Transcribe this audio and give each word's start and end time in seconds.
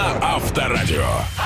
на 0.00 0.18
Авторадио. 0.36 1.39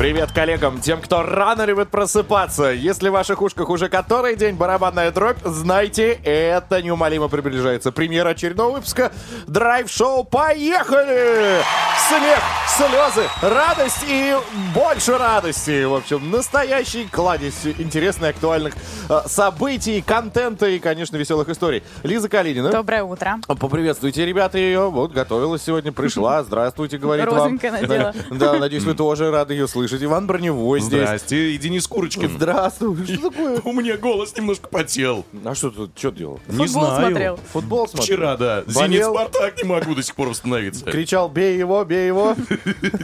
Привет 0.00 0.32
коллегам, 0.32 0.80
тем, 0.80 1.02
кто 1.02 1.22
рано 1.22 1.66
любит 1.66 1.90
просыпаться. 1.90 2.70
Если 2.70 3.10
в 3.10 3.12
ваших 3.12 3.42
ушках 3.42 3.68
уже 3.68 3.90
который 3.90 4.34
день 4.34 4.54
барабанная 4.54 5.10
дробь, 5.10 5.36
знайте, 5.44 6.12
это 6.24 6.80
неумолимо 6.80 7.28
приближается. 7.28 7.92
Премьера 7.92 8.30
очередного 8.30 8.76
выпуска 8.76 9.12
драйв-шоу 9.46 10.24
«Поехали!» 10.24 11.60
Смех, 12.08 12.40
слезы, 12.66 13.28
радость 13.42 14.04
и 14.08 14.34
больше 14.74 15.18
радости. 15.18 15.84
В 15.84 15.94
общем, 15.94 16.30
настоящий 16.30 17.06
кладезь 17.06 17.66
интересных, 17.78 18.30
актуальных 18.30 18.74
э, 19.08 19.20
событий, 19.26 20.00
контента 20.00 20.66
и, 20.66 20.78
конечно, 20.78 21.18
веселых 21.18 21.50
историй. 21.50 21.84
Лиза 22.02 22.30
Калинина. 22.30 22.70
Доброе 22.70 23.04
утро. 23.04 23.38
Поприветствуйте, 23.46 24.24
ребята, 24.24 24.56
ее. 24.56 24.90
Вот, 24.90 25.12
готовилась 25.12 25.62
сегодня, 25.62 25.92
пришла. 25.92 26.42
Здравствуйте, 26.42 26.96
говорит 26.96 27.26
вам. 27.26 27.60
надела. 27.62 28.14
Да, 28.30 28.54
надеюсь, 28.54 28.84
вы 28.84 28.94
тоже 28.94 29.30
рады 29.30 29.52
ее 29.54 29.68
слышать. 29.68 29.89
Иван 29.96 30.26
Броневой 30.26 30.80
здесь. 30.80 31.00
Здрасте, 31.02 31.52
и 31.52 31.58
Денис 31.58 31.86
Курочкин. 31.86 32.30
Здравствуй. 32.36 33.04
Что 33.06 33.30
такое? 33.30 33.60
У 33.64 33.72
меня 33.72 33.96
голос 33.96 34.36
немножко 34.36 34.68
потел. 34.68 35.24
А 35.44 35.54
что 35.54 35.70
тут, 35.70 35.92
что 35.96 36.10
делал? 36.10 36.40
Не 36.48 36.66
Футбол 36.66 36.86
знаю. 36.86 37.06
смотрел. 37.10 37.40
Футбол 37.52 37.88
смотрел? 37.88 38.04
Вчера, 38.16 38.36
да. 38.36 38.62
Зенит 38.66 38.74
Болел? 38.76 39.14
Спартак 39.14 39.62
не 39.62 39.68
могу 39.68 39.94
до 39.94 40.02
сих 40.02 40.14
пор 40.14 40.28
восстановиться. 40.28 40.84
Кричал, 40.84 41.28
бей 41.28 41.58
его, 41.58 41.84
бей 41.84 42.06
его. 42.06 42.34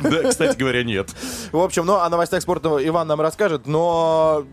Да, 0.02 0.28
кстати 0.30 0.56
говоря, 0.56 0.84
нет. 0.84 1.10
В 1.52 1.58
общем, 1.58 1.84
ну, 1.86 1.96
о 1.96 2.08
новостях 2.08 2.42
спорта 2.42 2.78
Иван 2.86 3.08
нам 3.08 3.20
расскажет, 3.20 3.66
но 3.66 4.44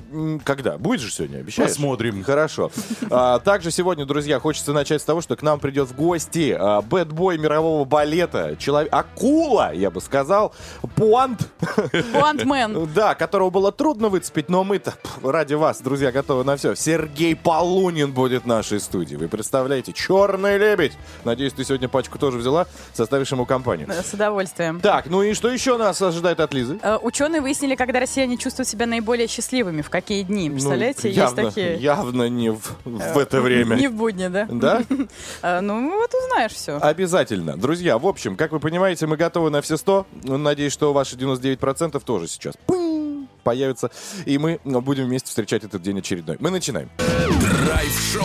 когда? 0.43 0.77
Будет 0.77 1.01
же 1.01 1.11
сегодня, 1.11 1.37
обещаешь? 1.39 1.69
Посмотрим. 1.69 2.23
Хорошо. 2.23 2.71
А, 3.09 3.39
также 3.39 3.71
сегодня, 3.71 4.05
друзья, 4.05 4.39
хочется 4.39 4.73
начать 4.73 5.01
с 5.01 5.05
того, 5.05 5.21
что 5.21 5.35
к 5.35 5.41
нам 5.41 5.59
придет 5.59 5.89
в 5.89 5.95
гости 5.95 6.55
а, 6.57 6.81
бэтбой 6.81 7.37
мирового 7.37 7.85
балета, 7.85 8.55
человек, 8.57 8.91
акула, 8.93 9.73
я 9.73 9.89
бы 9.91 10.01
сказал, 10.01 10.53
Пуант, 10.95 11.47
Буантмен. 12.23 12.89
да, 12.95 13.15
которого 13.15 13.49
было 13.49 13.71
трудно 13.71 14.09
выцепить, 14.09 14.49
но 14.49 14.63
мы-то 14.63 14.93
ради 15.23 15.53
вас, 15.53 15.81
друзья, 15.81 16.11
готовы 16.11 16.43
на 16.43 16.55
все. 16.57 16.75
Сергей 16.75 17.35
Полунин 17.35 18.11
будет 18.11 18.43
в 18.43 18.47
нашей 18.47 18.79
студии. 18.79 19.15
Вы 19.15 19.27
представляете, 19.27 19.93
черный 19.93 20.57
лебедь. 20.57 20.93
Надеюсь, 21.25 21.53
ты 21.53 21.63
сегодня 21.63 21.87
пачку 21.89 22.17
тоже 22.17 22.37
взяла, 22.37 22.67
составишь 22.93 23.31
ему 23.31 23.45
компанию. 23.45 23.87
С 23.91 24.13
удовольствием. 24.13 24.79
Так, 24.79 25.07
ну 25.07 25.21
и 25.23 25.33
что 25.33 25.49
еще 25.49 25.77
нас 25.77 26.01
ожидает 26.01 26.39
от 26.39 26.53
Лизы? 26.53 26.79
Э, 26.81 26.97
Ученые 27.01 27.41
выяснили, 27.41 27.75
когда 27.75 27.99
россияне 27.99 28.37
чувствуют 28.37 28.67
себя 28.67 28.85
наиболее 28.85 29.27
счастливыми, 29.27 29.81
в 29.81 29.89
какие 29.89 30.23
дни. 30.23 30.49
Представляете, 30.49 30.99
Ну, 31.03 31.07
есть 31.09 31.17
явно, 31.17 31.43
такие... 31.43 31.75
Явно 31.77 32.29
не 32.29 32.51
в, 32.51 32.61
в 32.85 33.17
это 33.17 33.41
время. 33.41 33.75
Не 33.75 33.87
в 33.87 33.93
будни, 33.93 34.27
да? 34.27 34.47
Да? 34.49 34.81
Э, 35.41 35.59
Ну, 35.61 35.91
вот 35.99 36.11
узнаешь 36.13 36.51
все. 36.53 36.77
Обязательно. 36.79 37.57
Друзья, 37.57 37.97
в 37.97 38.05
общем, 38.07 38.35
как 38.35 38.51
вы 38.51 38.59
понимаете, 38.59 39.07
мы 39.07 39.17
готовы 39.17 39.49
на 39.49 39.61
все 39.61 39.77
100. 39.77 40.05
Ну, 40.23 40.37
Надеюсь, 40.37 40.73
что 40.73 40.93
ваши 40.93 41.15
99% 41.15 42.01
тоже 42.13 42.27
сейчас 42.27 42.53
пынь, 42.67 43.27
появятся. 43.43 43.89
И 44.25 44.37
мы 44.37 44.59
будем 44.63 45.05
вместе 45.05 45.29
встречать 45.29 45.63
этот 45.63 45.81
день 45.81 45.97
очередной. 45.97 46.37
Мы 46.39 46.51
начинаем. 46.51 46.91
Драйв-шоу. 46.99 48.23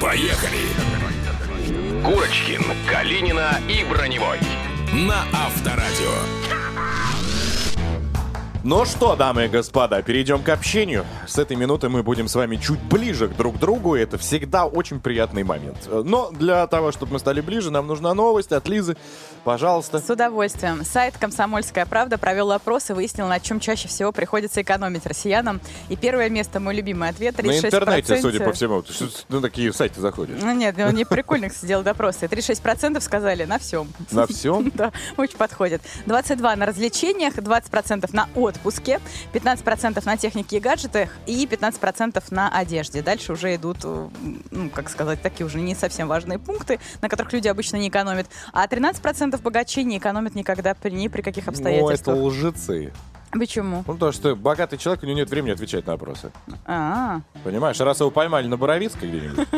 Поехали. 0.00 0.56
Курочкин, 2.02 2.62
Калинина 2.90 3.60
и 3.68 3.84
Броневой. 3.84 4.38
На 4.94 5.24
Авторадио. 5.34 6.14
Ну 8.64 8.84
что, 8.84 9.16
дамы 9.16 9.46
и 9.46 9.48
господа, 9.48 10.02
перейдем 10.02 10.42
к 10.42 10.48
общению. 10.48 11.06
С 11.26 11.38
этой 11.38 11.56
минуты 11.56 11.88
мы 11.88 12.02
будем 12.02 12.26
с 12.26 12.34
вами 12.34 12.56
чуть 12.56 12.80
ближе 12.80 13.28
к 13.28 13.36
друг 13.36 13.58
другу. 13.58 13.96
и 13.96 14.00
Это 14.00 14.18
всегда 14.18 14.66
очень 14.66 15.00
приятный 15.00 15.44
момент. 15.44 15.88
Но 15.90 16.30
для 16.32 16.66
того, 16.66 16.90
чтобы 16.90 17.12
мы 17.14 17.18
стали 17.18 17.40
ближе, 17.40 17.70
нам 17.70 17.86
нужна 17.86 18.12
новость 18.14 18.52
от 18.52 18.68
Лизы. 18.68 18.96
Пожалуйста. 19.48 19.98
С 19.98 20.10
удовольствием. 20.10 20.84
Сайт 20.84 21.16
«Комсомольская 21.16 21.86
правда» 21.86 22.18
провел 22.18 22.52
опрос 22.52 22.90
и 22.90 22.92
выяснил, 22.92 23.28
на 23.28 23.40
чем 23.40 23.60
чаще 23.60 23.88
всего 23.88 24.12
приходится 24.12 24.60
экономить 24.60 25.06
россиянам. 25.06 25.62
И 25.88 25.96
первое 25.96 26.28
место, 26.28 26.60
мой 26.60 26.74
любимый 26.74 27.08
ответ, 27.08 27.34
36%. 27.34 27.62
На 27.62 27.66
интернете, 27.66 28.20
судя 28.20 28.44
по 28.44 28.52
всему. 28.52 28.82
Ты 28.82 29.08
на 29.30 29.40
такие 29.40 29.72
сайты 29.72 30.02
заходишь? 30.02 30.36
Ну 30.42 30.52
нет, 30.52 30.74
ну, 30.76 30.90
не 30.90 31.06
прикольно, 31.06 31.48
кстати, 31.48 31.64
делать 31.64 31.86
допросы. 31.86 32.26
36% 32.26 33.00
сказали 33.00 33.46
на 33.46 33.58
всем. 33.58 33.88
На 34.10 34.26
всем? 34.26 34.70
Да, 34.74 34.92
очень 35.16 35.38
подходит. 35.38 35.80
22 36.04 36.56
на 36.56 36.66
развлечениях, 36.66 37.34
20% 37.34 38.10
на 38.12 38.28
отпуске, 38.34 39.00
15% 39.32 40.02
на 40.04 40.16
технике 40.18 40.58
и 40.58 40.60
гаджетах 40.60 41.08
и 41.24 41.46
15% 41.46 42.22
на 42.30 42.50
одежде. 42.50 43.00
Дальше 43.00 43.32
уже 43.32 43.54
идут, 43.54 43.78
э, 43.84 44.08
ну, 44.50 44.68
как 44.68 44.90
сказать, 44.90 45.22
такие 45.22 45.46
уже 45.46 45.58
не 45.58 45.74
совсем 45.74 46.06
важные 46.06 46.38
пункты, 46.38 46.80
на 47.00 47.08
которых 47.08 47.32
люди 47.32 47.48
обычно 47.48 47.78
не 47.78 47.88
экономят. 47.88 48.26
А 48.52 48.66
13% 48.66 49.37
богачей 49.40 49.84
не 49.84 49.98
экономят 49.98 50.34
никогда 50.34 50.74
при, 50.74 50.90
ни 50.90 51.08
при 51.08 51.22
каких 51.22 51.46
Ну, 51.46 51.52
это 51.52 51.60
обстоятельствах. 51.60 52.16
лжецы. 52.18 52.92
Почему? 53.32 53.84
Ну, 53.86 53.96
то, 53.98 54.10
что 54.12 54.34
богатый 54.34 54.78
человек, 54.78 55.02
у 55.02 55.06
него 55.06 55.18
нет 55.18 55.28
времени 55.30 55.52
отвечать 55.52 55.86
на 55.86 55.92
вопросы. 55.92 56.32
А, 56.64 57.20
Понимаешь, 57.44 57.78
раз 57.80 58.00
его 58.00 58.10
поймали 58.10 58.46
на 58.46 58.56
Боровицкой 58.56 59.08
где-нибудь, 59.10 59.48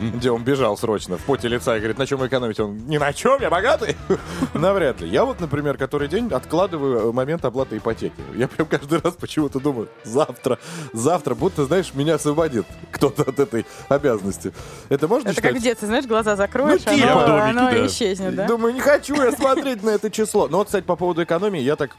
где 0.16 0.30
он 0.30 0.44
бежал 0.44 0.76
срочно 0.76 1.16
в 1.16 1.22
поте 1.22 1.48
лица 1.48 1.76
и 1.76 1.78
говорит, 1.80 1.98
на 1.98 2.06
чем 2.06 2.18
вы 2.18 2.26
экономите? 2.26 2.62
Он, 2.64 2.76
ни 2.86 2.98
на 2.98 3.12
чем, 3.12 3.40
я 3.40 3.50
богатый. 3.50 3.96
Навряд 4.54 5.00
ли. 5.00 5.08
Я 5.08 5.24
вот, 5.24 5.40
например, 5.40 5.78
который 5.78 6.08
день 6.08 6.28
откладываю 6.32 7.12
момент 7.12 7.44
оплаты 7.44 7.78
ипотеки. 7.78 8.14
Я 8.34 8.46
прям 8.48 8.68
каждый 8.68 9.00
раз 9.00 9.14
почему-то 9.14 9.58
думаю, 9.60 9.88
завтра, 10.04 10.58
завтра, 10.92 11.34
будто, 11.34 11.64
знаешь, 11.64 11.94
меня 11.94 12.14
освободит 12.16 12.66
кто-то 12.90 13.22
от 13.22 13.38
этой 13.38 13.64
обязанности. 13.88 14.52
Это 14.90 15.08
можно 15.08 15.30
это 15.30 15.40
как 15.40 15.54
в 15.56 15.62
детстве, 15.62 15.88
знаешь, 15.88 16.04
глаза 16.06 16.36
закроешь, 16.36 16.82
Ну, 16.86 16.94
типа. 16.94 17.12
оно, 17.12 17.22
В 17.22 17.26
домике, 17.26 17.48
оно 17.58 17.70
да. 17.70 17.86
исчезнет, 17.86 18.34
да? 18.34 18.46
Думаю, 18.46 18.74
не 18.74 18.80
хочу 18.80 19.14
я 19.14 19.32
смотреть 19.32 19.82
на 19.82 19.90
это 19.90 20.10
число. 20.10 20.48
Но 20.48 20.58
вот, 20.58 20.66
кстати, 20.66 20.84
по 20.84 20.96
поводу 20.96 21.22
экономии, 21.22 21.60
я 21.60 21.76
так 21.76 21.96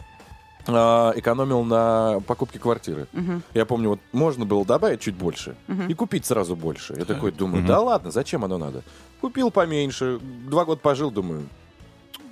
экономил 0.65 1.63
на 1.63 2.19
покупке 2.27 2.59
квартиры. 2.59 3.07
Я 3.53 3.65
помню, 3.65 3.89
вот 3.89 3.99
можно 4.11 4.45
было 4.45 4.65
добавить 4.65 5.01
чуть 5.01 5.15
больше 5.15 5.55
и 5.87 5.93
купить 5.93 6.25
сразу 6.25 6.55
больше. 6.55 6.93
Я 6.97 7.05
такой 7.05 7.31
думаю, 7.31 7.65
да 7.65 7.79
ладно, 7.79 8.11
зачем 8.11 8.43
оно 8.45 8.57
надо? 8.57 8.83
Купил 9.21 9.51
поменьше, 9.51 10.19
два 10.21 10.65
года 10.65 10.81
пожил, 10.81 11.09
думаю, 11.11 11.47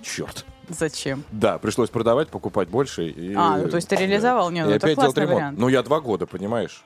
черт. 0.04 0.46
Зачем? 0.70 1.24
Да, 1.32 1.58
пришлось 1.58 1.90
продавать, 1.90 2.30
покупать 2.30 2.70
больше. 2.70 3.08
И, 3.08 3.34
А, 3.36 3.58
ну, 3.58 3.68
то 3.70 3.76
есть 3.76 3.90
ты 3.90 3.96
реализовал? 3.98 4.52
Не, 4.52 4.60
и 4.62 4.64
ну, 4.64 4.70
опять 4.70 4.82
делать 4.82 4.96
классный 4.96 5.24
ремонт. 5.24 5.38
вариант. 5.38 5.60
Ну, 5.60 5.68
я 5.68 5.84
два 5.84 6.00
года, 6.00 6.26
понимаешь, 6.26 6.84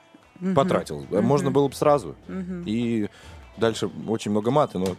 потратил. 0.54 1.04
Можно 1.10 1.50
было 1.50 1.68
бы 1.68 1.74
сразу. 1.74 2.16
И 2.64 3.08
дальше 3.56 3.88
очень 4.08 4.32
много 4.32 4.50
мата, 4.50 4.78
но 4.78 4.96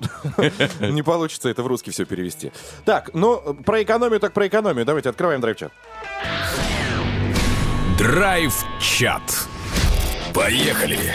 не 0.89 1.03
получится 1.03 1.49
это 1.49 1.63
в 1.63 1.67
русский 1.67 1.91
все 1.91 2.05
перевести. 2.05 2.51
Так, 2.85 3.13
ну, 3.13 3.55
про 3.65 3.83
экономию 3.83 4.19
так 4.19 4.33
про 4.33 4.47
экономию. 4.47 4.85
Давайте 4.85 5.09
открываем 5.09 5.41
драйв-чат. 5.41 5.71
Драйв-чат. 7.97 9.47
Поехали. 10.33 11.13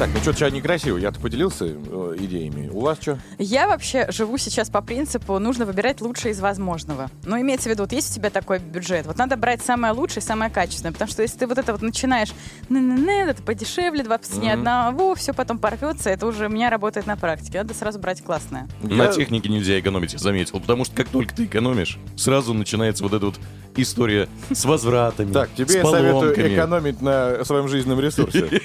Так, 0.00 0.08
ну 0.14 0.20
что-то 0.22 0.38
сейчас 0.38 0.52
некрасиво. 0.54 0.96
Я-то 0.96 1.20
поделился 1.20 1.66
э, 1.66 2.16
идеями. 2.20 2.70
У 2.70 2.80
вас 2.80 2.96
что? 3.02 3.18
Я 3.36 3.68
вообще 3.68 4.10
живу 4.10 4.38
сейчас 4.38 4.70
по 4.70 4.80
принципу, 4.80 5.38
нужно 5.38 5.66
выбирать 5.66 6.00
лучшее 6.00 6.32
из 6.32 6.40
возможного. 6.40 7.10
Ну, 7.26 7.38
имеется 7.38 7.68
в 7.68 7.72
виду, 7.72 7.82
вот 7.82 7.92
есть 7.92 8.12
у 8.12 8.14
тебя 8.14 8.30
такой 8.30 8.60
бюджет, 8.60 9.04
вот 9.04 9.18
надо 9.18 9.36
брать 9.36 9.60
самое 9.60 9.92
лучшее, 9.92 10.22
самое 10.22 10.50
качественное, 10.50 10.92
потому 10.92 11.10
что 11.10 11.20
если 11.20 11.40
ты 11.40 11.46
вот 11.46 11.58
это 11.58 11.72
вот 11.72 11.82
начинаешь, 11.82 12.30
не 12.70 13.24
это 13.24 13.42
подешевле, 13.42 14.02
два 14.02 14.16
по 14.16 14.24
цене 14.24 14.54
одного, 14.54 15.14
все 15.14 15.34
потом 15.34 15.58
порвется, 15.58 16.08
это 16.08 16.26
уже 16.26 16.46
у 16.46 16.48
меня 16.48 16.70
работает 16.70 17.06
на 17.06 17.18
практике. 17.18 17.58
Надо 17.58 17.74
сразу 17.74 17.98
брать 17.98 18.22
классное. 18.22 18.68
На 18.80 19.08
технике 19.08 19.50
нельзя 19.50 19.78
экономить, 19.78 20.18
заметил. 20.18 20.60
Потому 20.60 20.86
что 20.86 20.96
как 20.96 21.08
только 21.08 21.34
ты 21.34 21.44
экономишь, 21.44 21.98
сразу 22.16 22.54
начинается 22.54 23.02
вот 23.02 23.12
эта 23.12 23.26
вот 23.26 23.38
история 23.76 24.28
с 24.52 24.64
возвратами, 24.64 25.32
Так, 25.32 25.50
тебе 25.54 25.68
с 25.68 25.74
я 25.74 25.84
советую 25.84 26.12
поломками. 26.12 26.54
экономить 26.54 27.02
на 27.02 27.44
своем 27.44 27.68
жизненном 27.68 28.00
ресурсе. 28.00 28.40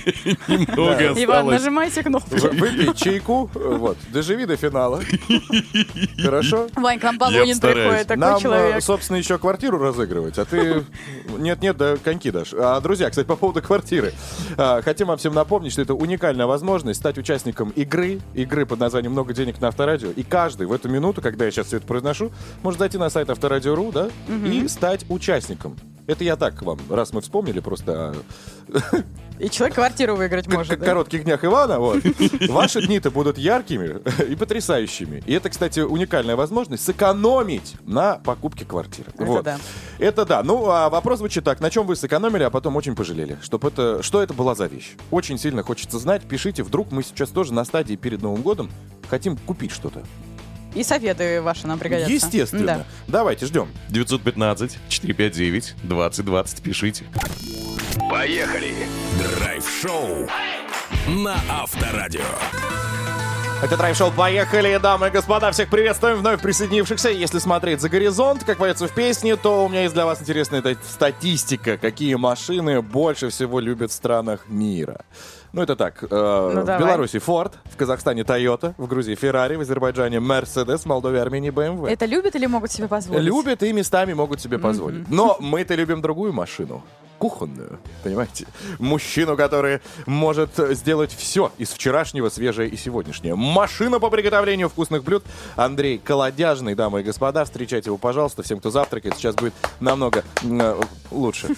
Немного 0.48 1.14
Иван, 1.26 1.38
осталось. 1.38 1.60
нажимайте 1.62 2.04
кнопку. 2.04 2.30
Выпей 2.36 2.94
чайку, 2.96 3.50
вот, 3.54 3.98
доживи 4.12 4.46
до 4.46 4.56
финала. 4.58 5.02
Хорошо? 6.22 6.68
Вань, 6.76 7.00
к 7.00 7.04
нам 7.04 7.18
Полунин 7.18 7.60
приходит, 7.60 8.08
такой 8.08 8.18
Нам, 8.18 8.38
э, 8.38 8.42
человек. 8.42 8.84
собственно, 8.84 9.18
еще 9.18 9.38
квартиру 9.38 9.78
разыгрывать, 9.78 10.38
а 10.38 10.46
ты... 10.46 10.84
Нет-нет, 11.38 11.78
да 11.78 11.98
коньки 11.98 12.32
дашь. 12.32 12.54
А, 12.54 12.80
друзья, 12.82 13.10
кстати, 13.10 13.26
по 13.28 13.36
поводу 13.36 13.62
квартиры. 13.62 14.14
А, 14.58 14.82
Хотим 14.82 15.08
вам 15.08 15.18
всем 15.18 15.34
напомнить, 15.34 15.72
что 15.72 15.82
это 15.82 15.94
уникальная 15.94 16.46
возможность 16.46 17.00
стать 17.00 17.18
участником 17.18 17.70
игры, 17.72 18.20
игры 18.34 18.66
под 18.66 18.80
названием 18.80 19.12
«Много 19.12 19.34
денег 19.34 19.60
на 19.62 19.68
Авторадио». 19.70 20.10
И 20.16 20.24
каждый 20.24 20.68
в 20.68 20.74
эту 20.74 20.90
минуту, 20.90 21.22
когда 21.22 21.46
я 21.46 21.52
сейчас 21.52 21.68
все 21.68 21.78
это 21.78 21.88
произношу, 21.88 22.32
может 22.64 22.80
зайти 22.80 22.98
на 22.98 23.10
сайт 23.10 23.30
Авторадио.ру, 23.30 23.92
да, 23.92 24.10
и 24.46 24.68
стать 24.68 25.06
участником. 25.10 25.76
Это 26.08 26.24
я 26.24 26.36
так 26.36 26.62
вам, 26.62 26.80
раз 26.90 27.14
мы 27.14 27.22
вспомнили 27.22 27.60
просто 27.60 28.16
И 29.38 29.50
человек 29.50 29.76
квартиру 29.76 30.16
выиграть 30.16 30.48
может. 30.48 30.80
да? 30.80 30.86
коротких 30.86 31.26
днях 31.26 31.44
Ивана, 31.44 31.80
вот, 31.80 32.02
ваши 32.50 32.86
дни-то 32.86 33.12
будут 33.12 33.38
яркими 33.38 34.00
и 34.32 34.36
потрясающими. 34.36 35.24
И 35.26 35.34
это, 35.34 35.50
кстати, 35.50 35.82
уникальная 35.82 36.36
возможность 36.38 36.86
сэкономить 36.86 37.76
на 37.86 38.16
покупке 38.16 38.64
квартиры. 38.64 39.10
Это 39.14 39.26
вот. 39.26 39.44
да. 39.44 39.58
Это 40.00 40.26
да. 40.26 40.42
Ну, 40.42 40.70
а 40.70 40.90
вопрос 40.90 41.20
звучит 41.20 41.44
так. 41.44 41.60
На 41.60 41.70
чем 41.70 41.86
вы 41.86 41.98
сэкономили, 41.98 42.44
а 42.44 42.50
потом 42.50 42.76
очень 42.78 42.96
пожалели? 42.96 43.38
Чтоб 43.42 43.66
это, 43.66 44.02
что 44.04 44.24
это 44.24 44.34
была 44.34 44.56
за 44.56 44.68
вещь? 44.68 44.96
Очень 45.12 45.38
сильно 45.38 45.64
хочется 45.64 46.00
знать. 46.00 46.24
Пишите. 46.24 46.64
Вдруг 46.64 46.92
мы 46.92 47.04
сейчас 47.04 47.30
тоже 47.30 47.54
на 47.54 47.66
стадии 47.66 47.96
перед 47.96 48.22
Новым 48.22 48.42
годом 48.42 48.72
хотим 49.10 49.36
купить 49.36 49.72
что-то. 49.72 50.04
И 50.76 50.84
советы 50.84 51.42
ваши 51.42 51.66
нам 51.68 51.80
пригодятся. 51.80 52.12
Естественно. 52.14 52.66
Да. 52.66 52.86
Давайте, 53.08 53.46
ждем. 53.46 53.70
915-459-2020, 53.90 56.62
пишите. 56.62 57.06
Поехали! 58.10 58.74
Драйв-шоу 59.40 60.28
на 61.08 61.38
Авторадио. 61.50 62.22
Это 63.66 63.78
драйв-шоу 63.78 64.12
«Поехали!» 64.12 64.78
Дамы 64.78 65.08
и 65.08 65.10
господа, 65.10 65.50
всех 65.52 65.70
приветствуем, 65.72 66.18
вновь 66.18 66.40
присоединившихся. 66.40 67.10
Если 67.10 67.40
смотреть 67.40 67.82
за 67.82 67.90
горизонт, 67.90 68.44
как 68.44 68.60
поется 68.60 68.88
в 68.88 68.92
песне, 68.94 69.38
то 69.38 69.66
у 69.66 69.70
меня 69.70 69.82
есть 69.82 69.96
для 69.96 70.06
вас 70.06 70.22
интересная 70.22 70.62
та- 70.62 70.76
статистика, 70.88 71.76
какие 71.80 72.14
машины 72.14 72.84
больше 72.84 73.30
всего 73.30 73.60
любят 73.60 73.90
в 73.90 73.94
странах 73.96 74.42
мира. 74.50 75.02
Ну, 75.52 75.64
это 75.64 75.76
так. 75.76 76.04
э, 76.04 76.06
в 76.08 76.52
Ну, 76.54 76.64
давай. 76.64 76.80
Беларуси 76.80 77.16
Ford, 77.16 77.54
в 77.66 77.76
Казахстане 77.76 78.22
Toyota, 78.22 78.76
в 78.78 78.86
Грузии 78.86 79.18
Ferrari, 79.20 79.58
в 79.58 79.62
Азербайджане 79.62 80.18
Mercedes, 80.18 80.80
в 80.84 80.86
Молдове 80.86 81.20
Армении 81.20 81.50
BMW. 81.50 81.90
Это 81.90 82.06
любят 82.06 82.36
или 82.36 82.46
могут 82.46 82.72
себе 82.72 82.88
позволить? 82.88 83.24
Любят 83.24 83.64
и 83.64 83.74
местами 83.74 84.14
могут 84.14 84.42
себе 84.42 84.60
позволить. 84.60 85.10
Но 85.10 85.38
мы-то 85.40 85.74
любим 85.74 86.02
другую 86.04 86.34
машину. 86.34 86.84
Кухонную, 87.18 87.80
понимаете? 88.04 88.46
Мужчину, 88.80 89.38
который 89.38 89.80
может 90.06 90.52
сделать 90.58 91.16
все 91.16 91.52
из 91.58 91.70
вчерашнего, 91.70 92.30
свежее 92.30 92.70
и 92.70 92.78
сегодняшнее. 92.78 93.36
Машина 93.36 94.00
по 94.00 94.10
приготовлению 94.10 94.70
вкусных 94.70 95.04
блюд. 95.04 95.24
Андрей 95.56 95.98
Колодяжный, 95.98 96.76
дамы 96.76 97.02
и 97.02 97.04
господа, 97.04 97.46
встречайте 97.46 97.90
его, 97.90 97.98
пожалуйста. 97.98 98.44
Всем, 98.44 98.60
кто 98.60 98.70
завтракает, 98.70 99.16
сейчас 99.16 99.36
будет 99.36 99.54
намного 99.80 100.24
э, 100.44 100.82
лучше. 101.12 101.50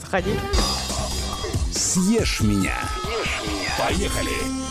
Заходи. 0.00 0.34
Съешь 1.72 2.40
меня. 2.40 2.74
Поехали! 3.78 4.67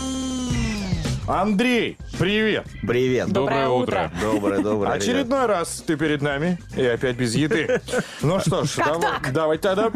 Андрей, 1.28 1.98
привет! 2.18 2.66
Привет. 2.80 3.28
Доброе 3.28 3.68
утро. 3.68 4.10
Доброе, 4.22 4.60
доброе. 4.62 4.92
Очередной 4.94 5.44
раз 5.44 5.84
ты 5.86 5.94
перед 5.98 6.22
нами, 6.22 6.58
и 6.74 6.82
опять 6.82 7.16
без 7.16 7.34
еды. 7.34 7.82
Ну 8.22 8.40
что 8.40 8.64
ж, 8.64 8.70
Как 8.76 9.32
давай, 9.32 9.32
давай 9.32 9.58
тогда 9.58 9.92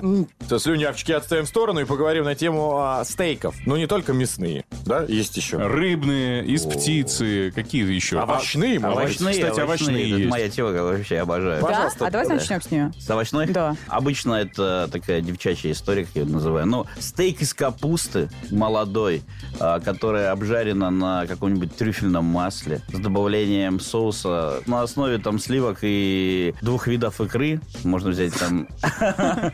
слюнявчики 0.58 1.12
отставим 1.12 1.46
в 1.46 1.48
сторону 1.48 1.80
и 1.80 1.84
поговорим 1.86 2.24
на 2.24 2.34
тему 2.34 2.76
а, 2.76 3.02
стейков. 3.06 3.54
Ну, 3.64 3.76
не 3.76 3.86
только 3.86 4.12
мясные, 4.12 4.64
да, 4.84 5.04
есть 5.04 5.34
еще. 5.38 5.56
Рыбные, 5.56 6.44
из 6.44 6.66
птицы, 6.66 7.50
какие 7.54 7.90
еще? 7.90 8.20
Овощные, 8.20 8.78
Овощные, 8.78 9.32
Кстати, 9.32 9.60
овощные 9.60 10.08
Это 10.10 10.18
есть. 10.18 10.30
моя 10.30 10.50
тема, 10.50 10.70
вообще 10.72 11.18
обожаю. 11.20 11.62
Пожалуйста. 11.62 11.98
Да? 12.00 12.06
А 12.08 12.10
давайте 12.10 12.28
Да. 12.34 12.40
начнем 12.40 12.60
с 12.60 12.70
нее. 12.70 12.92
С 12.98 13.08
овощной? 13.08 13.46
Да. 13.46 13.74
Обычно 13.88 14.34
это 14.34 14.86
такая 14.92 15.22
девчачья 15.22 15.72
история, 15.72 16.04
как 16.04 16.14
я 16.14 16.22
ее 16.24 16.28
называю. 16.28 16.66
Ну, 16.66 16.84
стейк 16.98 17.40
из 17.40 17.54
капусты 17.54 18.28
молодой, 18.50 19.22
а, 19.58 19.80
которая 19.80 20.30
обжарена 20.30 20.90
на 20.90 21.21
каком-нибудь 21.26 21.76
трюфельном 21.76 22.24
масле 22.24 22.80
с 22.92 22.98
добавлением 22.98 23.80
соуса 23.80 24.60
на 24.66 24.82
основе 24.82 25.18
там 25.18 25.38
сливок 25.38 25.78
и 25.82 26.54
двух 26.62 26.86
видов 26.86 27.20
икры. 27.20 27.60
Можно 27.84 28.10
взять 28.10 28.34
там... 28.34 28.68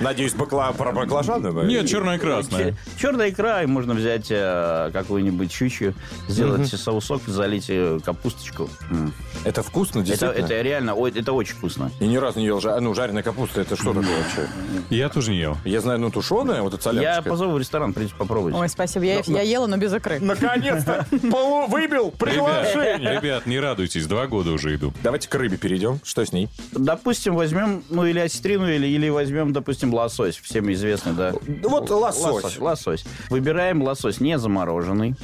Надеюсь, 0.00 0.32
про 0.32 0.92
баклажаны? 0.92 1.66
Нет, 1.66 1.88
черная 1.88 2.16
и 2.16 2.18
красная. 2.18 2.76
Черная 2.98 3.30
икра, 3.30 3.62
и 3.62 3.66
можно 3.66 3.94
взять 3.94 4.26
э, 4.30 4.90
какую-нибудь 4.92 5.50
щучью, 5.52 5.94
сделать 6.28 6.68
соусок, 6.68 7.22
залить 7.26 7.66
э, 7.68 7.98
капусточку. 8.04 8.68
Это 9.44 9.62
вкусно, 9.62 10.02
действительно? 10.02 10.44
это 10.44 10.60
реально, 10.62 10.94
ой, 10.94 11.12
это 11.14 11.32
очень 11.32 11.54
вкусно. 11.54 11.90
Я 12.00 12.06
ни 12.06 12.16
разу 12.16 12.38
не 12.38 12.46
ел 12.46 12.60
ну, 12.80 12.94
жареная 12.94 13.22
капуста. 13.22 13.60
Это 13.60 13.76
что 13.76 13.92
такое 13.92 14.16
вообще? 14.16 14.48
Я 14.90 15.08
тоже 15.08 15.30
не 15.30 15.38
ел. 15.38 15.56
Я 15.64 15.80
знаю, 15.80 15.98
ну, 16.00 16.10
тушеная, 16.10 16.62
вот 16.62 16.74
эта 16.74 16.90
Я 16.90 16.92
соляночка. 16.92 17.30
позову 17.30 17.52
в 17.52 17.58
ресторан, 17.58 17.92
придите 17.92 18.14
попробовать. 18.16 18.54
Ой, 18.54 18.68
спасибо. 18.68 19.04
Я, 19.04 19.20
я 19.26 19.42
ела, 19.42 19.66
но 19.66 19.76
без 19.76 19.92
икры. 19.92 20.20
Наконец-то 20.86 21.30
полу 21.30 21.66
выбил 21.66 22.10
приглашение. 22.10 23.20
ребят, 23.20 23.46
не 23.46 23.58
радуйтесь, 23.58 24.06
два 24.06 24.26
года 24.26 24.52
уже 24.52 24.74
иду. 24.74 24.92
Давайте 25.02 25.28
к 25.28 25.34
рыбе 25.34 25.56
перейдем. 25.56 26.00
Что 26.04 26.24
с 26.24 26.32
ней? 26.32 26.48
Допустим, 26.72 27.34
возьмем, 27.34 27.82
ну, 27.90 28.06
или 28.06 28.18
осетрину, 28.18 28.68
или, 28.68 28.86
или 28.86 29.08
возьмем, 29.08 29.52
допустим, 29.52 29.92
лосось. 29.92 30.36
Всем 30.36 30.72
известный, 30.72 31.12
да. 31.12 31.32
Вот 31.62 31.90
лосось. 31.90 32.24
Лосось. 32.44 32.58
лосось. 32.58 33.04
Выбираем 33.30 33.82
лосось 33.82 34.20
не 34.20 34.38
замороженный, 34.38 35.14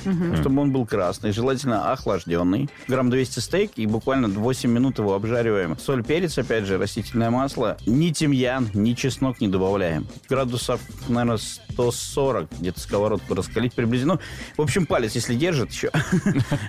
чтобы 0.40 0.62
он 0.62 0.72
был 0.72 0.86
красный, 0.86 1.32
желательно 1.32 1.92
охлажденный. 1.92 2.68
Грамм 2.88 3.10
200 3.10 3.40
стейк, 3.40 3.72
и 3.76 3.86
буквально 3.86 4.28
8 4.28 4.70
минут 4.70 4.98
его 4.98 5.14
обжариваем. 5.14 5.78
Соль, 5.78 6.04
перец, 6.04 6.38
опять 6.38 6.64
же, 6.64 6.78
растительное 6.78 7.30
масло. 7.30 7.76
Ни 7.86 8.10
тимьян, 8.10 8.68
ни 8.74 8.94
чеснок 8.94 9.40
не 9.40 9.48
добавляем. 9.48 10.06
Градусов, 10.28 10.80
наверное, 11.08 11.38
140, 11.38 12.48
где-то 12.58 12.80
сковородку 12.80 13.34
раскалить 13.34 13.74
приблизительно. 13.74 14.10
Ну, 14.10 14.18
в 14.56 14.62
общем, 14.62 14.86
палец, 14.86 15.14
если 15.14 15.34
держит 15.50 15.72
еще. 15.72 15.90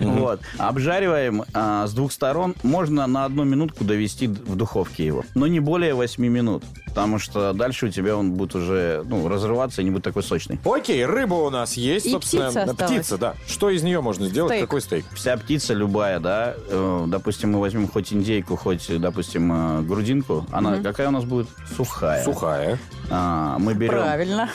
Вот. 0.00 0.40
Обжариваем 0.58 1.44
а, 1.54 1.86
с 1.86 1.92
двух 1.92 2.12
сторон. 2.12 2.54
Можно 2.62 3.06
на 3.06 3.24
одну 3.24 3.44
минутку 3.44 3.84
довести 3.84 4.26
в 4.26 4.56
духовке 4.56 5.06
его. 5.06 5.24
Но 5.34 5.46
не 5.46 5.60
более 5.60 5.94
8 5.94 6.22
минут. 6.26 6.64
Потому 6.86 7.18
что 7.18 7.52
дальше 7.52 7.86
у 7.86 7.88
тебя 7.88 8.16
он 8.16 8.32
будет 8.32 8.54
уже 8.54 9.02
ну, 9.06 9.26
разрываться 9.26 9.80
и 9.80 9.84
не 9.84 9.90
будет 9.90 10.04
такой 10.04 10.22
сочный. 10.22 10.58
Окей, 10.64 11.04
рыба 11.06 11.34
у 11.34 11.50
нас 11.50 11.74
есть, 11.74 12.06
И 12.06 12.10
собственно. 12.10 12.48
птица 12.48 12.62
осталась. 12.64 12.92
птица, 12.92 13.18
да. 13.18 13.34
Что 13.46 13.70
из 13.70 13.82
нее 13.82 14.00
можно 14.02 14.26
сделать? 14.26 14.50
Стейк. 14.50 14.64
Какой 14.64 14.80
стейк? 14.82 15.04
Вся 15.14 15.36
птица 15.38 15.72
любая, 15.72 16.20
да, 16.20 16.54
э, 16.68 17.04
допустим, 17.06 17.52
мы 17.52 17.60
возьмем 17.60 17.88
хоть 17.88 18.12
индейку, 18.12 18.56
хоть, 18.56 19.00
допустим, 19.00 19.52
э, 19.52 19.82
грудинку, 19.82 20.46
она 20.52 20.82
какая 20.82 21.08
у 21.08 21.12
нас 21.12 21.24
будет? 21.24 21.48
Сухая. 21.76 22.24
Сухая. 22.24 22.78
А, 23.10 23.58
мы 23.58 23.74
берем... 23.74 23.92
Правильно. 23.92 24.50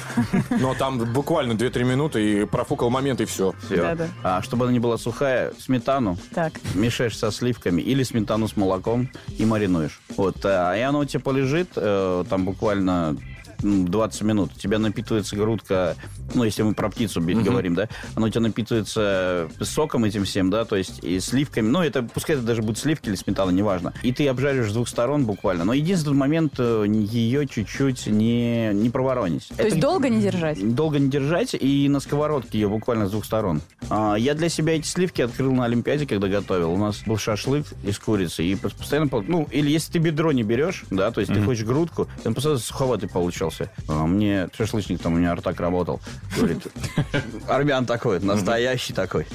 Но 0.50 0.76
там 0.76 1.00
буквально 1.00 1.54
2-3 1.54 1.84
минуты 1.84 2.42
и 2.42 2.46
профукал 2.46 2.90
момент, 2.90 3.22
и 3.22 3.26
все. 3.26 3.54
Всё. 3.66 3.78
Да-да. 3.78 4.07
А, 4.24 4.42
чтобы 4.42 4.66
она 4.66 4.74
не 4.74 4.80
была 4.80 4.98
сухая, 4.98 5.54
сметану 5.60 6.18
Так. 6.34 6.54
мешаешь 6.74 7.18
со 7.18 7.32
сливками 7.32 7.82
или 7.82 8.04
сметану 8.04 8.48
с 8.48 8.56
молоком 8.58 9.10
и 9.38 9.46
маринуешь. 9.46 10.00
Вот, 10.16 10.38
а, 10.46 10.76
и 10.76 10.82
оно 10.82 11.00
у 11.00 11.06
тебя 11.06 11.20
полежит 11.20 11.70
э, 11.76 12.24
там 12.30 12.46
буквально 12.46 13.18
20 13.62 14.22
минут. 14.24 14.52
У 14.56 14.60
тебя 14.60 14.80
напитывается 14.80 15.36
грудка, 15.36 15.96
ну, 16.34 16.44
если 16.44 16.62
мы 16.64 16.74
про 16.74 16.90
птицу 16.90 17.22
би- 17.22 17.34
говорим, 17.44 17.76
да, 17.76 17.88
она 18.16 18.28
у 18.28 18.30
тебя 18.30 18.42
напитывается 18.42 19.50
соком 19.62 20.06
этим 20.06 20.24
всем, 20.26 20.50
да, 20.50 20.66
то 20.66 20.76
есть 20.76 21.04
и 21.04 21.20
сливками. 21.20 21.68
Ну, 21.68 21.82
это, 21.82 22.04
пускай 22.04 22.36
это 22.36 22.46
даже 22.46 22.62
будет 22.62 22.78
сливки 22.78 23.10
или 23.10 23.16
сметана, 23.16 23.52
неважно. 23.52 23.94
И 24.04 24.12
ты 24.14 24.28
обжаришь 24.28 24.70
с 24.70 24.74
двух 24.74 24.88
сторон 24.88 25.26
буквально. 25.26 25.64
Но 25.66 25.74
единственный 25.74 26.16
момент, 26.16 26.54
э, 26.58 26.86
ее 26.88 27.48
чуть-чуть 27.48 28.08
не, 28.08 28.72
не 28.74 28.90
проворонить. 28.90 29.48
То 29.56 29.64
есть 29.64 29.80
долго 29.80 30.10
не 30.10 30.22
держать? 30.22 30.76
Долго 30.76 31.00
не 31.00 31.10
держать 31.10 31.54
и 31.54 31.88
на 31.90 32.00
сковородке 32.00 32.60
ее 32.60 32.68
буквально 32.70 33.08
с 33.08 33.12
двух 33.12 33.26
сторон. 33.26 33.62
А, 33.90 34.16
я 34.16 34.34
для 34.34 34.50
себя 34.50 34.76
эти 34.76 34.88
сливки 34.88 35.22
открыл 35.22 35.54
на 35.54 35.66
Олимпиаде, 35.66 36.06
когда 36.06 36.28
готовил. 36.28 36.72
У 36.72 36.78
нас 36.78 37.02
был 37.06 37.18
шашлык 37.18 37.66
из 37.84 37.98
курицы. 38.00 38.44
И 38.44 38.54
пос- 38.56 38.78
постоянно... 38.78 39.08
пол- 39.08 39.24
Ну, 39.28 39.48
или 39.52 39.70
если 39.70 39.94
ты 39.94 40.00
бедро 40.00 40.32
не 40.32 40.44
берешь, 40.44 40.84
да, 40.90 41.12
то 41.12 41.22
есть 41.22 41.32
ты 41.34 41.40
хочешь 41.46 41.66
грудку, 41.66 42.08
он 42.26 42.34
постоянно 42.34 42.60
суховатый 42.60 43.10
получался. 43.10 43.47
А, 43.88 44.06
мне 44.06 44.50
шашлычник 44.58 45.02
там, 45.02 45.14
у 45.14 45.18
меня 45.18 45.32
артак 45.32 45.60
работал. 45.60 46.00
Говорит, 46.36 46.68
армян 47.48 47.86
такой, 47.86 48.20
настоящий 48.20 48.94
такой. 48.94 49.28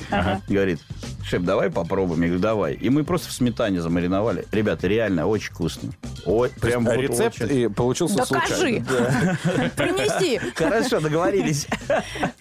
Говорит, 0.48 0.80
шеф, 1.24 1.42
давай 1.42 1.70
попробуем. 1.70 2.20
Я 2.22 2.26
говорю, 2.28 2.42
давай. 2.42 2.74
И 2.74 2.88
мы 2.90 3.04
просто 3.04 3.28
в 3.28 3.32
сметане 3.32 3.80
замариновали. 3.80 4.46
Ребята, 4.52 4.86
реально 4.86 5.26
очень 5.26 5.50
вкусно. 5.52 5.92
Ой, 6.26 6.50
прям 6.60 6.84
вот 6.84 6.94
Рецепт 6.96 7.40
очень. 7.42 7.56
и 7.56 7.68
получился 7.68 8.16
Докажи. 8.16 8.46
случайно. 8.54 8.86
Принеси. 9.76 10.40
Хорошо, 10.54 11.00
договорились. 11.00 11.66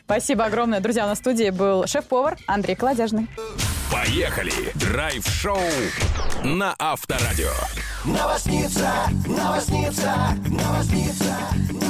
Спасибо 0.06 0.46
огромное. 0.46 0.80
Друзья, 0.80 1.06
у 1.06 1.08
нас 1.08 1.18
в 1.18 1.22
студии 1.22 1.50
был 1.50 1.88
шеф-повар 1.88 2.38
Андрей 2.48 2.76
Колодяжный. 2.76 3.28
Поехали! 3.92 4.54
Драйв-шоу 4.76 5.60
на 6.44 6.76
Авторадио. 6.80 7.52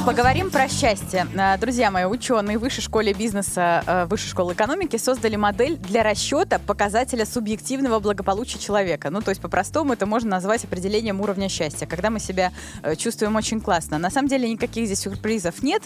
Поговорим 0.04 0.50
про 0.50 0.68
счастье. 0.68 1.26
Э, 1.34 1.56
Друзья 1.56 1.90
мои, 1.90 2.04
ученые 2.04 2.58
Высшей 2.58 2.82
школе 2.82 3.14
бизнеса, 3.14 3.82
э, 3.86 4.04
Высшей 4.06 4.28
школы 4.28 4.52
экономики 4.52 4.96
создали 4.96 5.36
модель 5.36 5.76
для 5.78 6.02
расчета 6.02 6.58
показателя 6.58 7.24
субъективного 7.24 7.98
благополучия 8.00 8.58
человека. 8.58 9.10
Ну, 9.10 9.22
то 9.22 9.30
есть, 9.30 9.40
по-простому, 9.40 9.94
это 9.94 10.04
можно 10.04 10.30
назвать 10.30 10.64
определением 10.64 11.20
уровня 11.20 11.48
счастья, 11.48 11.86
когда 11.86 12.10
мы 12.10 12.18
себя 12.18 12.52
э, 12.82 12.94
чувствуем 12.96 13.36
очень 13.36 13.60
классно. 13.60 13.96
На 13.98 14.10
самом 14.10 14.28
деле, 14.28 14.50
никаких 14.50 14.86
здесь 14.86 15.00
сюрпризов 15.00 15.62
нет. 15.62 15.82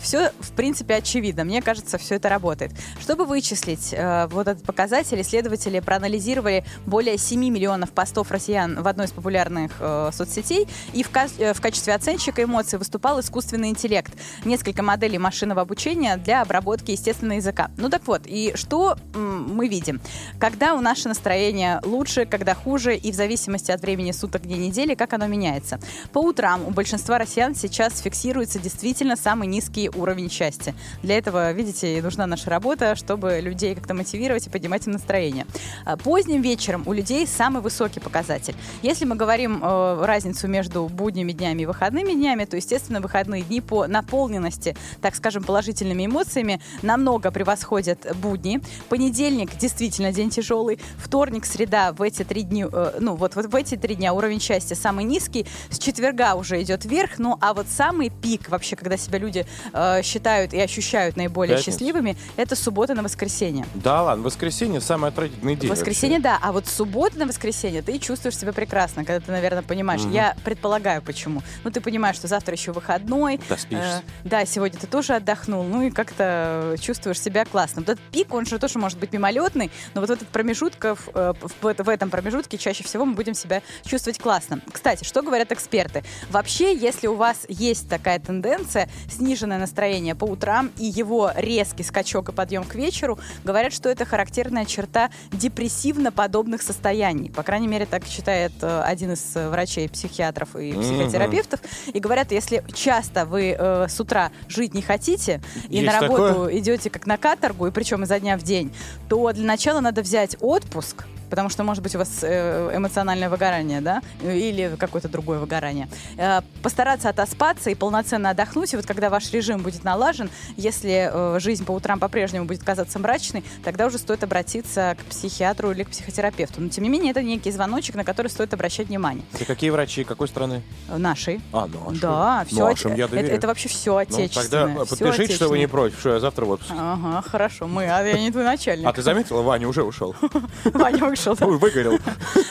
Все, 0.00 0.32
в 0.40 0.52
принципе, 0.52 0.94
очевидно. 0.94 1.44
Мне 1.44 1.60
кажется, 1.60 1.98
все 1.98 2.14
это 2.14 2.28
работает. 2.28 2.72
Чтобы 3.00 3.24
вычислить 3.24 3.92
э, 3.92 4.26
вот 4.28 4.48
этот 4.48 4.64
показатель, 4.64 5.20
исследователи 5.20 5.80
проанализировали 5.80 6.64
более 6.86 7.18
7 7.18 7.40
миллионов 7.40 7.90
постов 7.90 8.30
россиян 8.30 8.80
в 8.80 8.88
одной 8.88 9.06
из 9.06 9.10
популярных 9.12 9.65
популярных 9.68 9.72
э, 9.80 10.10
соцсетей, 10.12 10.66
и 10.92 11.02
в, 11.02 11.10
ка- 11.10 11.28
э, 11.38 11.52
в 11.52 11.60
качестве 11.60 11.94
оценщика 11.94 12.42
эмоций 12.42 12.78
выступал 12.78 13.20
искусственный 13.20 13.68
интеллект. 13.68 14.12
Несколько 14.44 14.82
моделей 14.82 15.18
машинного 15.18 15.62
обучения 15.62 16.16
для 16.16 16.42
обработки 16.42 16.92
естественного 16.92 17.36
языка. 17.38 17.70
Ну 17.76 17.88
так 17.88 18.02
вот, 18.06 18.22
и 18.26 18.52
что 18.54 18.96
м, 19.14 19.54
мы 19.54 19.68
видим? 19.68 20.00
Когда 20.38 20.74
у 20.74 20.80
наше 20.80 21.08
настроение 21.08 21.80
лучше, 21.84 22.26
когда 22.26 22.54
хуже, 22.54 22.96
и 22.96 23.12
в 23.12 23.14
зависимости 23.14 23.70
от 23.70 23.82
времени 23.82 24.12
суток, 24.12 24.42
дней 24.42 24.58
недели, 24.58 24.94
как 24.94 25.12
оно 25.12 25.26
меняется. 25.26 25.78
По 26.12 26.18
утрам 26.18 26.64
у 26.66 26.70
большинства 26.70 27.18
россиян 27.18 27.54
сейчас 27.54 28.00
фиксируется 28.00 28.58
действительно 28.58 29.16
самый 29.16 29.48
низкий 29.48 29.88
уровень 29.88 30.30
счастья. 30.30 30.74
Для 31.02 31.18
этого, 31.18 31.52
видите, 31.52 32.00
нужна 32.02 32.26
наша 32.26 32.50
работа, 32.50 32.94
чтобы 32.96 33.40
людей 33.40 33.74
как-то 33.74 33.94
мотивировать 33.94 34.46
и 34.46 34.50
поднимать 34.50 34.86
им 34.86 34.92
настроение. 34.92 35.46
А 35.84 35.96
Поздним 35.96 36.42
вечером 36.42 36.82
у 36.86 36.92
людей 36.92 37.26
самый 37.26 37.60
высокий 37.62 38.00
показатель. 38.00 38.54
Если 38.82 39.04
мы 39.04 39.16
говорим 39.16 39.55
э, 39.62 40.04
разницу 40.04 40.48
между 40.48 40.86
будними 40.88 41.32
днями 41.32 41.62
и 41.62 41.66
выходными 41.66 42.12
днями, 42.12 42.44
то, 42.44 42.56
естественно, 42.56 43.00
выходные 43.00 43.42
дни 43.42 43.60
по 43.60 43.86
наполненности, 43.86 44.76
так 45.00 45.14
скажем, 45.14 45.42
положительными 45.44 46.06
эмоциями 46.06 46.60
намного 46.82 47.30
превосходят 47.30 48.06
будни. 48.16 48.60
Понедельник 48.88 49.56
действительно 49.56 50.12
день 50.12 50.30
тяжелый. 50.30 50.78
Вторник, 50.98 51.46
среда 51.46 51.92
в 51.92 52.02
эти 52.02 52.24
три 52.24 52.42
дни, 52.42 52.64
э, 52.70 52.98
ну 53.00 53.14
вот, 53.16 53.36
вот 53.36 53.46
в 53.46 53.54
эти 53.54 53.76
три 53.76 53.94
дня 53.94 54.12
уровень 54.12 54.40
счастья 54.40 54.74
самый 54.74 55.04
низкий. 55.04 55.46
С 55.70 55.78
четверга 55.78 56.34
уже 56.34 56.60
идет 56.62 56.84
вверх. 56.84 57.18
Ну 57.18 57.38
а 57.40 57.54
вот 57.54 57.66
самый 57.68 58.10
пик 58.10 58.48
вообще, 58.48 58.76
когда 58.76 58.96
себя 58.96 59.18
люди 59.18 59.46
э, 59.72 60.02
считают 60.02 60.52
и 60.52 60.60
ощущают 60.60 61.16
наиболее 61.16 61.56
Пятница. 61.56 61.70
счастливыми, 61.70 62.16
это 62.36 62.56
суббота 62.56 62.94
на 62.94 63.02
воскресенье. 63.02 63.66
Да 63.74 64.02
ладно, 64.02 64.24
воскресенье 64.24 64.80
самый 64.80 65.10
отвратительный 65.10 65.56
день. 65.56 65.70
Воскресенье, 65.70 66.18
да, 66.18 66.38
а 66.42 66.52
вот 66.52 66.66
суббота 66.66 67.18
на 67.18 67.26
воскресенье 67.26 67.82
ты 67.82 67.98
чувствуешь 67.98 68.36
себя 68.36 68.52
прекрасно, 68.52 69.04
когда 69.04 69.24
ты, 69.24 69.30
наверное, 69.30 69.45
понимаешь. 69.66 70.02
Я 70.10 70.36
предполагаю, 70.44 71.02
почему. 71.02 71.42
Ну, 71.64 71.70
ты 71.70 71.80
понимаешь, 71.80 72.16
что 72.16 72.28
завтра 72.28 72.54
еще 72.54 72.72
выходной. 72.72 73.40
Доспишься. 73.48 74.02
да, 74.24 74.44
сегодня 74.44 74.78
ты 74.78 74.86
тоже 74.86 75.14
отдохнул, 75.14 75.62
ну 75.64 75.82
и 75.82 75.90
как-то 75.90 76.76
чувствуешь 76.80 77.20
себя 77.20 77.44
классно. 77.44 77.82
Вот 77.82 77.90
этот 77.90 78.04
пик, 78.10 78.32
он 78.34 78.46
же 78.46 78.58
тоже 78.58 78.78
может 78.78 78.98
быть 78.98 79.12
мимолетный, 79.12 79.70
но 79.94 80.00
вот 80.00 80.10
этот 80.10 80.28
промежутков, 80.28 81.08
э, 81.14 81.32
в, 81.40 81.74
в 81.74 81.88
этом 81.88 82.10
промежутке 82.10 82.58
чаще 82.58 82.84
всего 82.84 83.04
мы 83.04 83.14
будем 83.14 83.34
себя 83.34 83.62
чувствовать 83.84 84.18
классно. 84.18 84.60
Кстати, 84.72 85.04
что 85.04 85.22
говорят 85.22 85.52
эксперты? 85.52 86.02
Вообще, 86.30 86.74
если 86.74 87.06
у 87.06 87.14
вас 87.14 87.46
есть 87.48 87.88
такая 87.88 88.18
тенденция, 88.18 88.88
сниженное 89.08 89.58
настроение 89.58 90.14
по 90.14 90.24
утрам 90.24 90.70
и 90.78 90.84
его 90.84 91.30
резкий 91.36 91.82
скачок 91.82 92.28
и 92.28 92.32
подъем 92.32 92.64
к 92.64 92.74
вечеру, 92.74 93.18
говорят, 93.44 93.72
что 93.72 93.88
это 93.88 94.04
характерная 94.04 94.64
черта 94.64 95.10
депрессивно-подобных 95.32 96.62
состояний. 96.62 97.30
По 97.30 97.42
крайней 97.42 97.68
мере, 97.68 97.86
так 97.86 98.04
считает 98.06 98.52
э, 98.62 98.82
один 98.82 99.12
из 99.12 99.32
э, 99.34 99.35
врачей, 99.36 99.88
психиатров 99.88 100.56
и 100.56 100.72
психотерапевтов. 100.72 101.60
И 101.92 102.00
говорят, 102.00 102.32
если 102.32 102.64
часто 102.74 103.24
вы 103.24 103.56
э, 103.58 103.86
с 103.88 104.00
утра 104.00 104.30
жить 104.48 104.74
не 104.74 104.82
хотите 104.82 105.40
и 105.68 105.76
Есть 105.78 105.86
на 105.86 106.00
работу 106.00 106.28
такое? 106.28 106.58
идете 106.58 106.90
как 106.90 107.06
на 107.06 107.16
каторгу, 107.16 107.66
и 107.66 107.70
причем 107.70 108.02
изо 108.04 108.18
дня 108.18 108.36
в 108.36 108.42
день, 108.42 108.72
то 109.08 109.32
для 109.32 109.46
начала 109.46 109.80
надо 109.80 110.02
взять 110.02 110.36
отпуск, 110.40 111.04
потому 111.30 111.48
что, 111.48 111.62
может 111.64 111.82
быть, 111.82 111.94
у 111.94 111.98
вас 111.98 112.20
э, 112.22 112.70
эмоциональное 112.74 113.28
выгорание, 113.28 113.80
да, 113.80 114.02
или 114.22 114.76
какое-то 114.78 115.08
другое 115.08 115.38
выгорание. 115.38 115.88
Э, 116.16 116.40
Постараться 116.62 117.08
отоспаться 117.08 117.70
и 117.70 117.74
полноценно 117.74 118.30
отдохнуть, 118.30 118.72
и 118.72 118.76
вот 118.76 118.86
когда 118.86 119.10
ваш 119.10 119.30
режим 119.32 119.62
будет 119.62 119.84
налажен, 119.84 120.30
если 120.56 121.10
э, 121.12 121.40
жизнь 121.40 121.64
по 121.64 121.72
утрам 121.72 121.98
по-прежнему 122.00 122.46
будет 122.46 122.62
казаться 122.64 122.98
мрачной, 122.98 123.44
тогда 123.64 123.86
уже 123.86 123.98
стоит 123.98 124.22
обратиться 124.24 124.96
к 124.98 125.04
психиатру 125.04 125.70
или 125.70 125.84
к 125.84 125.90
психотерапевту. 125.90 126.60
Но, 126.60 126.68
тем 126.68 126.84
не 126.84 126.90
менее, 126.90 127.10
это 127.12 127.22
некий 127.22 127.50
звоночек, 127.50 127.94
на 127.94 128.04
который 128.04 128.28
стоит 128.28 128.52
обращать 128.54 128.88
внимание. 128.88 129.24
Это 129.32 129.44
какие 129.44 129.70
врачи, 129.70 130.04
какой 130.04 130.28
страны? 130.28 130.62
Нашей. 130.88 131.40
А, 131.52 131.66
наши. 131.66 132.00
Да, 132.00 132.44
все. 132.48 132.68
Нашим 132.68 132.94
я 132.94 133.04
это, 133.04 133.14
доверяю. 133.14 133.38
это 133.38 133.46
вообще 133.46 133.68
все 133.68 133.92
Ну, 133.92 133.98
отечественное. 133.98 134.66
тогда 134.68 134.84
всё 134.84 134.96
подпишите, 134.96 135.34
что 135.34 135.48
вы 135.48 135.58
не 135.58 135.66
против, 135.66 135.98
что 136.00 136.14
я 136.14 136.20
завтра 136.20 136.44
в 136.44 136.50
отпуске. 136.50 136.74
Ага, 136.76 137.22
хорошо. 137.22 137.66
Мы, 137.66 137.84
а 137.84 138.02
я 138.02 138.18
не 138.18 138.30
твой 138.30 138.44
начальник. 138.44 138.86
А 138.86 138.92
ты 138.92 139.02
заметила, 139.02 139.42
Ваня 139.42 139.68
уже 139.68 139.82
ушел. 139.82 140.14
Ваня 140.64 141.04
вышел. 141.16 141.36
Ой, 141.40 141.58
выгорел. 141.58 141.98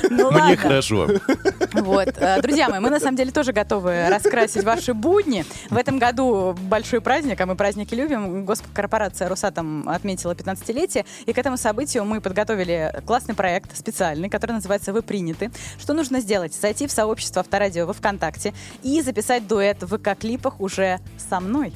Ну 0.09 0.31
Мне 0.31 0.41
ладно. 0.41 0.57
хорошо. 0.57 1.07
Вот, 1.73 2.07
э, 2.17 2.41
друзья 2.41 2.69
мои, 2.69 2.79
мы 2.79 2.89
на 2.89 2.99
самом 2.99 3.15
деле 3.17 3.31
тоже 3.31 3.53
готовы 3.53 4.07
раскрасить 4.09 4.63
ваши 4.63 4.93
будни. 4.93 5.45
В 5.69 5.77
этом 5.77 5.99
году 5.99 6.55
большой 6.61 7.01
праздник, 7.01 7.39
а 7.41 7.45
мы 7.45 7.55
праздники 7.55 7.93
любим. 7.93 8.45
Госкорпорация 8.45 9.29
«Росатом» 9.29 9.87
отметила 9.89 10.33
15-летие, 10.33 11.05
и 11.25 11.33
к 11.33 11.37
этому 11.37 11.57
событию 11.57 12.05
мы 12.05 12.21
подготовили 12.21 12.93
классный 13.05 13.35
проект 13.35 13.75
специальный, 13.77 14.29
который 14.29 14.53
называется 14.53 14.93
«Вы 14.93 15.01
приняты». 15.01 15.51
Что 15.79 15.93
нужно 15.93 16.19
сделать? 16.19 16.53
Зайти 16.53 16.87
в 16.87 16.91
сообщество 16.91 17.41
Авторадио 17.41 17.85
во 17.85 17.93
ВКонтакте 17.93 18.53
и 18.83 19.01
записать 19.01 19.47
дуэт 19.47 19.83
в 19.83 19.97
ВК-клипах 19.97 20.59
уже 20.59 20.99
со 21.29 21.39
мной. 21.39 21.73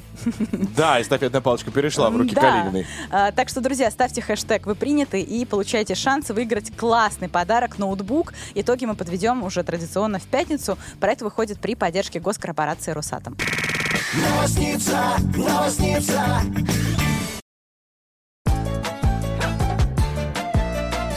Да, 0.76 1.00
эстафетная 1.00 1.40
палочка 1.40 1.70
перешла 1.70 2.10
в 2.10 2.16
руки 2.16 2.34
Да. 2.34 2.40
Калининой. 2.40 2.86
А, 3.10 3.32
так 3.32 3.48
что, 3.48 3.60
друзья, 3.60 3.90
ставьте 3.90 4.22
хэштег 4.22 4.66
«Вы 4.66 4.74
приняты» 4.74 5.20
и 5.20 5.44
получайте 5.44 5.94
шанс 5.94 6.30
выиграть 6.30 6.72
классный 6.80 7.28
подарок, 7.28 7.78
ноутбук. 7.78 8.32
Итоги 8.54 8.86
мы 8.86 8.94
подведем 8.94 9.42
уже 9.42 9.62
традиционно 9.62 10.18
в 10.18 10.22
пятницу. 10.22 10.78
Проект 10.98 11.20
выходит 11.20 11.60
при 11.60 11.74
поддержке 11.74 12.20
госкорпорации 12.20 12.92
«Росатом». 12.92 13.36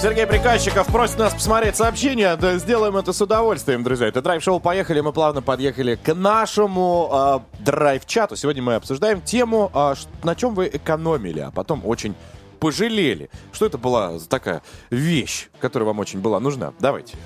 Сергей 0.02 0.28
Приказчиков 0.28 0.86
просит 0.88 1.18
нас 1.18 1.34
посмотреть 1.34 1.78
сообщения. 1.78 2.36
Да, 2.36 2.58
сделаем 2.58 2.98
это 2.98 3.14
с 3.14 3.22
удовольствием, 3.22 3.84
друзья. 3.84 4.08
Это 4.08 4.22
драйв-шоу 4.22 4.60
«Поехали». 4.60 5.00
Мы 5.00 5.14
плавно 5.14 5.42
подъехали 5.42 5.96
к 5.96 6.14
нашему 6.14 7.08
а, 7.10 7.44
драйв-чату. 7.60 8.36
Сегодня 8.36 8.62
мы 8.62 8.76
обсуждаем 8.76 9.22
тему, 9.22 9.72
ш- 9.74 10.10
на 10.24 10.36
чем 10.36 10.56
вы 10.56 10.70
экономили, 10.74 11.40
а 11.40 11.52
потом 11.52 11.84
очень 11.86 12.16
пожалели. 12.64 13.30
Что 13.52 13.66
это 13.66 13.78
была 13.78 14.18
такая 14.30 14.62
вещь, 14.90 15.50
которая 15.60 15.86
вам 15.86 16.00
очень 16.00 16.20
была 16.20 16.40
нужна? 16.40 16.74
Давайте. 16.80 17.18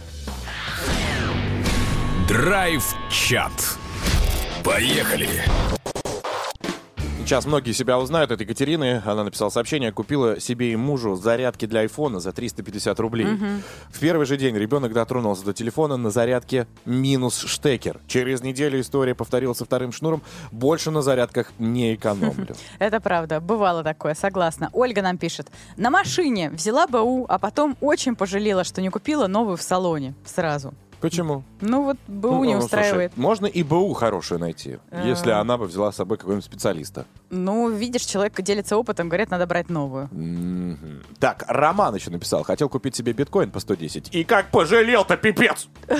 Драйв-чат. 2.27 3.51
Поехали. 4.63 5.29
Сейчас 7.27 7.46
многие 7.46 7.74
себя 7.74 8.00
узнают. 8.00 8.31
Это 8.31 8.43
Екатерина. 8.43 9.03
Она 9.05 9.25
написала 9.25 9.50
сообщение. 9.50 9.91
Купила 9.91 10.39
себе 10.39 10.72
и 10.72 10.77
мужу 10.77 11.15
зарядки 11.15 11.65
для 11.65 11.81
айфона 11.81 12.22
за 12.22 12.31
350 12.31 12.98
рублей. 13.01 13.27
В 13.89 14.00
первый 14.00 14.25
же 14.25 14.38
день 14.38 14.55
ребенок 14.55 14.93
дотронулся 14.93 15.43
до 15.43 15.51
телефона 15.51 15.98
на 15.98 16.10
зарядке 16.10 16.67
минус 16.86 17.39
штекер. 17.39 18.00
Через 18.07 18.43
неделю 18.43 18.79
история 18.79 19.13
повторилась 19.13 19.57
со 19.57 19.65
вторым 19.65 19.91
шнуром. 19.91 20.22
Больше 20.53 20.89
на 20.89 21.01
зарядках 21.01 21.51
не 21.60 21.96
экономлю. 21.96 22.55
Это 22.79 23.01
правда, 23.01 23.41
бывало 23.41 23.84
такое, 23.84 24.13
согласна. 24.15 24.69
Ольга 24.72 25.01
нам 25.01 25.17
пишет. 25.17 25.50
На 25.75 25.89
машине 25.89 26.50
взяла 26.50 26.88
БУ, 26.88 27.25
а 27.27 27.39
потом 27.39 27.75
очень 27.81 28.15
пожалела, 28.15 28.63
что 28.63 28.81
не 28.81 28.88
купила 28.88 29.27
новую 29.27 29.57
в 29.57 29.62
салоне 29.62 30.15
сразу. 30.24 30.74
Почему? 30.99 31.43
Ну 31.61 31.83
вот 31.83 31.97
БУ 32.07 32.29
Ну, 32.29 32.43
не 32.43 32.53
ну, 32.55 32.59
устраивает. 32.59 33.11
слушай, 33.13 33.23
можно 33.23 33.45
и 33.45 33.63
БУ 33.63 33.93
хорошую 33.93 34.39
найти, 34.39 34.79
если 35.03 35.31
она 35.31 35.57
бы 35.57 35.65
взяла 35.65 35.91
с 35.91 35.95
собой 35.95 36.17
какого-нибудь 36.17 36.45
специалиста. 36.45 37.05
Ну, 37.29 37.69
видишь, 37.69 38.03
человек 38.03 38.41
делится 38.41 38.77
опытом, 38.77 39.07
говорят, 39.09 39.29
надо 39.29 39.45
брать 39.45 39.69
новую. 39.69 40.07
Мгм. 40.11 41.03
Так, 41.19 41.43
Роман 41.47 41.93
еще 41.95 42.09
написал. 42.09 42.43
Хотел 42.43 42.69
купить 42.69 42.95
себе 42.95 43.13
биткоин 43.13 43.51
по 43.51 43.59
110. 43.59 44.13
И 44.15 44.23
как 44.23 44.49
пожалел-то, 44.49 45.17
пипец! 45.17 45.67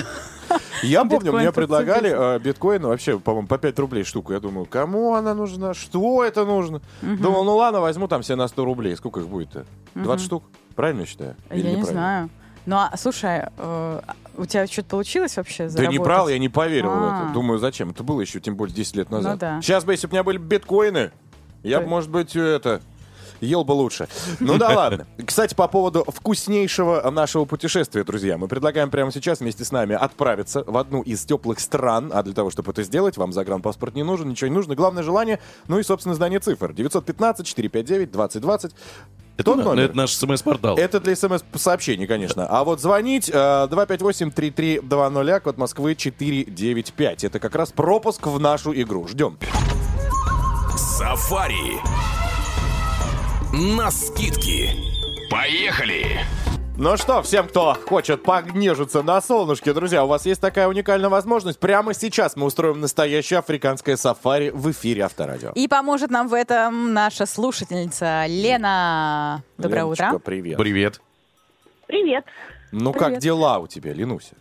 Я 0.84 1.04
помню, 1.06 1.34
мне 1.34 1.52
предлагали 1.52 2.36
э, 2.36 2.40
биткоин 2.40 2.84
вообще, 2.84 3.20
по-моему, 3.20 3.48
по 3.48 3.58
5 3.58 3.80
рублей 3.80 4.04
штуку. 4.04 4.34
Я 4.34 4.40
думаю, 4.40 4.66
кому 4.66 5.14
она 5.14 5.34
нужна? 5.34 5.74
Что 5.74 6.24
это 6.24 6.46
нужно? 6.46 6.82
Думал, 7.02 7.44
ну 7.44 7.56
ладно, 7.58 7.82
возьму 7.82 8.08
там 8.08 8.24
себе 8.24 8.36
на 8.38 8.48
100 8.48 8.66
рублей. 8.66 8.96
Сколько 8.96 9.20
их 9.20 9.28
будет-то? 9.28 9.66
20 9.96 10.26
штук? 10.26 10.44
Правильно 10.76 11.02
я 11.02 11.06
считаю? 11.06 11.36
Я 11.52 11.76
не 11.76 11.84
знаю. 11.84 12.30
Ну, 12.66 12.76
а, 12.76 12.92
слушай, 12.98 13.44
э, 13.58 14.02
у 14.38 14.46
тебя 14.46 14.68
что-то 14.68 14.90
получилось 14.90 15.38
вообще 15.38 15.64
Да 15.64 15.70
заработать? 15.70 16.00
не 16.00 16.04
брал, 16.04 16.30
я 16.30 16.38
не 16.40 16.50
поверил 16.50 16.90
в 16.92 17.04
А. 17.04 17.24
это. 17.26 17.34
Думаю, 17.34 17.60
зачем? 17.60 17.90
Это 17.92 18.04
было 18.04 18.22
еще, 18.22 18.40
тем 18.40 18.56
более, 18.56 18.76
10 18.76 18.96
лет 18.96 19.10
назад. 19.10 19.34
Ну 19.34 19.40
да. 19.40 19.62
Сейчас 19.62 19.84
бы, 19.84 19.94
если 19.94 20.08
бы 20.08 20.12
у 20.12 20.16
меня 20.16 20.24
были 20.24 20.38
биткоины, 20.38 21.12
я 21.64 21.80
бы, 21.80 21.86
Да. 21.86 21.90
может 21.90 22.10
быть, 22.10 22.36
это... 22.36 22.82
Ел 23.40 23.64
бы 23.64 23.74
лучше. 23.74 24.08
Ну 24.40 24.58
да 24.58 24.70
ладно. 24.76 25.06
Кстати, 25.24 25.54
по 25.54 25.68
поводу 25.68 26.04
вкуснейшего 26.08 27.08
нашего 27.12 27.46
путешествия, 27.46 28.04
друзья. 28.04 28.36
Мы 28.36 28.48
предлагаем 28.48 28.90
прямо 28.90 29.12
сейчас 29.12 29.42
вместе 29.42 29.64
с 29.64 29.72
нами 29.72 29.94
отправиться 29.94 30.64
в 30.66 30.76
одну 30.76 31.04
из 31.04 31.24
теплых 31.24 31.60
стран. 31.60 32.10
А 32.12 32.24
для 32.24 32.34
того, 32.34 32.50
чтобы 32.50 32.72
это 32.72 32.82
сделать, 32.82 33.16
вам 33.16 33.32
загранпаспорт 33.34 33.94
не 33.94 34.02
нужен, 34.02 34.28
ничего 34.30 34.48
не 34.48 34.56
нужно. 34.56 34.74
Главное 34.74 35.04
желание, 35.04 35.40
ну 35.68 35.78
и, 35.78 35.84
собственно, 35.84 36.16
знание 36.16 36.40
цифр. 36.40 36.72
915-459-2020. 36.72 38.72
Это 39.38 39.52
он 39.52 39.60
Да, 39.60 39.64
номер? 39.66 39.84
Это 39.84 39.96
наш 39.98 40.14
смс-портал. 40.14 40.78
Это 40.78 41.00
для 41.00 41.16
смс-сообщений, 41.16 42.08
конечно. 42.08 42.48
А 42.48 42.64
вот 42.64 42.82
звонить 42.82 43.30
э, 43.32 43.34
258-3320, 43.34 45.40
код 45.42 45.58
Москвы 45.58 45.94
495. 45.96 47.24
Это 47.24 47.40
как 47.40 47.54
раз 47.56 47.72
пропуск 47.72 48.26
в 48.26 48.40
нашу 48.40 48.74
игру. 48.74 49.08
Ждем. 49.08 49.38
Сафари. 50.76 51.78
На 53.54 53.92
скидки. 53.92 54.72
Поехали. 55.30 56.22
Ну 56.80 56.96
что, 56.96 57.24
всем, 57.24 57.48
кто 57.48 57.74
хочет 57.74 58.22
погнежиться 58.22 59.02
на 59.02 59.20
солнышке, 59.20 59.74
друзья, 59.74 60.04
у 60.06 60.08
вас 60.08 60.28
есть 60.28 60.40
такая 60.40 60.68
уникальная 60.68 61.10
возможность. 61.10 61.58
Прямо 61.60 61.96
сейчас 61.96 62.36
мы 62.36 62.46
устроим 62.46 62.80
настоящее 62.80 63.40
африканское 63.40 63.98
сафари 63.98 64.52
в 64.52 64.70
эфире 64.70 65.02
Авторадио. 65.02 65.54
И 65.56 65.68
поможет 65.68 66.12
нам 66.12 66.28
в 66.28 66.36
этом 66.36 66.94
наша 66.94 67.26
слушательница 67.26 68.26
Лена. 68.28 69.42
Доброе 69.58 69.86
Леночка, 69.86 70.10
утро. 70.10 70.20
привет. 70.20 70.58
Привет. 70.60 71.02
Привет. 71.88 72.26
Ну 72.72 72.94
как 72.94 73.08
Привет. 73.08 73.24
дела 73.24 73.58
у 73.58 73.66
тебя, 73.66 73.94
Ленуся? 73.94 74.36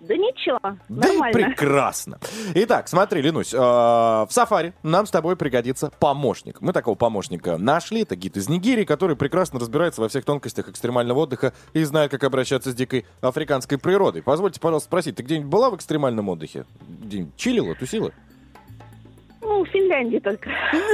Да 0.00 0.16
ничего, 0.16 0.58
Да 0.62 0.78
нормально. 0.88 1.32
прекрасно. 1.32 2.18
Итак, 2.54 2.88
смотри, 2.88 3.20
Ленусь, 3.20 3.52
э, 3.52 3.58
в 3.58 4.28
сафари 4.30 4.72
нам 4.82 5.06
с 5.06 5.10
тобой 5.10 5.36
пригодится 5.36 5.90
помощник. 6.00 6.60
Мы 6.62 6.72
такого 6.72 6.94
помощника 6.94 7.58
нашли. 7.58 8.02
Это 8.02 8.16
гид 8.16 8.36
из 8.36 8.48
Нигерии, 8.48 8.84
который 8.84 9.14
прекрасно 9.14 9.60
разбирается 9.60 10.00
во 10.00 10.08
всех 10.08 10.24
тонкостях 10.24 10.68
экстремального 10.68 11.20
отдыха 11.20 11.52
и 11.74 11.84
знает, 11.84 12.10
как 12.10 12.24
обращаться 12.24 12.70
с 12.70 12.74
дикой 12.74 13.04
африканской 13.20 13.76
природой. 13.78 14.22
Позвольте, 14.22 14.58
пожалуйста, 14.58 14.86
спросить, 14.86 15.16
ты 15.16 15.22
где-нибудь 15.22 15.50
была 15.50 15.70
в 15.70 15.76
экстремальном 15.76 16.28
отдыхе? 16.30 16.64
Где-нибудь 16.88 17.36
чилила, 17.36 17.74
тусила? 17.74 18.10
Ну, 19.50 19.64
в 19.64 19.68
Финляндии 19.68 20.18
только. 20.18 20.48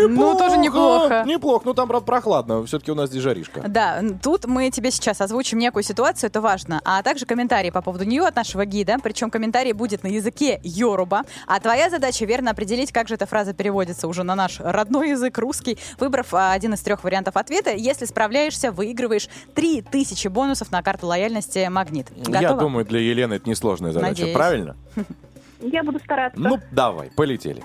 Ну, 0.09 0.35
тоже 0.39 0.57
неплохо. 0.57 1.25
Неплохо, 1.27 1.63
ну 1.67 1.75
там, 1.75 1.89
правда, 1.89 2.07
прохладно. 2.07 2.65
Все-таки 2.65 2.91
у 2.91 2.95
нас 2.95 3.11
здесь 3.11 3.21
жаришка. 3.21 3.63
Да, 3.69 4.03
тут 4.23 4.47
мы 4.47 4.71
тебе 4.71 4.91
сейчас 4.91 5.21
озвучим 5.21 5.59
некую 5.59 5.83
ситуацию, 5.83 6.29
это 6.29 6.41
важно, 6.41 6.81
а 6.83 7.03
также 7.03 7.27
комментарии 7.27 7.69
по 7.69 7.83
поводу 7.83 8.05
нее 8.05 8.23
от 8.23 8.35
нашего 8.35 8.65
гида, 8.65 8.97
причем 9.03 9.29
комментарий 9.29 9.73
будет 9.73 10.05
на 10.05 10.09
языке 10.09 10.59
Йоруба, 10.63 11.25
а 11.47 11.61
твоя 11.61 11.91
задача 11.91 12.25
верно 12.25 12.53
определить, 12.53 12.93
как 12.93 13.09
же 13.09 13.17
эта 13.17 13.27
фраза 13.27 13.53
переводится 13.53 14.09
уже 14.09 14.23
на 14.23 14.35
наш 14.35 14.59
родной 14.59 15.11
язык, 15.11 15.37
русский, 15.37 15.79
выбрав 16.01 16.33
а, 16.33 16.53
один 16.53 16.73
из 16.73 16.81
трех 16.81 17.05
вариантов 17.05 17.37
ответа. 17.37 17.73
Если 17.75 18.07
справляешься, 18.07 18.73
выигрываешь 18.73 19.29
3000 19.55 20.29
бонусов 20.29 20.73
на 20.73 20.83
карту 20.83 21.09
лояльности 21.09 21.69
«Магнит». 21.69 22.07
Я 22.27 22.41
Готова? 22.41 22.61
думаю, 22.63 22.87
для 22.87 23.01
Елены 23.01 23.35
это 23.35 23.51
несложная 23.51 23.93
задача. 23.93 24.13
Надеюсь. 24.13 24.35
Правильно? 24.35 24.77
Я 25.61 25.83
буду 25.83 25.99
стараться. 25.99 26.41
Ну, 26.41 26.59
давай, 26.71 27.11
полетели. 27.15 27.63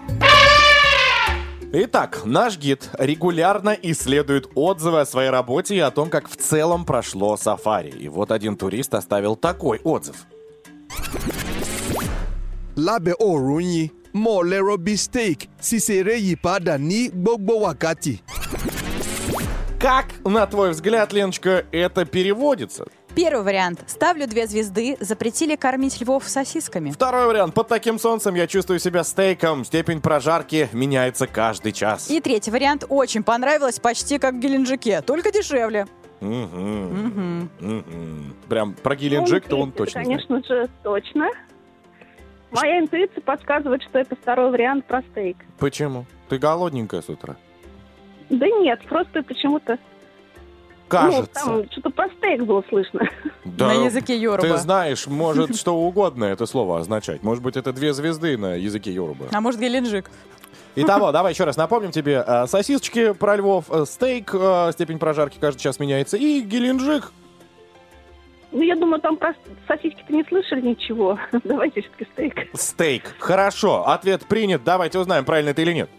Итак, 1.74 2.24
наш 2.26 2.58
гид 2.58 2.90
регулярно 3.00 3.70
исследует 3.70 4.50
отзывы 4.56 5.00
о 5.00 5.06
своей 5.06 5.30
работе 5.30 5.76
и 5.76 5.80
о 5.80 5.90
том, 5.90 6.10
как 6.10 6.28
в 6.28 6.36
целом 6.36 6.84
прошло 6.84 7.38
сафари. 7.38 7.92
И 7.92 8.10
вот 8.10 8.32
один 8.32 8.58
турист 8.58 8.94
оставил 8.94 9.38
такой 9.38 9.80
отзыв. 9.84 10.26
bí 14.78 14.96
steak 14.98 15.48
ṣíṣeré 15.62 16.16
yí 16.20 16.36
padà 16.36 16.78
ní 16.78 17.10
gbogbo 17.10 17.62
wákàtí. 17.64 18.20
Как, 19.80 20.08
на 20.26 20.46
твой 20.48 20.72
взгляд, 20.72 21.14
Леночка, 21.14 21.66
это 21.72 22.06
переводится? 22.06 22.86
Первый 23.16 23.44
вариант. 23.44 23.82
Ставлю 23.88 24.26
две 24.26 24.48
звезды, 24.48 24.96
запретили 25.02 25.56
кормить 25.56 26.00
львов 26.02 26.28
сосисками. 26.28 26.92
Второй 26.92 27.28
вариант. 27.28 27.54
Под 27.54 27.68
таким 27.68 28.00
солнцем 28.00 28.36
я 28.36 28.48
чувствую 28.48 28.80
себя 28.80 29.04
стейком. 29.04 29.66
Степень 29.66 30.02
прожарки 30.02 30.70
меняется 30.72 31.28
каждый 31.28 31.74
час. 31.74 32.10
И 32.10 32.22
третий 32.22 32.52
вариант. 32.52 32.86
Очень 32.88 33.24
понравилось, 33.24 33.80
почти 33.80 34.18
как 34.18 34.36
в 34.36 34.40
Геленджике, 34.40 35.02
только 35.02 35.32
дешевле. 35.32 35.88
Мгм. 36.22 37.50
Мгм. 37.60 38.36
Прям 38.48 38.74
про 38.76 38.94
Ну, 38.94 39.00
Геленджик-то 39.00 39.58
он 39.58 39.72
третий, 39.72 39.78
точно 39.94 40.04
знает. 40.06 40.28
Конечно 40.28 40.56
же, 40.56 40.70
точно. 40.84 41.30
Моя 42.52 42.80
интуиция 42.80 43.22
подсказывает, 43.22 43.82
что 43.84 44.00
это 44.00 44.16
второй 44.16 44.52
вариант 44.52 44.86
про 44.86 45.02
стейк. 45.12 45.38
Почему? 45.58 46.06
Ты 46.30 46.38
голодненькая 46.38 47.02
с 47.02 47.10
утра? 47.10 47.36
Да 48.30 48.46
нет, 48.48 48.80
просто 48.88 49.24
почему-то... 49.24 49.78
Кажется. 50.92 51.42
Ну, 51.46 51.62
там 51.62 51.72
что-то 51.72 51.90
про 51.90 52.10
стейк 52.18 52.44
было 52.44 52.64
слышно. 52.70 53.02
Да, 53.46 53.68
На 53.68 53.86
языке 53.86 54.18
Йоруба. 54.18 54.48
Ты 54.48 54.58
знаешь, 54.58 55.08
может 55.08 55.56
что 55.56 55.76
угодно 55.76 56.26
это 56.26 56.46
слово 56.46 56.80
означать. 56.80 57.24
Может 57.24 57.44
быть, 57.44 57.58
это 57.58 57.74
две 57.74 57.94
звезды 57.94 58.38
на 58.38 58.56
языке 58.56 58.92
Йоруба. 58.92 59.26
А 59.32 59.42
может, 59.42 59.60
Геленджик? 59.60 60.10
Итого, 60.76 61.12
давай 61.12 61.34
еще 61.34 61.44
раз 61.44 61.58
напомним 61.58 61.92
тебе. 61.92 62.24
э, 62.26 62.48
Сосисочки 62.48 63.12
про 63.14 63.36
львов, 63.36 63.66
э, 63.70 63.86
стейк, 63.86 64.34
э, 64.34 64.72
степень 64.74 65.00
прожарки 65.00 65.38
каждый 65.40 65.60
час 65.60 65.80
меняется, 65.80 66.16
и 66.18 66.40
геленджик. 66.42 67.12
Ну, 68.52 68.62
я 68.62 68.76
думаю, 68.76 69.02
там 69.02 69.18
про 69.18 69.34
сосиски-то 69.68 70.14
не 70.14 70.24
слышали 70.26 70.62
ничего. 70.62 71.18
Давайте 71.44 71.82
все-таки 71.82 72.08
стейк. 72.14 72.36
Стейк. 72.54 73.16
Хорошо, 73.20 73.88
ответ 73.88 74.26
принят. 74.26 74.64
Давайте 74.64 75.00
узнаем, 75.00 75.24
правильно 75.26 75.50
это 75.50 75.62
или 75.62 75.74
нет. 75.74 75.90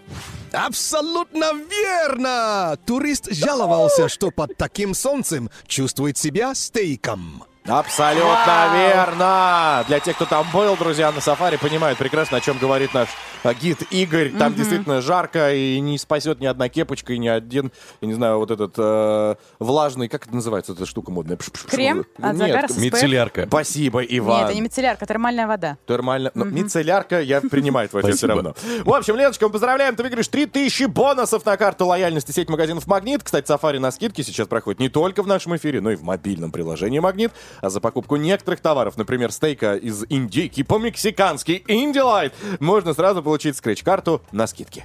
Абсолютно 0.53 1.53
верно! 1.55 2.77
Турист 2.85 3.33
жаловался, 3.33 4.09
что 4.09 4.31
под 4.31 4.57
таким 4.57 4.93
солнцем 4.93 5.49
чувствует 5.67 6.19
себя 6.19 6.55
стейком. 6.55 7.45
Абсолютно 7.67 8.71
верно! 8.75 9.85
Для 9.87 10.01
тех, 10.01 10.17
кто 10.17 10.25
там 10.25 10.47
был, 10.53 10.77
друзья, 10.77 11.13
на 11.13 11.21
сафари, 11.21 11.57
понимают 11.57 11.99
прекрасно, 11.99 12.39
о 12.39 12.41
чем 12.41 12.59
говорит 12.59 12.93
наш 12.93 13.09
а, 13.45 13.55
гид 13.55 13.83
Игорь. 13.91 14.31
Там 14.31 14.55
действительно 14.55 15.01
жарко, 15.01 15.55
и 15.55 15.79
не 15.81 15.97
спасет 15.99 16.41
ни 16.41 16.47
одна 16.47 16.69
кепочка, 16.69 17.13
и 17.13 17.19
ни 17.19 17.29
один, 17.29 17.73
я 18.01 18.09
не 18.09 18.15
знаю, 18.15 18.39
вот 18.39 18.51
этот 18.51 18.75
э, 18.79 19.37
влажный, 19.61 20.09
как 20.09 20.27
это 20.27 20.35
называется, 20.35 20.73
эта 20.73 20.87
штука 20.87 21.13
модная? 21.13 21.37
Пш-пш-пш. 21.37 21.71
Крем 21.71 22.05
от 22.19 22.35
Нет, 22.35 22.37
загара 22.37 22.67
SPF? 22.67 22.81
Мицеллярка. 22.81 23.47
Спасибо, 23.47 24.03
Иван. 24.03 24.39
Нет, 24.39 24.47
это 24.47 24.55
не 24.55 24.61
мицеллярка, 24.61 25.07
термальная 25.07 25.47
вода. 25.47 25.79
Термально. 25.87 26.31
Ну, 26.35 26.45
мицеллярка, 26.45 27.21
я 27.21 27.41
принимаю 27.41 27.89
твой 27.89 28.03
ответ 28.03 28.17
все 28.17 28.27
равно. 28.27 28.55
В 28.85 28.93
общем, 28.93 29.17
Леночка, 29.17 29.47
мы 29.47 29.53
поздравляем, 29.53 29.95
ты 29.95 30.03
выиграешь 30.03 30.29
3000 30.29 30.85
бонусов 30.85 31.45
на 31.47 31.57
карту 31.57 31.87
лояльности 31.87 32.33
сеть 32.33 32.49
магазинов 32.49 32.87
«Магнит». 32.87 33.23
Кстати, 33.23 33.47
сафари 33.47 33.79
на 33.79 33.91
скидки 33.91 34.23
сейчас 34.25 34.49
проходит 34.49 34.81
не 34.81 34.89
только 34.89 35.23
в 35.23 35.27
нашем 35.27 35.57
эфире, 35.57 35.81
но 35.81 35.91
и 35.91 35.97
в 35.97 36.03
мобильном 36.03 36.51
приложении 36.51 36.99
«Магнит». 36.99 37.33
А 37.61 37.71
за 37.71 37.81
покупку 37.81 38.17
некоторых 38.17 38.61
товаров, 38.61 38.97
например, 38.97 39.33
стейка 39.33 39.75
из 39.75 40.05
индейки 40.09 40.63
по-мексикански 40.63 41.63
«Инди 41.69 41.99
Лайт», 41.99 42.35
можно 42.61 42.95
сразу 42.95 43.23
получить 43.23 43.57
скретч-карту 43.57 44.23
на 44.33 44.47
скидки. 44.47 44.85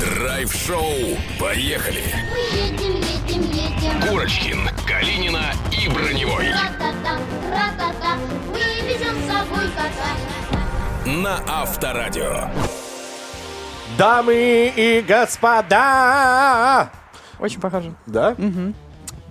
Драйв-шоу. 0.00 1.16
Поехали. 1.40 2.02
Едем, 2.52 2.96
едем, 2.96 3.42
едем. 3.50 4.08
Курочкин, 4.08 4.68
Калинина 4.86 5.52
и 5.72 5.88
Броневой. 5.88 6.50
Ра-та-та, 6.50 7.18
ра-та-та, 7.50 8.16
вывезем 8.52 9.16
с 9.22 9.26
собой 9.26 9.64
кота. 9.74 11.10
На 11.10 11.40
Авторадио. 11.48 12.50
Дамы 13.96 14.72
и 14.76 15.00
господа! 15.06 16.90
Очень 17.38 17.60
похоже. 17.60 17.94
Да? 18.06 18.34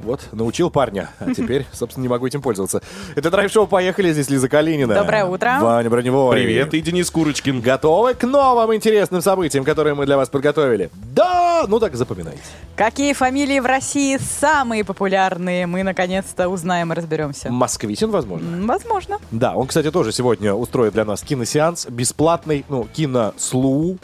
Вот, 0.03 0.21
научил 0.31 0.69
парня, 0.69 1.09
а 1.19 1.33
теперь, 1.35 1.65
собственно, 1.71 2.03
не 2.03 2.09
могу 2.09 2.27
этим 2.27 2.41
пользоваться. 2.41 2.81
Это 3.15 3.31
драйв-шоу 3.31 3.67
«Поехали», 3.67 4.11
здесь 4.13 4.29
Лиза 4.29 4.49
Калинина. 4.49 4.93
Доброе 4.93 5.25
утро. 5.25 5.57
Ваня 5.61 5.89
Броневой. 5.89 6.35
Привет, 6.35 6.73
и 6.73 6.81
Денис 6.81 7.09
Курочкин. 7.09 7.61
Готовы 7.61 8.13
к 8.13 8.23
новым 8.23 8.75
интересным 8.75 9.21
событиям, 9.21 9.63
которые 9.63 9.95
мы 9.95 10.05
для 10.05 10.17
вас 10.17 10.29
подготовили? 10.29 10.89
Да! 11.13 11.65
Ну 11.67 11.79
так 11.79 11.95
запоминайте. 11.95 12.41
Какие 12.75 13.13
фамилии 13.13 13.59
в 13.59 13.65
России 13.65 14.17
самые 14.17 14.83
популярные? 14.83 15.65
Мы 15.65 15.83
наконец-то 15.83 16.49
узнаем 16.49 16.91
и 16.91 16.95
разберемся. 16.95 17.51
Москвитин, 17.51 18.11
возможно. 18.11 18.65
Возможно. 18.65 19.17
Да, 19.31 19.53
он, 19.53 19.67
кстати, 19.67 19.91
тоже 19.91 20.11
сегодня 20.11 20.53
устроит 20.53 20.93
для 20.93 21.05
нас 21.05 21.21
киносеанс, 21.21 21.87
бесплатный, 21.87 22.65
ну, 22.69 22.87
кинослу, 22.93 23.97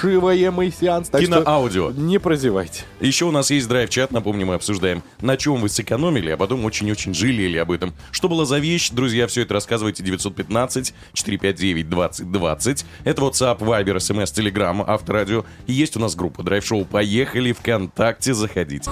шиваемый 0.00 0.72
сеанс. 0.72 1.08
Так 1.08 1.22
что 1.22 1.42
Киноаудио. 1.42 1.90
не 1.90 2.18
прозевайте. 2.18 2.84
Еще 3.00 3.24
у 3.26 3.30
нас 3.30 3.50
есть 3.50 3.68
драйв-чат, 3.68 4.12
напомню, 4.12 4.46
мы 4.46 4.54
обсуждаем, 4.54 5.02
на 5.20 5.36
чем 5.36 5.60
вы 5.60 5.68
сэкономили, 5.68 6.30
а 6.30 6.36
потом 6.36 6.64
очень-очень 6.64 7.14
жалели 7.14 7.58
об 7.58 7.70
этом. 7.70 7.94
Что 8.10 8.28
была 8.28 8.44
за 8.44 8.58
вещь, 8.58 8.90
друзья, 8.90 9.26
все 9.26 9.42
это 9.42 9.54
рассказывайте 9.54 10.02
915-459-2020. 10.02 12.84
Это 13.04 13.22
WhatsApp, 13.22 13.58
Viber, 13.58 13.96
SMS, 13.96 14.32
Telegram, 14.34 14.84
Авторадио. 14.86 15.44
И 15.66 15.72
есть 15.72 15.96
у 15.96 16.00
нас 16.00 16.14
группа 16.14 16.42
драйв-шоу 16.42 16.84
«Поехали» 16.84 17.52
ВКонтакте, 17.52 18.34
заходите. 18.34 18.90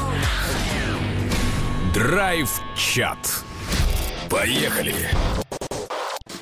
Драйв-чат. 1.94 3.44
Поехали. 4.28 4.94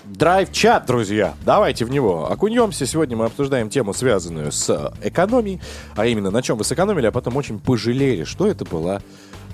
Драйв-чат, 0.09 0.87
друзья. 0.87 1.35
Давайте 1.44 1.85
в 1.85 1.90
него 1.90 2.31
окунемся. 2.31 2.87
Сегодня 2.87 3.16
мы 3.16 3.27
обсуждаем 3.27 3.68
тему, 3.68 3.92
связанную 3.92 4.53
с 4.53 4.92
экономией, 5.03 5.61
а 5.97 6.07
именно 6.07 6.31
на 6.31 6.42
чем 6.42 6.57
вы 6.57 6.64
сэкономили, 6.64 7.07
а 7.07 7.12
потом 7.12 7.37
очень 7.37 7.59
пожалели, 7.59 8.25
что 8.25 8.47
это 8.47 8.64
была 8.64 9.03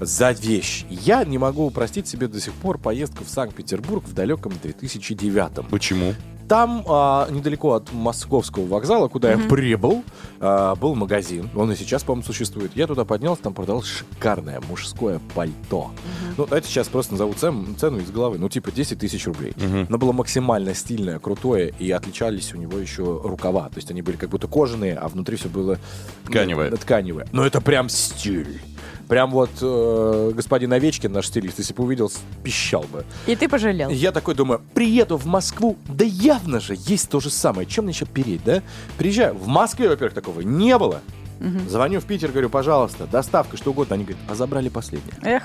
за 0.01 0.31
вещь. 0.31 0.85
Я 0.89 1.25
не 1.25 1.39
могу 1.39 1.71
простить 1.71 2.07
себе 2.07 2.29
до 2.29 2.41
сих 2.41 2.53
пор 2.55 2.79
поездку 2.79 3.25
в 3.25 3.29
Санкт-Петербург 3.29 4.05
в 4.07 4.15
далеком 4.15 4.53
2009 4.63 5.69
Почему? 5.69 6.15
Там, 6.49 6.85
а, 6.87 7.27
недалеко 7.31 7.73
от 7.73 7.93
московского 7.93 8.67
вокзала, 8.67 9.09
куда 9.09 9.33
я 9.33 9.39
прибыл, 9.39 10.05
а, 10.41 10.75
был 10.75 10.95
магазин. 10.95 11.49
Он 11.57 11.73
и 11.73 11.77
сейчас, 11.77 12.03
по-моему, 12.05 12.25
существует. 12.25 12.73
Я 12.75 12.87
туда 12.87 13.05
поднялся, 13.05 13.43
там 13.43 13.55
продалось 13.55 13.87
шикарное 13.87 14.61
мужское 14.69 15.21
пальто. 15.35 15.91
Ну, 16.37 16.45
давайте 16.47 16.69
сейчас 16.69 16.89
просто 16.89 17.13
назову 17.13 17.33
цен- 17.35 17.75
цену 17.79 17.99
из 17.99 18.11
головы. 18.11 18.39
Ну, 18.39 18.49
типа 18.49 18.71
10 18.73 18.99
тысяч 18.99 19.27
рублей. 19.27 19.55
Оно 19.89 19.97
было 19.99 20.13
максимально 20.13 20.75
стильное, 20.75 21.19
крутое, 21.19 21.73
и 21.79 21.91
отличались 21.91 22.53
у 22.53 22.59
него 22.59 22.79
еще 22.79 23.03
рукава. 23.25 23.69
То 23.71 23.77
есть 23.77 23.91
они 23.91 24.03
были 24.03 24.17
как 24.17 24.29
будто 24.31 24.47
кожаные, 24.47 24.95
а 24.97 25.09
внутри 25.09 25.37
все 25.37 25.49
было... 25.49 25.79
ну, 26.25 26.31
Тканевое. 26.31 26.71
тканевое. 26.73 27.27
Но 27.33 27.47
это 27.47 27.61
прям 27.61 27.89
стиль. 27.89 28.61
Прям 29.09 29.31
вот 29.31 29.51
э, 29.61 30.33
господин 30.35 30.73
Овечкин, 30.73 31.13
наш 31.13 31.27
стилист, 31.27 31.59
если 31.59 31.75
бы 31.75 31.85
увидел, 31.85 32.11
пищал 32.43 32.85
бы. 32.91 33.05
И 33.27 33.37
ты 33.37 33.49
пожалел. 33.49 33.91
Я 33.91 34.13
такой 34.13 34.35
думаю, 34.35 34.63
приеду 34.75 35.17
в 35.17 35.27
Москву, 35.27 35.77
да 35.87 36.05
явно 36.05 36.61
же 36.61 36.75
есть 36.77 37.09
то 37.11 37.21
же 37.21 37.31
самое. 37.31 37.67
Чем 37.67 37.85
мне 37.85 37.93
еще 37.93 38.07
переть, 38.07 38.43
да? 38.45 38.63
Приезжаю. 38.97 39.35
В 39.35 39.47
Москве, 39.47 39.89
во-первых, 39.89 40.15
такого 40.15 40.41
не 40.41 40.77
было. 40.79 41.01
Звоню 41.69 42.01
в 42.01 42.05
Питер, 42.05 42.31
говорю, 42.31 42.49
пожалуйста, 42.49 43.07
доставка, 43.07 43.57
что 43.57 43.71
угодно. 43.71 43.95
Они 43.95 44.05
говорят, 44.05 44.23
а 44.29 44.35
забрали 44.35 44.69
последнее. 44.71 45.15
Эх, 45.23 45.43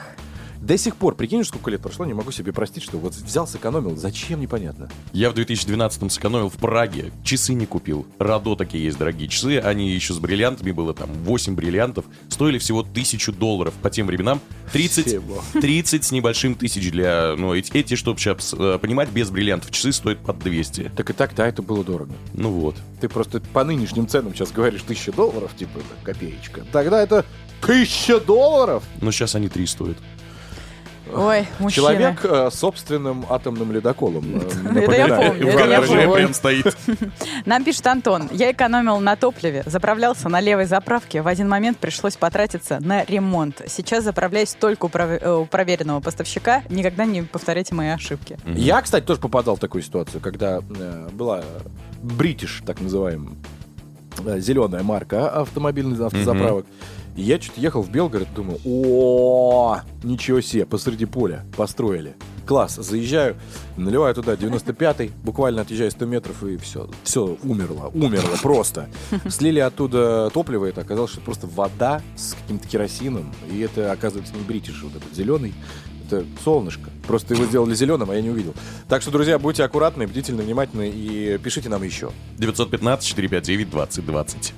До 0.61 0.77
сих 0.77 0.97
пор, 0.97 1.15
прикинь, 1.15 1.43
сколько 1.45 1.71
лет 1.71 1.81
прошло, 1.81 2.05
не 2.05 2.13
могу 2.13 2.31
себе 2.31 2.51
простить, 2.51 2.83
что 2.83 2.97
вот 2.97 3.13
взял, 3.13 3.47
сэкономил. 3.47 3.95
Зачем, 3.95 4.41
непонятно. 4.41 4.89
Я 5.13 5.31
в 5.31 5.33
2012-м 5.33 6.09
сэкономил 6.09 6.49
в 6.49 6.57
Праге, 6.57 7.11
часы 7.23 7.53
не 7.53 7.65
купил. 7.65 8.05
Радо 8.19 8.55
такие 8.55 8.83
есть 8.83 8.97
дорогие 8.97 9.29
часы, 9.29 9.59
они 9.59 9.89
еще 9.89 10.13
с 10.13 10.19
бриллиантами, 10.19 10.71
было 10.71 10.93
там 10.93 11.09
8 11.23 11.55
бриллиантов, 11.55 12.05
стоили 12.27 12.57
всего 12.57 12.83
тысячу 12.83 13.31
долларов 13.31 13.73
по 13.81 13.89
тем 13.89 14.07
временам. 14.07 14.41
30, 14.73 15.07
Всего. 15.07 15.41
30 15.53 16.03
с 16.03 16.11
небольшим 16.11 16.55
тысяч 16.55 16.91
для, 16.91 17.35
ну, 17.37 17.55
эти, 17.55 17.71
эти 17.73 17.95
чтобы 17.95 18.19
сейчас 18.19 18.53
понимать, 18.81 19.09
без 19.09 19.29
бриллиантов 19.29 19.71
часы 19.71 19.91
стоят 19.93 20.19
под 20.19 20.39
200. 20.39 20.91
Так 20.95 21.09
и 21.09 21.13
так, 21.13 21.33
да, 21.35 21.47
это 21.47 21.61
было 21.61 21.83
дорого. 21.83 22.13
Ну 22.33 22.51
вот. 22.51 22.75
Ты 22.99 23.07
просто 23.07 23.39
по 23.39 23.63
нынешним 23.63 24.07
ценам 24.07 24.35
сейчас 24.35 24.51
говоришь 24.51 24.81
тысяча 24.81 25.11
долларов, 25.11 25.51
типа, 25.57 25.77
это 25.77 26.03
копеечка. 26.03 26.65
Тогда 26.71 27.01
это 27.01 27.25
тысяча 27.65 28.19
долларов. 28.19 28.83
Но 29.01 29.11
сейчас 29.11 29.35
они 29.35 29.47
3 29.49 29.65
стоят. 29.65 29.97
Ой, 31.13 31.47
мужчина. 31.59 31.87
Человек 31.87 32.25
э, 32.25 32.49
с 32.51 32.55
собственным 32.59 33.25
атомным 33.29 33.71
ледоколом. 33.71 34.23
э, 34.33 34.79
Это 34.83 34.91
я 34.95 35.07
помню, 35.07 35.51
В 35.51 35.55
гараже. 35.55 36.11
прям 36.13 36.33
стоит. 36.33 36.77
Нам 37.45 37.63
пишет 37.63 37.85
Антон. 37.87 38.29
Я 38.31 38.51
экономил 38.51 38.99
на 38.99 39.15
топливе, 39.15 39.63
заправлялся 39.65 40.29
на 40.29 40.39
левой 40.39 40.65
заправке. 40.65 41.21
В 41.21 41.27
один 41.27 41.47
момент 41.49 41.77
пришлось 41.77 42.15
потратиться 42.17 42.79
на 42.81 43.03
ремонт. 43.05 43.61
Сейчас 43.67 44.03
заправляюсь 44.03 44.53
только 44.59 44.85
у, 44.85 44.89
пров- 44.89 45.19
э, 45.21 45.31
у 45.31 45.45
проверенного 45.45 45.99
поставщика. 45.99 46.63
Никогда 46.69 47.05
не 47.05 47.23
повторяйте 47.23 47.75
мои 47.75 47.89
ошибки. 47.89 48.37
Я, 48.45 48.81
кстати, 48.81 49.03
тоже 49.05 49.19
попадал 49.19 49.55
в 49.55 49.59
такую 49.59 49.81
ситуацию, 49.81 50.21
когда 50.21 50.59
э, 50.59 51.09
была 51.11 51.43
Бритиш, 52.01 52.61
так 52.65 52.79
называемая, 52.81 53.33
зеленая 54.37 54.83
марка 54.83 55.29
автомобильных 55.29 55.99
автозаправок. 56.01 56.65
И 57.15 57.21
я 57.21 57.39
что-то 57.41 57.61
ехал 57.61 57.81
в 57.81 57.89
Белгород, 57.89 58.27
думаю, 58.33 58.59
о, 58.65 59.79
ничего 60.03 60.41
себе, 60.41 60.65
посреди 60.65 61.05
поля 61.05 61.45
построили. 61.57 62.15
Класс, 62.45 62.75
заезжаю, 62.77 63.35
наливаю 63.77 64.13
туда 64.15 64.33
95-й, 64.33 65.11
буквально 65.23 65.61
отъезжаю 65.61 65.91
100 65.91 66.05
метров, 66.05 66.43
и 66.43 66.57
все, 66.57 66.89
все, 67.03 67.37
умерло, 67.43 67.91
умерло 67.93 68.37
просто. 68.41 68.89
Слили 69.27 69.59
оттуда 69.59 70.31
топливо, 70.33 70.65
это 70.65 70.81
оказалось, 70.81 71.11
что 71.11 71.21
просто 71.21 71.47
вода 71.47 72.01
с 72.15 72.33
каким-то 72.33 72.67
керосином, 72.67 73.31
и 73.51 73.59
это, 73.59 73.91
оказывается, 73.91 74.33
не 74.35 74.41
бритиш, 74.41 74.81
вот 74.81 74.95
этот 74.95 75.13
зеленый, 75.13 75.53
это 76.07 76.25
солнышко. 76.43 76.89
Просто 77.05 77.35
его 77.35 77.45
сделали 77.45 77.75
зеленым, 77.75 78.09
а 78.09 78.15
я 78.15 78.21
не 78.21 78.31
увидел. 78.31 78.55
Так 78.87 79.03
что, 79.03 79.11
друзья, 79.11 79.37
будьте 79.37 79.63
аккуратны, 79.63 80.07
бдительны, 80.07 80.41
внимательны 80.41 80.89
и 80.89 81.37
пишите 81.37 81.69
нам 81.69 81.83
еще. 81.83 82.09
915-459-2020. 82.39 84.53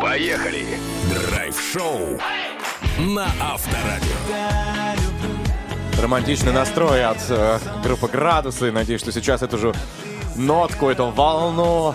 Поехали! 0.00 0.78
Драйв-шоу 1.12 2.18
на 2.98 3.26
Авторадио. 3.40 4.14
Романтичный 6.00 6.52
настрой 6.52 7.04
от 7.04 7.18
э, 7.28 7.58
группы 7.82 8.08
«Градусы». 8.08 8.72
Надеюсь, 8.72 9.00
что 9.00 9.12
сейчас 9.12 9.42
эту 9.42 9.58
же 9.58 9.74
нотку, 10.36 10.88
эту 10.88 11.10
волну 11.10 11.94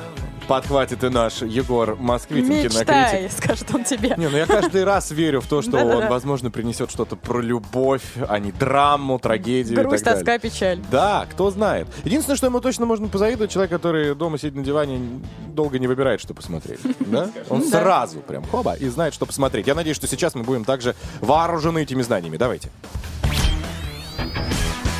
подхватит 0.49 1.03
и 1.03 1.09
наш 1.09 1.43
Егор 1.43 1.95
Москвитин, 1.95 2.47
кинокритик. 2.47 2.79
Мечтай, 2.79 3.29
скажет 3.29 3.67
он 3.71 3.83
тебе. 3.83 4.15
Не, 4.17 4.29
ну 4.29 4.35
я 4.35 4.47
каждый 4.47 4.83
раз 4.83 5.11
верю 5.11 5.41
в 5.41 5.45
то, 5.45 5.61
что 5.61 5.77
он, 5.77 6.07
возможно, 6.07 6.49
принесет 6.49 6.89
что-то 6.89 7.15
про 7.15 7.39
любовь, 7.39 8.01
а 8.27 8.39
не 8.39 8.51
драму, 8.51 9.19
трагедию 9.19 9.79
Грусть, 9.79 10.01
и 10.01 10.05
так 10.05 10.25
далее. 10.25 10.25
тоска, 10.25 10.39
печаль. 10.39 10.79
Да, 10.89 11.27
кто 11.31 11.51
знает. 11.51 11.87
Единственное, 12.03 12.35
что 12.35 12.47
ему 12.47 12.61
точно 12.61 12.87
можно 12.87 13.07
позавидовать, 13.07 13.51
человек, 13.51 13.69
который 13.69 14.15
дома 14.15 14.39
сидит 14.39 14.55
на 14.55 14.63
диване, 14.63 15.21
долго 15.49 15.77
не 15.77 15.85
выбирает, 15.85 16.19
что 16.19 16.33
посмотреть. 16.33 16.79
Да? 16.99 17.29
Он 17.49 17.63
сразу 17.63 18.19
прям 18.19 18.43
хоба 18.45 18.73
и 18.73 18.87
знает, 18.87 19.13
что 19.13 19.25
посмотреть. 19.25 19.67
Я 19.67 19.75
надеюсь, 19.75 19.97
что 19.97 20.07
сейчас 20.07 20.35
мы 20.35 20.43
будем 20.43 20.63
также 20.65 20.95
вооружены 21.21 21.83
этими 21.83 22.01
знаниями. 22.01 22.37
Давайте. 22.37 22.69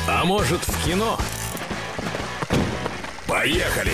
А 0.08 0.24
может 0.24 0.60
в 0.60 0.84
кино? 0.84 1.16
Поехали! 3.26 3.92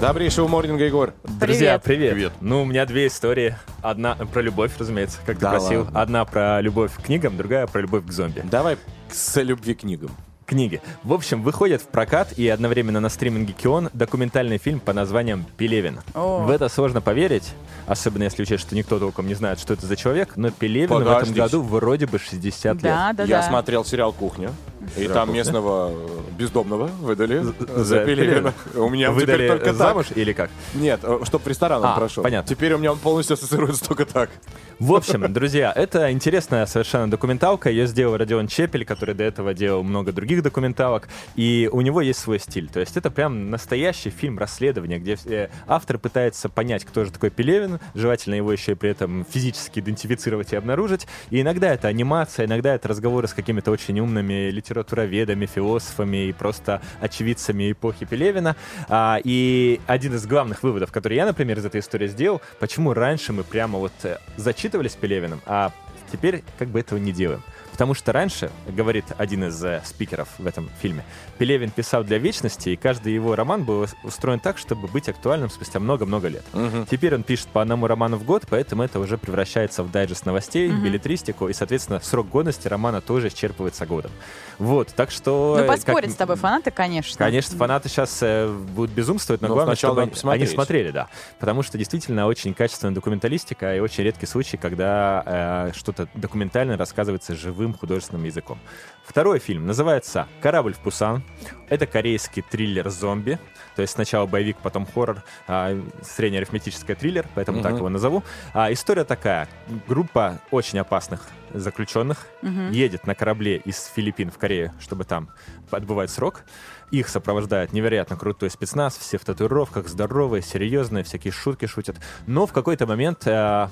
Добрейшего 0.00 0.46
морнинга, 0.46 0.84
Егор. 0.84 1.14
Друзья, 1.24 1.78
Привет. 1.78 2.10
привет. 2.12 2.32
Ну, 2.42 2.62
у 2.62 2.64
меня 2.66 2.84
две 2.84 3.06
истории. 3.06 3.56
Одна 3.82 4.14
про 4.14 4.42
любовь, 4.42 4.72
разумеется, 4.78 5.18
как 5.24 5.38
Да 5.38 5.52
ты 5.52 5.58
просил. 5.58 5.84
ладно. 5.84 6.00
Одна 6.02 6.24
про 6.26 6.60
любовь 6.60 6.92
к 6.94 7.02
книгам, 7.04 7.36
другая 7.38 7.66
про 7.66 7.80
любовь 7.80 8.04
к 8.06 8.12
зомби. 8.12 8.42
Давай 8.44 8.76
с 9.10 9.40
любви 9.42 9.74
к 9.74 9.80
книгам. 9.80 10.10
Книги. 10.44 10.80
В 11.02 11.12
общем, 11.12 11.42
выходит 11.42 11.80
в 11.82 11.86
прокат 11.86 12.34
и 12.38 12.46
одновременно 12.48 13.00
на 13.00 13.08
стриминге 13.08 13.52
Кион 13.52 13.88
документальный 13.94 14.58
фильм 14.58 14.78
по 14.80 14.92
названием 14.92 15.44
«Пелевин». 15.56 16.00
О. 16.14 16.44
В 16.44 16.50
это 16.50 16.68
сложно 16.68 17.00
поверить, 17.00 17.52
особенно 17.88 18.24
если 18.24 18.42
учесть, 18.42 18.62
что 18.62 18.76
никто 18.76 19.00
толком 19.00 19.26
не 19.26 19.34
знает, 19.34 19.58
что 19.58 19.72
это 19.72 19.86
за 19.86 19.96
человек, 19.96 20.36
но 20.36 20.50
Пелевину 20.52 21.00
в 21.04 21.10
этом 21.10 21.32
году 21.32 21.62
вроде 21.62 22.06
бы 22.06 22.18
60 22.20 22.78
Да, 22.78 23.08
лет. 23.08 23.16
да, 23.16 23.22
Я 23.24 23.38
да. 23.40 23.48
смотрел 23.48 23.84
сериал 23.84 24.12
«Кухня». 24.12 24.50
И 24.96 25.08
там 25.08 25.32
местного 25.32 25.90
э, 25.92 26.20
бездомного 26.38 26.86
выдали 26.86 27.40
за 27.40 27.84
За 27.84 27.98
Пелевина. 28.04 28.52
У 28.74 28.88
меня 28.88 29.10
Выдали 29.10 29.48
только 29.48 29.66
так. 29.66 29.74
замуж 29.74 30.06
или 30.14 30.32
как? 30.32 30.50
Нет, 30.74 31.00
чтоб 31.24 31.42
в 31.42 31.46
ресторан 31.46 31.80
он 31.82 31.88
А, 31.90 31.96
прошел. 31.96 32.22
понятно. 32.22 32.48
Теперь 32.48 32.74
у 32.74 32.78
меня 32.78 32.92
он 32.92 32.98
полностью 32.98 33.34
ассоциируется 33.34 33.84
только 33.84 34.04
так. 34.06 34.30
В 34.78 34.92
общем, 34.94 35.32
друзья, 35.32 35.72
это 35.74 36.12
интересная 36.12 36.66
совершенно 36.66 37.10
документалка. 37.10 37.70
Ее 37.70 37.86
сделал 37.86 38.16
Родион 38.16 38.46
Чепель, 38.46 38.84
который 38.84 39.14
до 39.14 39.24
этого 39.24 39.54
делал 39.54 39.82
много 39.82 40.12
других 40.12 40.42
документалок. 40.42 41.08
И 41.34 41.68
у 41.72 41.80
него 41.80 42.00
есть 42.02 42.18
свой 42.20 42.38
стиль. 42.38 42.68
То 42.68 42.80
есть 42.80 42.96
это 42.96 43.10
прям 43.10 43.50
настоящий 43.50 44.10
фильм 44.10 44.38
расследования, 44.38 44.98
где 44.98 45.16
э, 45.24 45.48
автор 45.66 45.98
пытается 45.98 46.48
понять, 46.48 46.84
кто 46.84 47.04
же 47.04 47.10
такой 47.10 47.30
Пелевин, 47.30 47.80
желательно 47.94 48.34
его 48.34 48.52
еще 48.52 48.72
и 48.72 48.74
при 48.74 48.90
этом 48.90 49.24
физически 49.30 49.80
идентифицировать 49.80 50.52
и 50.52 50.56
обнаружить. 50.56 51.06
И 51.30 51.40
иногда 51.40 51.72
это 51.72 51.88
анимация, 51.88 52.44
иногда 52.46 52.74
это 52.74 52.88
разговоры 52.88 53.28
с 53.28 53.32
какими-то 53.34 53.70
очень 53.70 53.98
умными 54.00 54.50
литературоведами, 54.76 55.46
философами 55.46 56.28
и 56.28 56.32
просто 56.32 56.80
очевидцами 57.00 57.72
эпохи 57.72 58.04
Пелевина. 58.04 58.56
А, 58.88 59.18
и 59.22 59.80
один 59.86 60.14
из 60.14 60.26
главных 60.26 60.62
выводов, 60.62 60.92
который 60.92 61.16
я, 61.16 61.26
например, 61.26 61.58
из 61.58 61.64
этой 61.64 61.80
истории 61.80 62.08
сделал, 62.08 62.40
почему 62.60 62.92
раньше 62.92 63.32
мы 63.32 63.42
прямо 63.42 63.78
вот 63.78 63.92
э, 64.02 64.18
зачитывались 64.36 64.92
Пелевиным, 64.92 65.40
а 65.46 65.72
теперь 66.12 66.44
как 66.58 66.68
бы 66.68 66.80
этого 66.80 66.98
не 66.98 67.12
делаем. 67.12 67.42
Потому 67.76 67.92
что 67.92 68.10
раньше, 68.10 68.50
говорит 68.66 69.04
один 69.18 69.44
из 69.44 69.62
э, 69.62 69.82
спикеров 69.84 70.28
в 70.38 70.46
этом 70.46 70.70
фильме, 70.80 71.04
Пелевин 71.36 71.68
писал 71.70 72.04
для 72.04 72.16
вечности, 72.16 72.70
и 72.70 72.76
каждый 72.76 73.12
его 73.12 73.36
роман 73.36 73.64
был 73.64 73.80
ус- 73.82 73.94
устроен 74.02 74.40
так, 74.40 74.56
чтобы 74.56 74.88
быть 74.88 75.10
актуальным 75.10 75.50
спустя 75.50 75.78
много-много 75.78 76.28
лет. 76.28 76.42
Теперь 76.90 77.14
он 77.14 77.22
пишет 77.22 77.48
по 77.48 77.60
одному 77.60 77.86
роману 77.86 78.16
в 78.16 78.24
год, 78.24 78.44
поэтому 78.48 78.82
это 78.82 78.98
уже 78.98 79.18
превращается 79.18 79.82
в 79.82 79.90
дайджест 79.90 80.24
новостей, 80.24 80.70
билетристику, 80.70 81.50
и, 81.50 81.52
соответственно, 81.52 82.00
срок 82.00 82.30
годности 82.30 82.66
романа 82.66 83.02
тоже 83.02 83.28
исчерпывается 83.28 83.84
годом. 83.84 84.10
Вот, 84.58 84.88
так 84.96 85.10
что... 85.10 85.56
Ну, 85.58 85.64
э, 85.64 85.66
поспорить 85.66 86.06
как- 86.06 86.14
с 86.14 86.16
тобой 86.16 86.36
фанаты, 86.36 86.70
конечно. 86.70 87.18
Конечно, 87.18 87.58
фанаты 87.58 87.90
сейчас 87.90 88.22
будут 88.70 88.90
безумствовать, 88.92 89.42
но, 89.42 89.48
Но 89.48 89.54
главное, 89.54 89.74
сначала 89.76 90.06
чтобы 90.06 90.32
они, 90.32 90.44
они 90.44 90.50
смотрели, 90.50 90.92
да. 90.92 91.08
Потому 91.38 91.62
что 91.62 91.76
действительно 91.76 92.26
очень 92.26 92.54
качественная 92.54 92.94
документалистика 92.94 93.76
и 93.76 93.80
очень 93.80 94.02
редкий 94.04 94.24
случай, 94.24 94.56
когда 94.56 95.22
э, 95.26 95.72
что-то 95.76 96.08
документальное 96.14 96.78
рассказывается 96.78 97.36
живым 97.36 97.65
художественным 97.74 98.24
языком. 98.24 98.58
Второй 99.04 99.38
фильм 99.38 99.66
называется 99.66 100.26
«Корабль 100.40 100.74
в 100.74 100.78
Пусан». 100.80 101.22
Это 101.68 101.86
корейский 101.86 102.42
триллер 102.42 102.88
«Зомби». 102.90 103.38
То 103.76 103.82
есть 103.82 103.94
сначала 103.94 104.26
боевик, 104.26 104.56
потом 104.62 104.86
хоррор, 104.86 105.22
а, 105.46 105.78
среднеарифметический 106.02 106.94
триллер, 106.94 107.26
поэтому 107.34 107.62
так 107.62 107.76
его 107.76 107.88
назову. 107.88 108.24
А, 108.54 108.72
история 108.72 109.04
такая. 109.04 109.48
Группа 109.86 110.40
очень 110.50 110.78
опасных 110.78 111.22
заключенных 111.52 112.26
едет 112.72 113.06
на 113.06 113.14
корабле 113.14 113.58
из 113.58 113.90
Филиппин 113.94 114.30
в 114.30 114.38
Корею, 114.38 114.72
чтобы 114.80 115.04
там 115.04 115.28
отбывать 115.70 116.10
срок. 116.10 116.44
Их 116.90 117.08
сопровождает 117.08 117.72
невероятно 117.72 118.16
крутой 118.16 118.50
спецназ, 118.50 118.96
все 118.96 119.18
в 119.18 119.24
татуировках, 119.24 119.88
здоровые, 119.88 120.42
серьезные, 120.42 121.04
всякие 121.04 121.32
шутки 121.32 121.66
шутят. 121.66 121.96
Но 122.26 122.46
в 122.46 122.52
какой-то 122.52 122.86
момент 122.86 123.26
э, 123.26 123.68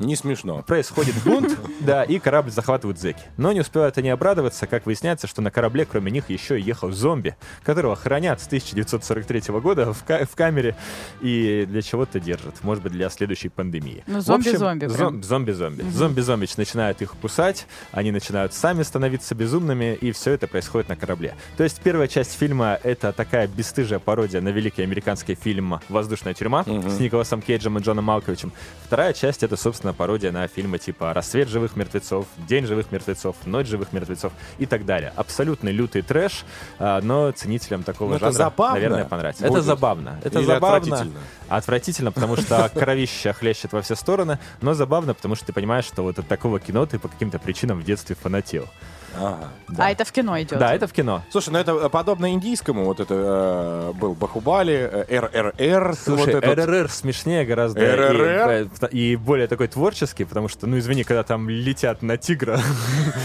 Не 0.00 0.16
смешно. 0.16 0.62
происходит 0.62 1.14
бунт, 1.24 1.56
да, 1.80 2.02
и 2.04 2.18
корабль 2.18 2.50
захватывают 2.50 2.98
зеки. 2.98 3.20
Но 3.36 3.52
не 3.52 3.60
успевают 3.60 3.96
они 3.98 4.08
обрадоваться, 4.08 4.66
как 4.66 4.86
выясняется, 4.86 5.26
что 5.26 5.42
на 5.42 5.50
корабле 5.50 5.84
кроме 5.84 6.10
них 6.10 6.30
еще 6.30 6.58
и 6.58 6.62
ехал 6.62 6.90
зомби, 6.90 7.36
которого 7.62 7.94
хранят 7.96 8.40
с 8.40 8.46
1943 8.46 9.42
года 9.60 9.92
в, 9.92 10.04
ка- 10.04 10.26
в 10.30 10.34
камере 10.34 10.76
и 11.20 11.64
для 11.68 11.82
чего-то 11.82 12.18
держат. 12.20 12.62
Может 12.62 12.82
быть, 12.82 12.92
для 12.92 13.08
следующей 13.10 13.48
пандемии. 13.48 14.02
Ну, 14.06 14.20
зомби-зомби 14.20 14.86
зом- 14.86 15.22
Зомби-зомби. 15.22 15.82
Зомби-зомби 15.90 16.46
начинают 16.56 17.02
их 17.02 17.12
кусать, 17.20 17.66
они 17.92 18.10
начинают 18.10 18.54
сами 18.54 18.82
становиться 18.82 19.34
безумными, 19.34 19.94
и 20.00 20.12
все 20.12 20.32
это 20.32 20.46
происходит 20.46 20.88
на 20.88 20.96
корабле. 20.96 21.34
То 21.56 21.64
есть 21.64 21.80
первая 21.80 22.08
часть 22.08 22.32
фильма— 22.38 22.78
это 22.82 23.12
такая 23.12 23.46
бесстыжая 23.46 23.98
пародия 23.98 24.40
на 24.40 24.48
великий 24.48 24.82
американский 24.82 25.34
фильм 25.34 25.80
«Воздушная 25.88 26.34
тюрьма» 26.34 26.64
с 26.64 26.98
Николасом 26.98 27.42
Кейджем 27.42 27.78
и 27.78 27.82
Джоном 27.82 28.04
Малковичем. 28.06 28.52
Вторая 28.84 29.12
часть— 29.12 29.42
это, 29.44 29.56
собственно, 29.56 29.89
возможно, 29.90 29.92
пародия 29.92 30.32
на 30.32 30.46
фильмы 30.48 30.78
типа 30.78 31.12
«Рассвет 31.12 31.48
живых 31.48 31.76
мертвецов», 31.76 32.26
«День 32.48 32.66
живых 32.66 32.92
мертвецов», 32.92 33.36
«Ночь 33.46 33.66
живых 33.66 33.92
мертвецов» 33.92 34.32
и 34.58 34.66
так 34.66 34.84
далее. 34.84 35.12
Абсолютно 35.16 35.70
лютый 35.70 36.02
трэш, 36.02 36.44
а, 36.78 37.00
но 37.02 37.30
ценителям 37.32 37.82
такого 37.82 38.14
это 38.14 38.26
жанра, 38.26 38.32
забавно 38.32 38.74
наверное, 38.74 39.04
понравится. 39.04 39.42
будет? 39.42 39.52
Это 39.52 39.62
забавно. 39.62 40.20
Это 40.24 40.38
Или 40.38 40.46
забавно. 40.46 40.76
отвратительно? 40.76 41.20
Отвратительно, 41.48 42.12
потому 42.12 42.36
что 42.36 42.68
кровища 42.74 43.32
хлещет 43.32 43.72
во 43.72 43.80
все 43.80 43.94
стороны, 43.94 44.38
но 44.62 44.74
забавно, 44.74 45.14
потому 45.14 45.34
что 45.34 45.46
ты 45.46 45.52
понимаешь, 45.52 45.84
что 45.84 46.02
вот 46.02 46.18
от 46.18 46.28
такого 46.28 46.60
кино 46.60 46.86
ты 46.86 46.98
по 46.98 47.08
каким-то 47.08 47.38
причинам 47.38 47.80
в 47.80 47.84
детстве 47.84 48.16
фанател. 48.16 48.68
Ага. 49.16 49.50
А 49.78 49.90
это 49.90 50.04
в 50.04 50.12
кино 50.12 50.40
идет. 50.40 50.58
Да, 50.58 50.74
это 50.74 50.86
в 50.86 50.92
кино. 50.92 51.22
Слушай, 51.30 51.50
ну 51.50 51.58
это 51.58 51.72
э, 51.72 51.88
подобно 51.88 52.32
индийскому, 52.32 52.84
вот 52.84 53.00
это 53.00 53.14
э, 53.14 53.92
был 53.98 54.14
Бахубали, 54.14 55.06
э, 55.08 55.18
РРР. 55.20 55.96
Слушай, 55.96 56.34
вот 56.34 56.44
этот. 56.44 56.66
РРР 56.66 56.90
смешнее 56.90 57.44
гораздо. 57.44 57.80
РРР? 57.80 58.68
И, 58.90 59.12
и 59.12 59.16
более 59.16 59.46
такой 59.46 59.68
творческий, 59.68 60.24
потому 60.24 60.48
что, 60.48 60.66
ну 60.66 60.78
извини, 60.78 61.04
когда 61.04 61.22
там 61.22 61.48
летят 61.48 62.02
на 62.02 62.16
тигра. 62.16 62.60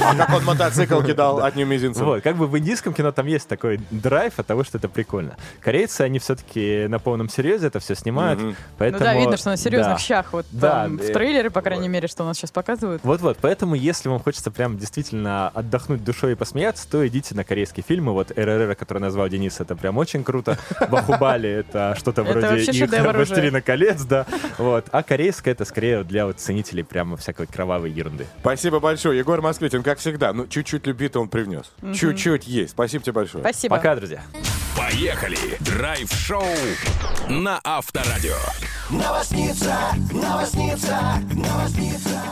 А 0.02 0.16
как 0.16 0.30
он 0.30 0.44
мотоцикл 0.46 1.02
кидал 1.02 1.44
одним 1.44 1.70
мизинцем. 1.70 2.06
Вот, 2.06 2.22
как 2.22 2.36
бы 2.36 2.48
в 2.48 2.58
индийском 2.58 2.94
кино 2.94 3.12
там 3.12 3.28
есть 3.28 3.48
такой 3.48 3.80
драйв 3.92 4.34
от 4.38 4.48
того, 4.48 4.64
что 4.64 4.78
это 4.78 4.90
прикольно. 4.90 5.38
Корейцы, 5.62 6.02
они 6.02 6.20
все-таки 6.20 6.88
на 6.88 7.00
полном 7.00 7.30
серьезе 7.30 7.68
это 7.68 7.80
все 7.80 7.96
снимают, 7.96 8.40
Мгм. 8.40 8.50
Ну 8.50 8.56
поэтому... 8.78 9.04
да, 9.04 9.14
видно, 9.16 9.38
что 9.38 9.50
на 9.50 9.58
серьезных 9.58 9.98
да. 9.98 10.00
щах. 10.00 10.34
Вот 10.34 10.46
Да, 10.52 10.84
там 10.84 10.98
э, 10.98 11.10
в 11.10 11.14
трейлере, 11.14 11.50
по 11.50 11.62
крайней 11.62 11.88
мере, 11.88 12.08
что 12.08 12.24
у 12.24 12.26
нас 12.26 12.38
сейчас 12.38 12.52
показывают. 12.52 13.04
Вот-вот, 13.04 13.38
поэтому 13.42 13.76
если 13.76 14.10
вам 14.10 14.20
хочется 14.20 14.52
прям 14.52 14.78
действительно 14.78 15.52
отдохнуть 15.76 16.04
душой 16.04 16.34
и 16.34 16.36
посмеяться, 16.36 16.90
то 16.90 17.06
идите 17.06 17.36
на 17.36 17.44
корейские 17.44 17.84
фильмы. 17.86 18.14
Вот 18.14 18.32
РРР, 18.32 18.76
который 18.76 19.00
назвал 19.00 19.28
Денис, 19.28 19.60
это 19.60 19.76
прям 19.76 19.98
очень 19.98 20.24
круто. 20.24 20.58
Бахубали— 20.90 21.50
это 21.50 21.96
что-то 21.98 22.24
вроде 22.24 22.62
их. 22.62 23.16
«Властелина 23.16 23.62
колец», 23.62 24.04
да. 24.04 24.26
Вот. 24.58 24.86
А 24.92 25.04
корейская— 25.04 25.52
это 25.54 25.66
скорее 25.66 26.04
для 26.04 26.26
вот 26.26 26.40
ценителей 26.40 26.84
прямо 26.84 27.18
всякой 27.18 27.48
кровавой 27.48 27.92
ерунды. 27.92 28.26
Спасибо 28.40 28.80
большое. 28.80 29.20
Егор 29.20 29.42
Москвитин, 29.42 29.84
как 29.84 30.00
всегда, 30.00 30.34
ну 30.34 30.48
чуть-чуть 30.48 30.88
любви-то 30.88 31.20
он 31.20 31.28
привнес. 31.28 31.72
Чуть-чуть 31.94 32.48
есть. 32.48 32.72
Спасибо 32.72 33.04
тебе 33.04 33.14
большое. 33.14 33.44
Спасибо. 33.44 33.76
Пока, 33.76 33.96
друзья. 33.96 34.22
Поехали! 34.78 35.38
Драйв-шоу 35.62 36.44
на 37.30 37.60
Авторадио. 37.64 38.36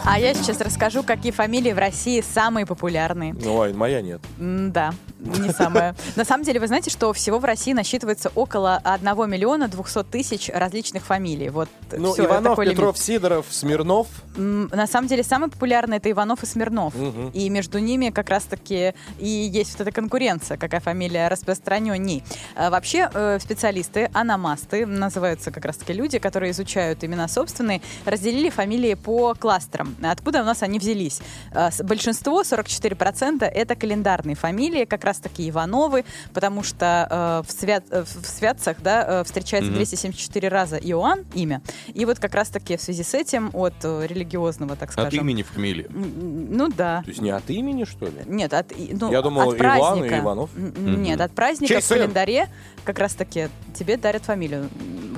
А 0.05 0.19
я 0.19 0.33
сейчас 0.33 0.61
расскажу, 0.61 1.03
какие 1.03 1.31
фамилии 1.31 1.71
в 1.71 1.77
России 1.77 2.21
самые 2.21 2.65
популярные. 2.65 3.32
Ой, 3.45 3.73
моя 3.73 4.01
нет. 4.01 4.21
Да, 4.37 4.93
не 5.23 5.51
самое. 5.51 5.95
На 6.15 6.25
самом 6.25 6.43
деле, 6.43 6.59
вы 6.59 6.67
знаете, 6.67 6.89
что 6.89 7.11
всего 7.13 7.39
в 7.39 7.45
России 7.45 7.73
насчитывается 7.73 8.31
около 8.35 8.77
1 8.83 9.29
миллиона 9.29 9.67
200 9.67 10.03
тысяч 10.03 10.49
различных 10.53 11.03
фамилий. 11.05 11.49
Вот 11.49 11.69
Ну, 11.91 12.13
всё, 12.13 12.25
Иванов, 12.25 12.43
такой 12.53 12.65
лимит. 12.65 12.77
Петров, 12.77 12.97
Сидоров, 12.97 13.45
Смирнов. 13.49 14.07
На 14.35 14.87
самом 14.87 15.07
деле, 15.07 15.23
самый 15.23 15.49
популярный 15.49 15.97
это 15.97 16.09
Иванов 16.11 16.43
и 16.43 16.45
Смирнов. 16.45 16.93
Мгм. 16.95 17.29
И 17.29 17.49
между 17.49 17.79
ними 17.79 18.09
как 18.09 18.29
раз-таки 18.29 18.93
и 19.19 19.27
есть 19.27 19.73
вот 19.73 19.81
эта 19.81 19.91
конкуренция, 19.91 20.57
какая 20.57 20.81
фамилия 20.81 21.27
распространенней. 21.27 22.23
А 22.55 22.69
Вообще, 22.69 23.09
э, 23.13 23.39
специалисты, 23.39 24.09
аномасты, 24.13 24.85
называются 24.85 25.51
как 25.51 25.65
раз-таки 25.65 25.93
люди, 25.93 26.17
которые 26.19 26.51
изучают 26.51 27.03
имена 27.03 27.27
собственные, 27.27 27.81
разделили 28.05 28.49
фамилии 28.49 28.95
по 28.95 29.35
кластерам. 29.35 29.95
Откуда 30.01 30.41
у 30.41 30.45
нас 30.45 30.63
они 30.63 30.79
взялись? 30.79 31.21
С- 31.53 31.83
Большинство, 31.83 32.43
44%, 32.43 33.45
это 33.45 33.75
календарные 33.75 34.35
фамилии, 34.35 34.85
как 34.85 35.03
раз-таки 35.13 35.47
Ивановы, 35.47 36.05
потому 36.33 36.63
что 36.63 37.07
э, 37.09 37.47
в, 37.47 37.51
свят, 37.51 37.83
э, 37.91 38.03
в 38.03 38.25
святцах 38.25 38.77
да, 38.81 39.21
э, 39.21 39.23
встречается 39.23 39.71
274 39.71 40.47
раза 40.47 40.77
Иоанн, 40.77 41.25
имя. 41.33 41.61
И 41.93 42.05
вот 42.05 42.19
как 42.19 42.33
раз-таки 42.33 42.77
в 42.77 42.81
связи 42.81 43.03
с 43.03 43.13
этим 43.13 43.51
от 43.53 43.75
э, 43.83 44.07
религиозного, 44.07 44.75
так 44.75 44.91
скажем... 44.91 45.07
От 45.07 45.13
имени 45.13 45.43
фамилии. 45.43 45.87
Ну 45.89 46.69
да. 46.69 47.03
То 47.03 47.09
есть 47.09 47.21
не 47.21 47.29
от 47.29 47.49
имени, 47.49 47.83
что 47.83 48.05
ли? 48.05 48.23
Нет, 48.25 48.53
от, 48.53 48.73
ну, 48.77 49.11
Я 49.11 49.21
думал, 49.21 49.41
от 49.41 49.47
Иван 49.49 49.55
и 49.55 49.59
праздника. 49.59 50.19
Иванов. 50.19 50.49
Нет, 50.55 51.21
от 51.21 51.31
праздника 51.33 51.73
Чей 51.73 51.81
в 51.81 51.85
сын? 51.85 51.97
календаре 51.97 52.49
как 52.83 52.99
раз-таки 52.99 53.49
тебе 53.73 53.97
дарят 53.97 54.23
фамилию. 54.23 54.69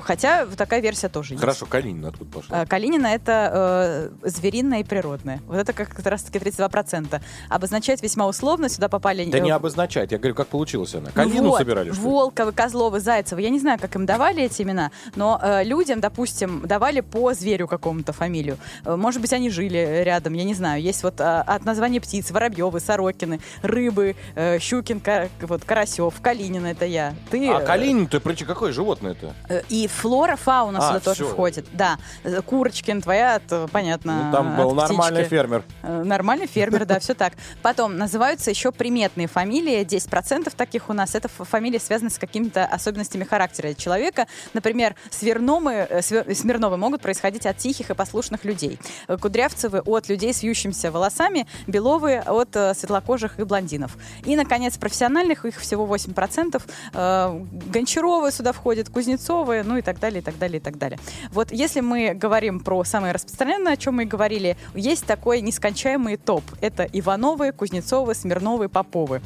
Хотя 0.02 0.46
такая 0.46 0.80
версия 0.80 1.08
тоже 1.08 1.34
есть. 1.34 1.40
Хорошо, 1.40 1.66
Калинин 1.66 2.04
откуда 2.04 2.30
пошла? 2.30 2.62
Э, 2.62 2.66
Калинина 2.66 3.08
это 3.08 4.10
э, 4.22 4.28
звериное 4.28 4.80
и 4.80 4.84
природное. 4.84 5.40
Вот 5.46 5.56
это 5.56 5.72
как 5.72 5.98
раз 6.04 6.22
таки 6.22 6.38
32%. 6.38 7.20
Обозначает 7.48 8.02
весьма 8.02 8.26
условно. 8.28 8.68
Сюда 8.68 8.88
попали... 8.88 9.24
Да 9.24 9.38
э, 9.38 9.40
не 9.40 9.50
обозначать. 9.86 10.12
Я 10.12 10.18
говорю, 10.18 10.34
как 10.34 10.48
получилась 10.48 10.94
она. 10.94 11.06
ну 11.06 11.12
Калину 11.12 11.48
вот, 11.50 11.58
собирали, 11.58 11.92
что? 11.92 12.00
Волковы, 12.00 12.52
Козловы, 12.52 13.00
Зайцевы. 13.00 13.42
Я 13.42 13.50
не 13.50 13.58
знаю, 13.60 13.78
как 13.80 13.94
им 13.96 14.06
давали 14.06 14.42
эти 14.42 14.62
имена, 14.62 14.90
но 15.14 15.38
э, 15.42 15.64
людям, 15.64 16.00
допустим, 16.00 16.66
давали 16.66 17.00
по 17.00 17.32
зверю 17.34 17.68
какому-то 17.68 18.12
фамилию. 18.12 18.58
Э, 18.84 18.96
может 18.96 19.20
быть, 19.20 19.32
они 19.32 19.50
жили 19.50 20.02
рядом, 20.04 20.34
я 20.34 20.44
не 20.44 20.54
знаю. 20.54 20.82
Есть 20.82 21.02
вот 21.02 21.20
э, 21.20 21.24
от 21.24 21.64
названия 21.64 22.00
птиц, 22.00 22.30
Воробьевы, 22.30 22.80
Сорокины, 22.80 23.40
Рыбы, 23.62 24.16
э, 24.34 24.58
Щукин, 24.58 25.00
Ка- 25.00 25.28
вот, 25.42 25.64
Карасев, 25.64 26.14
Калинин 26.20 26.66
это 26.66 26.84
я. 26.84 27.14
Ты, 27.30 27.48
А 27.50 27.60
э, 27.60 27.64
Калинин, 27.66 28.06
ты 28.06 28.20
причем 28.20 28.46
какое 28.46 28.72
животное 28.72 29.12
это? 29.12 29.34
э, 29.48 29.62
И 29.68 29.86
флора, 29.88 30.36
фауна 30.36 30.78
А, 30.80 30.88
сюда 30.88 31.00
тоже 31.00 31.24
всё. 31.24 31.32
входит. 31.32 31.66
Да. 31.72 31.98
Э, 32.24 32.40
Курочкин, 32.42 33.02
твоя, 33.02 33.40
то, 33.46 33.68
понятно. 33.72 34.24
Ну, 34.26 34.32
там 34.32 34.48
от 34.52 34.56
был 34.66 34.74
нормальный 34.74 35.24
фермер. 35.24 35.62
Э, 35.82 36.02
Нормальный 36.02 36.46
фермер, 36.46 36.84
да, 36.86 36.98
все 37.00 37.14
так. 37.14 37.32
Потом 37.62 37.96
называются 37.96 38.50
еще 38.50 38.72
приметные 38.72 39.26
фамилии. 39.26 39.75
10% 39.82 40.54
таких 40.56 40.88
у 40.90 40.92
нас. 40.92 41.14
Это 41.14 41.28
фамилии, 41.28 41.78
связанные 41.78 42.10
с 42.10 42.18
какими-то 42.18 42.64
особенностями 42.64 43.24
характера 43.24 43.74
человека. 43.74 44.26
Например, 44.54 44.94
Сверномы, 45.10 45.86
э, 45.88 45.98
Све- 46.00 46.34
Смирновы 46.34 46.76
могут 46.76 47.00
происходить 47.02 47.46
от 47.46 47.56
тихих 47.58 47.90
и 47.90 47.94
послушных 47.94 48.44
людей. 48.44 48.78
Кудрявцевы 49.20 49.80
от 49.80 50.08
людей 50.08 50.32
с 50.32 50.42
вьющимися 50.42 50.90
волосами. 50.90 51.46
Беловы 51.66 52.16
от 52.18 52.54
э, 52.56 52.74
светлокожих 52.74 53.38
и 53.40 53.44
блондинов. 53.44 53.96
И, 54.24 54.36
наконец, 54.36 54.76
профессиональных, 54.76 55.44
их 55.44 55.58
всего 55.60 55.86
8%. 55.86 56.62
Э, 56.94 57.40
Гончаровы 57.72 58.30
сюда 58.32 58.52
входят, 58.52 58.88
Кузнецовы, 58.88 59.62
ну 59.64 59.76
и 59.76 59.82
так 59.82 59.98
далее, 59.98 60.20
и 60.20 60.22
так 60.22 60.38
далее, 60.38 60.58
и 60.58 60.60
так 60.60 60.78
далее. 60.78 60.98
Вот 61.32 61.52
если 61.52 61.80
мы 61.80 62.14
говорим 62.14 62.60
про 62.60 62.84
самое 62.84 63.12
распространенное, 63.12 63.74
о 63.74 63.76
чем 63.76 63.96
мы 63.96 64.02
и 64.04 64.06
говорили, 64.06 64.56
есть 64.74 65.04
такой 65.06 65.40
нескончаемый 65.40 66.16
топ. 66.16 66.44
Это 66.60 66.84
Ивановы, 66.92 67.52
Кузнецовы, 67.52 68.14
Смирновы, 68.14 68.68
Поповы. 68.68 69.20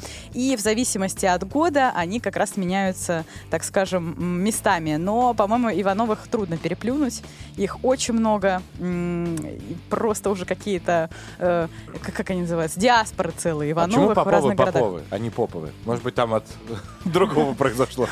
В 0.55 0.59
зависимости 0.59 1.25
от 1.25 1.47
года 1.47 1.91
они 1.95 2.19
как 2.19 2.35
раз 2.35 2.57
меняются, 2.57 3.25
так 3.49 3.63
скажем, 3.63 4.15
местами. 4.43 4.95
Но, 4.95 5.33
по-моему, 5.33 5.69
Ивановых 5.69 6.27
трудно 6.27 6.57
переплюнуть. 6.57 7.21
Их 7.57 7.83
очень 7.83 8.13
много. 8.15 8.61
И 8.79 9.77
Просто 9.89 10.29
уже 10.29 10.45
какие-то, 10.45 11.09
э, 11.39 11.67
как, 12.01 12.13
как 12.15 12.29
они 12.31 12.41
называются, 12.41 12.79
диаспоры 12.79 13.31
целые 13.37 13.73
А 13.73 13.75
почему 13.75 13.91
Ивановых 14.05 14.11
в 14.11 14.15
Поповы 14.15 14.31
разных 14.31 14.55
городах. 14.55 14.81
Поповы, 14.81 15.03
а 15.09 15.17
не 15.17 15.29
Поповы? 15.29 15.71
Может 15.85 16.03
быть, 16.03 16.15
там 16.15 16.33
от 16.33 16.45
другого 17.05 17.53
произошло. 17.61 18.07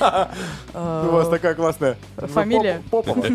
Э, 0.00 0.26
У 0.74 1.12
вас 1.12 1.28
такая 1.28 1.54
классная 1.54 1.96
Фамилия? 2.16 2.82
Поп- 2.90 3.06
Попова. 3.06 3.26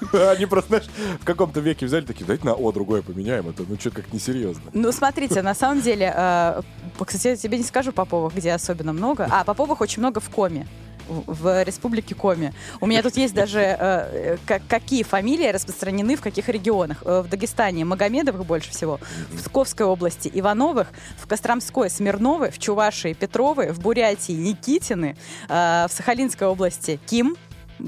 Они 0.12 0.46
просто, 0.46 0.68
знаешь, 0.68 0.86
в 1.20 1.24
каком-то 1.24 1.60
веке 1.60 1.86
взяли 1.86 2.04
такие, 2.04 2.24
дайте 2.24 2.44
на 2.44 2.54
О 2.54 2.72
другое 2.72 3.02
поменяем, 3.02 3.48
это 3.48 3.64
ну 3.68 3.76
что-то 3.78 3.96
как 4.02 4.12
несерьезно. 4.12 4.62
Ну, 4.72 4.92
смотрите, 4.92 5.42
на 5.42 5.54
самом 5.54 5.80
деле, 5.80 6.12
э, 6.14 6.62
кстати, 7.04 7.28
я 7.28 7.36
тебе 7.36 7.58
не 7.58 7.64
скажу 7.64 7.92
Поповых, 7.92 8.34
где 8.34 8.52
особенно 8.52 8.92
много. 8.92 9.28
А, 9.30 9.44
Поповых 9.44 9.80
очень 9.80 10.00
много 10.00 10.20
в 10.20 10.28
Коме 10.30 10.66
в 11.08 11.64
республике 11.64 12.14
Коми. 12.14 12.52
У 12.82 12.86
меня 12.86 13.02
тут 13.02 13.16
есть 13.16 13.32
даже 13.32 13.60
э, 13.60 13.76
э, 13.80 14.36
как- 14.44 14.60
какие 14.68 15.02
фамилии 15.02 15.48
распространены 15.50 16.16
в 16.16 16.20
каких 16.20 16.50
регионах. 16.50 16.98
Э, 17.06 17.22
В 17.24 17.28
Дагестане 17.30 17.86
Магомедовых 17.86 18.44
больше 18.44 18.70
всего, 18.72 19.00
в 19.32 19.38
Псковской 19.38 19.86
области 19.86 20.30
Ивановых, 20.34 20.88
в 21.16 21.26
Костромской 21.26 21.88
Смирновы, 21.88 22.50
в 22.50 22.58
Чувашии 22.58 23.14
Петровы, 23.14 23.72
в 23.72 23.80
Бурятии 23.80 24.32
Никитины, 24.32 25.16
э, 25.48 25.86
в 25.88 25.92
Сахалинской 25.92 26.46
области 26.46 27.00
Ким, 27.06 27.36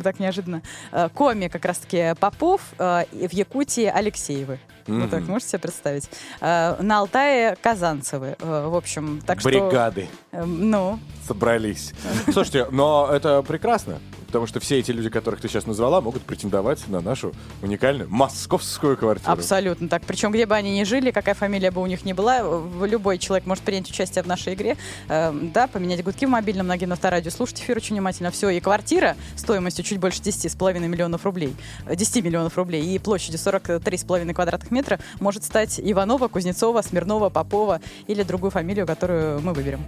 так 0.03 0.19
неожиданно, 0.21 0.63
э, 0.93 1.09
Коми 1.15 1.49
как 1.49 1.65
раз-таки 1.65 2.15
Попов, 2.21 2.61
э, 2.79 3.05
в 3.13 3.33
Якутии 3.33 3.85
Алексеевы. 3.87 4.59
Вот 4.87 5.11
так, 5.11 5.21
Мгм. 5.21 5.33
можете 5.33 5.51
себе 5.53 5.59
представить? 5.61 6.11
Э, 6.41 6.81
На 6.83 6.99
Алтае 6.99 7.57
Казанцевы. 7.63 8.37
В 8.41 8.75
общем, 8.77 9.21
так 9.27 9.41
что... 9.41 9.49
Бригады 9.49 10.09
Ну, 10.33 10.99
собрались. 11.27 11.93
Слушайте, 12.33 12.67
но 12.71 13.09
это 13.13 13.43
прекрасно, 13.43 13.99
потому 14.31 14.47
что 14.47 14.61
все 14.61 14.79
эти 14.79 14.93
люди, 14.93 15.11
которых 15.11 15.41
ты 15.41 15.49
сейчас 15.49 15.67
назвала, 15.67 16.01
могут 16.01 16.23
претендовать 16.23 16.87
на 16.87 17.01
нашу 17.01 17.33
уникальную 17.63 18.09
московскую 18.09 18.97
квартиру. 18.97 19.33
абсолютно 19.33 19.89
так. 19.89 20.03
Причем, 20.07 20.31
где 20.31 20.47
бы 20.47 20.55
они 20.55 20.79
ни 20.79 20.85
жили, 20.85 21.11
какая 21.11 21.35
фамилия 21.35 21.73
бы 21.73 21.83
у 21.83 21.87
них 21.87 22.05
ни 22.05 22.13
была, 22.13 22.39
э, 22.43 22.87
любой 22.87 23.19
человек 23.19 23.45
может 23.47 23.65
принять 23.65 23.91
участие 23.91 24.23
в 24.23 24.29
нашей 24.29 24.55
игре. 24.55 24.77
Э, 25.09 25.33
Да, 25.53 25.67
поменять 25.67 26.05
гудки 26.05 26.27
в 26.27 26.29
мобильном 26.29 26.69
на 26.69 26.77
геноавторадио, 26.77 27.33
слушать 27.33 27.61
эфир 27.61 27.79
очень 27.79 27.97
внимательно. 27.97 28.31
Все, 28.31 28.51
и 28.51 28.61
квартира 28.61 29.17
стоимостью 29.35 29.85
чуть 29.85 29.99
больше 29.99 30.21
10,5 30.23 30.87
миллионов 30.87 31.25
рублей, 31.25 31.57
э, 31.87 31.97
10 31.97 32.23
миллионов 32.23 32.57
рублей 32.57 32.85
и 32.95 33.01
площадью 33.01 33.41
43,5 33.41 34.33
квадратных 34.33 34.71
метра 34.71 35.01
может 35.19 35.43
стать 35.43 35.81
Иванова, 35.83 36.29
Кузнецова, 36.29 36.83
Смирнова, 36.83 37.31
Попова 37.31 37.81
или 38.07 38.23
другую 38.23 38.53
фамилию, 38.53 38.87
которую 38.87 39.41
мы 39.41 39.53
выберем. 39.55 39.85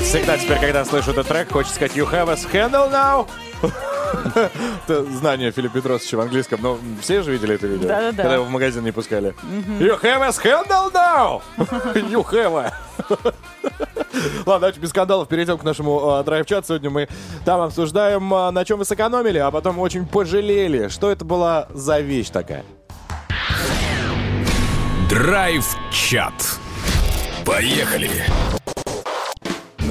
Всегда 0.00 0.38
теперь, 0.38 0.58
когда 0.60 0.84
слышу 0.84 1.10
этот 1.10 1.26
трек, 1.26 1.50
хочется 1.50 1.76
сказать 1.76 1.96
«You 1.96 2.10
have 2.10 2.28
us 2.28 2.46
handle 2.52 2.90
now». 2.90 3.28
Это 4.86 5.04
знание 5.04 5.50
Филиппа 5.50 5.78
Петросовича 5.78 6.16
в 6.16 6.20
английском. 6.20 6.60
Но 6.62 6.78
все 7.00 7.22
же 7.22 7.32
видели 7.32 7.54
это 7.56 7.66
видео? 7.66 7.88
Да-да-да. 7.88 8.22
Когда 8.22 8.34
его 8.34 8.44
в 8.44 8.50
магазин 8.50 8.84
не 8.84 8.92
пускали. 8.92 9.34
You 9.80 10.00
have 10.00 10.20
us 10.20 10.38
handle 10.42 10.92
now! 10.92 11.42
You 11.94 12.22
have 12.30 12.54
a. 12.56 13.34
Ладно, 14.46 14.60
давайте 14.60 14.80
без 14.80 14.90
скандалов 14.90 15.28
перейдем 15.28 15.58
к 15.58 15.64
нашему 15.64 16.18
э, 16.20 16.24
драйв-чату. 16.24 16.66
Сегодня 16.66 16.90
мы 16.90 17.08
там 17.44 17.60
обсуждаем, 17.60 18.32
э, 18.32 18.50
на 18.50 18.64
чем 18.64 18.78
вы 18.78 18.84
сэкономили, 18.84 19.38
а 19.38 19.50
потом 19.50 19.78
очень 19.78 20.06
пожалели. 20.06 20.88
Что 20.88 21.10
это 21.10 21.24
была 21.24 21.68
за 21.72 22.00
вещь 22.00 22.30
такая? 22.30 22.64
Драйв-чат. 25.08 26.34
Поехали. 27.44 28.10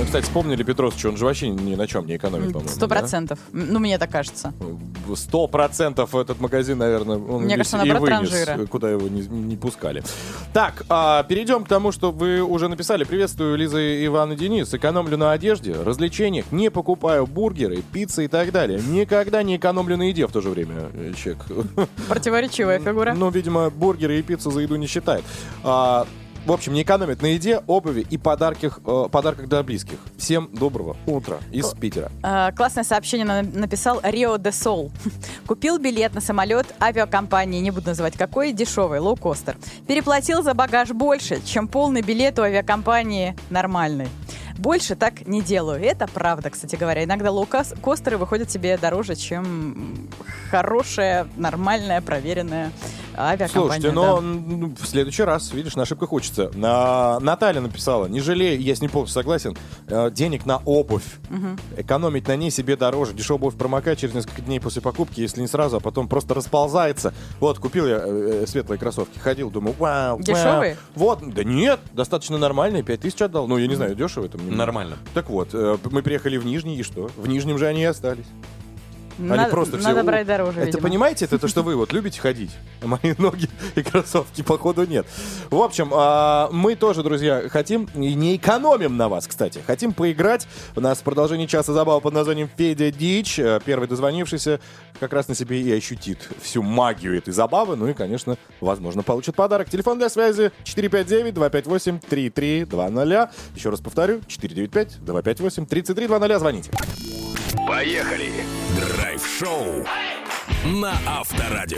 Ну, 0.04 0.08
кстати, 0.08 0.26
вспомнили 0.26 0.64
Петросовича, 0.64 1.08
он 1.08 1.16
же 1.16 1.24
вообще 1.24 1.48
ни 1.48 1.76
на 1.76 1.88
чем 1.88 2.06
не 2.06 2.18
экономит, 2.18 2.52
по-моему. 2.52 2.70
Сто 2.70 2.90
процентов. 2.90 3.40
Ну, 3.54 3.80
мне 3.80 3.98
так 3.98 4.12
кажется. 4.12 4.54
Сто 5.16 5.48
процентов 5.48 6.14
этот 6.14 6.42
магазин, 6.42 6.78
наверное, 6.78 7.16
он 7.18 7.44
Мне 7.44 7.56
кажется, 7.56 7.78
и 7.78 7.90
наоборот, 7.90 8.20
вынес, 8.20 8.30
транжира. 8.30 8.68
куда 8.68 8.92
его 8.92 9.08
не, 9.08 9.22
не 9.22 9.56
пускали. 9.56 10.04
Так, 10.52 10.84
а, 10.90 11.24
перейдем 11.24 11.64
к 11.64 11.70
тому, 11.70 11.94
что 11.94 12.12
вы 12.12 12.42
уже 12.42 12.68
написали. 12.68 13.06
Приветствую, 13.06 13.56
Лиза, 13.56 14.06
Иван 14.06 14.34
и 14.34 14.36
Денис. 14.36 14.74
Экономлю 14.74 15.16
на 15.16 15.32
одежде, 15.32 15.72
развлечениях, 15.72 16.52
не 16.52 16.70
покупаю 16.70 17.26
бургеры, 17.26 17.82
пиццы 17.94 18.26
и 18.26 18.28
так 18.28 18.52
далее. 18.52 18.82
Никогда 18.86 19.42
не 19.42 19.56
экономлю 19.56 19.96
на 19.96 20.04
еде 20.04 20.28
в 20.28 20.34
то 20.34 20.42
же 20.42 20.50
время, 20.50 20.92
э, 20.94 21.14
чек. 21.16 21.38
Противоречивая 22.10 22.80
фигура. 22.84 23.14
Ну, 23.14 23.30
видимо, 23.30 23.70
бургеры 23.70 24.20
и 24.20 24.22
пиццу 24.22 24.52
за 24.52 24.60
еду 24.60 24.76
не 24.76 24.88
считает. 24.88 25.24
А, 25.64 26.06
в 26.46 26.52
общем, 26.52 26.74
не 26.74 26.82
экономит 26.82 27.22
на 27.22 27.28
еде, 27.28 27.62
обуви 27.68 28.06
и 28.10 28.18
подарках, 28.18 28.80
э, 28.86 29.06
подарках 29.12 29.48
для 29.48 29.64
близких. 29.64 29.98
Всем 30.18 30.50
доброго 30.54 30.98
утра 31.06 31.38
из 31.52 31.74
Питера. 31.74 32.12
А, 32.22 32.52
Классное 32.52 32.84
сообщение 32.84 33.26
на- 33.26 33.42
написал 33.44 34.00
Рио 34.04 34.38
де 34.38 34.52
Сол. 34.52 34.92
Купил 35.48 35.78
билет 35.80 36.14
на 36.14 36.22
самолет 36.22 36.68
авиакомпании, 36.82 37.62
не 37.62 37.72
буду 37.72 37.88
называть 37.88 38.18
какой, 38.18 38.52
дешевый, 38.52 39.00
лоукостер. 39.00 39.56
Переплатил 39.88 40.44
за 40.44 40.54
багаж 40.54 40.90
больше, 40.90 41.42
чем 41.46 41.68
полный 41.68 42.02
билет 42.02 42.38
у 42.40 42.42
авиакомпании 42.44 43.36
нормальный. 43.50 44.08
Больше 44.64 44.96
так 44.96 45.28
не 45.28 45.42
делаю. 45.42 45.84
Это 45.84 46.08
правда, 46.08 46.50
кстати 46.50 46.78
говоря. 46.78 47.04
Иногда 47.04 47.32
лоукостеры 47.32 48.18
выходят 48.18 48.48
тебе 48.48 48.78
дороже, 48.78 49.16
чем 49.16 50.08
хорошая, 50.50 51.28
нормальная, 51.36 52.00
проверенная 52.00 52.72
авиакомпания. 53.16 53.92
Слушайте, 53.92 53.92
но 53.92 54.18
в 54.80 54.86
следующий 54.86 55.24
раз, 55.24 55.52
видишь, 55.54 55.76
на 55.76 55.84
ошибках 55.84 56.14
учится. 56.14 56.50
На... 56.54 57.20
Наталья 57.20 57.62
написала, 57.62 58.08
не 58.08 58.22
жалей, 58.22 58.58
я 58.58 58.76
с 58.76 58.82
ней 58.82 58.88
полностью 58.88 59.14
согласен, 59.22 59.58
э, 59.88 60.10
денег 60.12 60.46
на 60.46 60.58
обувь. 60.66 61.04
Экономить 61.76 62.28
на 62.28 62.36
ней 62.36 62.50
себе 62.50 62.76
дороже. 62.76 63.14
Дешевая 63.14 63.40
обувь 63.40 63.56
промокает 63.56 64.00
через 64.00 64.14
несколько 64.14 64.42
дней 64.42 64.60
после 64.60 64.82
покупки, 64.82 65.20
если 65.20 65.42
не 65.42 65.48
сразу, 65.48 65.78
а 65.78 65.80
потом 65.80 66.08
просто 66.08 66.34
расползается. 66.34 67.14
Вот, 67.40 67.60
купил 67.60 67.88
я 67.88 67.98
э, 67.98 68.44
э, 68.44 68.48
светлые 68.48 68.80
кроссовки, 68.80 69.20
ходил, 69.20 69.50
думаю, 69.50 69.76
вау, 69.78 70.16
вау. 70.16 70.24
Дешевые? 70.24 70.78
Вот, 70.96 71.20
да 71.34 71.44
нет, 71.44 71.80
достаточно 71.92 72.38
нормальные, 72.38 72.84
5000 72.84 73.22
отдал. 73.24 73.48
Ну, 73.48 73.58
я 73.58 73.68
не 73.68 73.76
знаю, 73.76 73.96
дешево 73.96 74.26
это? 74.26 74.38
мне? 74.38 74.53
Нормально. 74.58 74.98
Так 75.14 75.30
вот, 75.30 75.50
э, 75.54 75.78
мы 75.92 76.02
приехали 76.04 76.38
в 76.38 76.46
Нижний, 76.46 76.78
и 76.78 76.84
что? 76.84 77.10
В 77.16 77.28
Нижнем 77.28 77.58
же 77.58 77.68
они 77.68 77.82
и 77.82 77.86
остались. 77.86 78.28
Они 79.20 79.30
Надо, 79.30 79.50
просто 79.52 79.78
все, 79.78 79.88
надо 79.88 80.02
«О, 80.02 80.04
брать 80.04 80.28
дороже, 80.28 80.58
Это 80.60 80.66
видимо. 80.68 80.84
понимаете, 80.84 81.26
это 81.26 81.40
то, 81.40 81.48
что 81.48 81.64
вы 81.64 81.76
вот 81.76 81.94
любите 81.94 82.20
ходить. 82.20 82.52
Мои 82.84 83.14
ноги 83.18 83.48
и 83.76 83.82
кроссовки, 83.84 84.42
походу, 84.42 84.86
нет. 84.86 85.06
В 85.50 85.56
общем, 85.62 85.90
а, 85.94 86.50
мы 86.52 86.76
тоже, 86.76 87.04
друзья, 87.04 87.44
хотим, 87.50 87.88
и 87.96 88.14
не 88.14 88.36
экономим 88.36 88.98
на 88.98 89.08
вас, 89.10 89.28
кстати. 89.28 89.62
Хотим 89.66 89.94
поиграть. 89.94 90.48
У 90.76 90.82
нас 90.82 91.00
в 91.00 91.04
продолжении 91.04 91.46
часа 91.46 91.74
забава 91.74 92.00
под 92.00 92.14
названием 92.14 92.50
«Федя 92.58 92.92
Дич». 92.92 93.40
Э, 93.40 93.60
Первый 93.64 93.88
дозвонившийся 93.88 94.60
как 95.00 95.14
раз 95.14 95.28
на 95.28 95.36
себе 95.36 95.62
и 95.62 95.72
ощутит 95.72 96.18
всю 96.42 96.64
магию 96.64 97.16
этой 97.18 97.32
забавы. 97.34 97.76
Ну 97.76 97.88
и, 97.88 97.94
конечно, 97.94 98.38
возможно, 98.62 99.04
получит 99.04 99.36
подарок. 99.36 99.70
Телефон 99.70 99.98
для 100.00 100.10
связи 100.10 100.52
459-258-3320. 100.66 103.30
Еще 103.56 103.70
раз 103.70 103.80
повторю, 103.82 104.22
495-258-3320. 104.28 106.40
Звоните. 106.40 106.72
Поехали. 107.68 108.32
Драйв-шоу 108.76 109.86
на 110.66 110.94
Авторадио. 111.08 111.78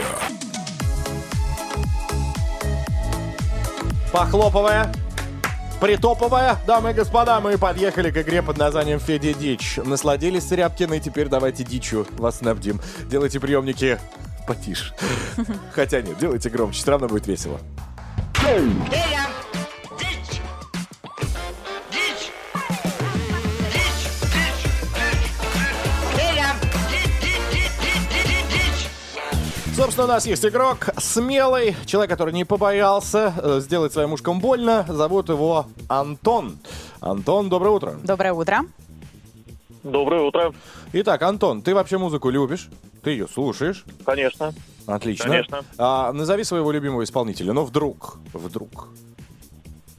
Похлопывая, 4.12 4.92
притопывая, 5.80 6.56
дамы 6.66 6.92
и 6.92 6.94
господа, 6.94 7.40
мы 7.40 7.58
подъехали 7.58 8.10
к 8.10 8.16
игре 8.16 8.42
под 8.42 8.56
названием 8.56 8.98
«Федя 8.98 9.34
Дичь». 9.34 9.76
Насладились 9.84 10.50
Рябкиной, 10.50 11.00
теперь 11.00 11.28
давайте 11.28 11.64
дичью 11.64 12.06
вас 12.12 12.38
снабдим. 12.38 12.80
Делайте 13.10 13.38
приемники 13.38 13.98
потише. 14.46 14.94
Хотя 15.74 16.00
нет, 16.00 16.18
делайте 16.18 16.48
громче, 16.48 16.80
все 16.80 16.90
равно 16.92 17.08
будет 17.08 17.26
весело. 17.26 17.60
Собственно, 29.96 30.12
у 30.12 30.16
нас 30.16 30.26
есть 30.26 30.44
игрок 30.44 30.90
смелый, 30.98 31.74
человек, 31.86 32.10
который 32.10 32.34
не 32.34 32.44
побоялся 32.44 33.32
э, 33.42 33.60
сделать 33.60 33.94
своим 33.94 34.12
ушкам 34.12 34.40
больно. 34.40 34.84
Зовут 34.86 35.30
его 35.30 35.68
Антон. 35.88 36.58
Антон, 37.00 37.48
доброе 37.48 37.70
утро. 37.70 37.96
Доброе 38.04 38.34
утро. 38.34 38.66
Доброе 39.82 40.20
утро. 40.20 40.52
Итак, 40.92 41.22
Антон, 41.22 41.62
ты 41.62 41.74
вообще 41.74 41.96
музыку 41.96 42.28
любишь? 42.28 42.68
Ты 43.02 43.12
ее 43.12 43.26
слушаешь? 43.26 43.86
Конечно. 44.04 44.52
Отлично. 44.86 45.30
Конечно. 45.30 45.64
А, 45.78 46.12
назови 46.12 46.44
своего 46.44 46.70
любимого 46.72 47.02
исполнителя. 47.02 47.54
Но 47.54 47.64
вдруг, 47.64 48.18
вдруг. 48.34 48.88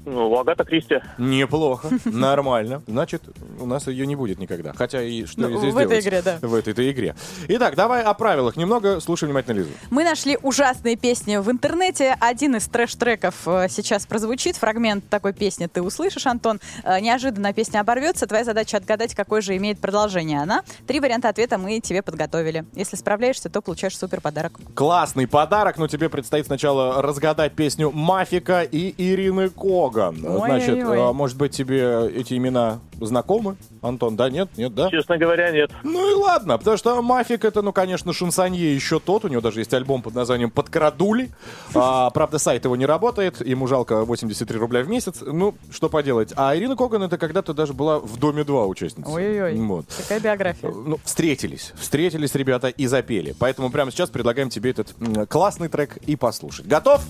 Ну, 0.10 0.40
Агата 0.40 0.64
Кристи. 0.64 1.02
Неплохо, 1.18 1.90
нормально. 2.06 2.82
Значит, 2.88 3.24
у 3.60 3.66
нас 3.66 3.88
ее 3.88 4.08
не 4.08 4.16
будет 4.16 4.40
никогда. 4.40 4.72
Хотя 4.72 5.02
и 5.04 5.26
что 5.26 5.42
Ну, 5.50 5.60
здесь 5.60 5.74
в 5.74 5.78
этой 5.78 5.90
делать? 6.02 6.06
игре, 6.06 6.22
да. 6.22 6.38
В 6.42 6.54
этой 6.56 6.92
игре. 6.92 7.14
Итак, 7.50 7.76
давай 7.76 8.04
о 8.04 8.14
правилах 8.14 8.56
немного. 8.56 9.02
Слушай 9.02 9.26
внимательно 9.26 9.58
Лизу. 9.58 9.70
Мы 9.90 10.06
нашли 10.06 10.38
ужасные 10.42 10.96
песни 10.96 11.36
в 11.36 11.52
интернете. 11.52 12.16
Один 12.22 12.56
из 12.56 12.70
трэш-треков 12.70 13.36
э, 13.48 13.68
сейчас 13.70 14.06
прозвучит. 14.06 14.56
Фрагмент 14.56 15.10
такой 15.10 15.34
песни 15.34 15.68
ты 15.68 15.82
услышишь, 15.82 16.26
Антон. 16.26 16.62
Э, 16.86 17.02
Неожиданно 17.02 17.52
песня 17.52 17.82
оборвется. 17.82 18.28
Твоя 18.28 18.46
задача 18.46 18.78
отгадать, 18.78 19.14
какой 19.14 19.42
же 19.42 19.58
имеет 19.58 19.78
продолжение 19.80 20.42
она. 20.42 20.62
Три 20.88 21.02
варианта 21.02 21.28
ответа 21.28 21.58
мы 21.58 21.82
тебе 21.82 22.02
подготовили. 22.02 22.64
Если 22.76 22.96
справляешься, 22.96 23.50
то 23.50 23.62
получаешь 23.62 23.98
супер 23.98 24.22
подарок. 24.22 24.54
Классный 24.74 25.28
подарок, 25.28 25.78
но 25.78 25.90
тебе 25.90 26.08
предстоит 26.08 26.46
сначала 26.46 27.02
разгадать 27.02 27.52
песню 27.56 27.92
Мафика 27.92 28.62
и 28.64 28.96
Ирины 28.98 29.50
Коган. 29.50 29.97
Значит, 29.98 30.70
Ой-ой-ой. 30.76 31.10
а, 31.10 31.14
может 31.14 31.38
быть, 31.38 31.52
тебе 31.52 32.10
эти 32.10 32.36
имена 32.36 32.80
знакомы? 33.00 33.58
Антон, 33.82 34.16
да, 34.16 34.30
нет, 34.30 34.50
нет, 34.58 34.74
да? 34.74 34.90
Честно 34.90 35.18
говоря, 35.18 35.52
нет. 35.52 35.72
Ну 35.84 36.12
и 36.12 36.14
ладно, 36.14 36.58
потому 36.58 36.78
что 36.78 37.02
Мафик 37.02 37.46
это, 37.46 37.62
ну, 37.62 37.72
конечно, 37.74 38.14
шансонье 38.14 38.74
еще 38.74 39.00
тот. 39.00 39.26
У 39.26 39.28
него 39.28 39.42
даже 39.42 39.60
есть 39.60 39.74
альбом 39.74 40.02
под 40.02 40.16
названием 40.16 40.50
«Подкрадули». 40.52 41.30
А, 41.74 42.10
правда, 42.12 42.40
сайт 42.40 42.66
его 42.66 42.76
не 42.76 42.86
работает. 42.86 43.46
Ему 43.46 43.68
жалко 43.68 44.04
83 44.06 44.58
рубля 44.60 44.82
в 44.82 44.90
месяц. 44.90 45.22
Ну, 45.22 45.56
что 45.72 45.90
поделать. 45.90 46.34
А 46.36 46.56
Ирина 46.56 46.76
Коган 46.76 47.04
это 47.04 47.18
когда-то 47.18 47.54
даже 47.54 47.74
была 47.74 48.00
в 48.00 48.18
«Доме-2» 48.18 48.68
участницей. 48.68 49.14
Ой-ой-ой. 49.14 49.56
Вот. 49.68 49.86
Какая 49.96 50.20
биография. 50.20 50.72
Ну, 50.72 51.00
встретились. 51.04 51.74
Встретились 51.80 52.34
ребята 52.36 52.68
и 52.68 52.88
запели. 52.88 53.36
Поэтому 53.38 53.70
прямо 53.70 53.92
сейчас 53.92 54.10
предлагаем 54.10 54.50
тебе 54.50 54.72
этот 54.72 54.96
классный 55.30 55.68
трек 55.68 55.98
и 55.98 56.16
послушать. 56.16 56.68
Готов? 56.68 57.02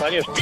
Конечно. 0.00 0.32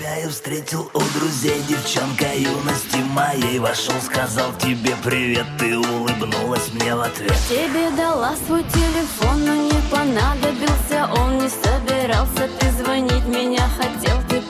Тебя 0.00 0.16
я 0.16 0.30
встретил 0.30 0.90
у 0.94 1.18
друзей, 1.18 1.62
девчонка 1.68 2.32
юности 2.34 2.96
моей. 3.12 3.58
Вошел, 3.58 3.94
сказал 4.00 4.50
тебе 4.58 4.96
привет, 5.04 5.44
ты 5.58 5.76
улыбнулась 5.76 6.72
мне 6.72 6.94
в 6.94 7.02
ответ. 7.02 7.36
Тебе 7.50 7.90
дала 7.94 8.34
свой 8.46 8.62
телефон, 8.62 9.44
но 9.44 9.54
не 9.54 9.78
понадобился 9.90 11.06
Он 11.20 11.36
не 11.40 11.50
собирался 11.50 12.48
ты 12.58 12.70
звонить. 12.82 13.26
Меня 13.26 13.68
хотел 13.76 14.19
ты 14.30 14.40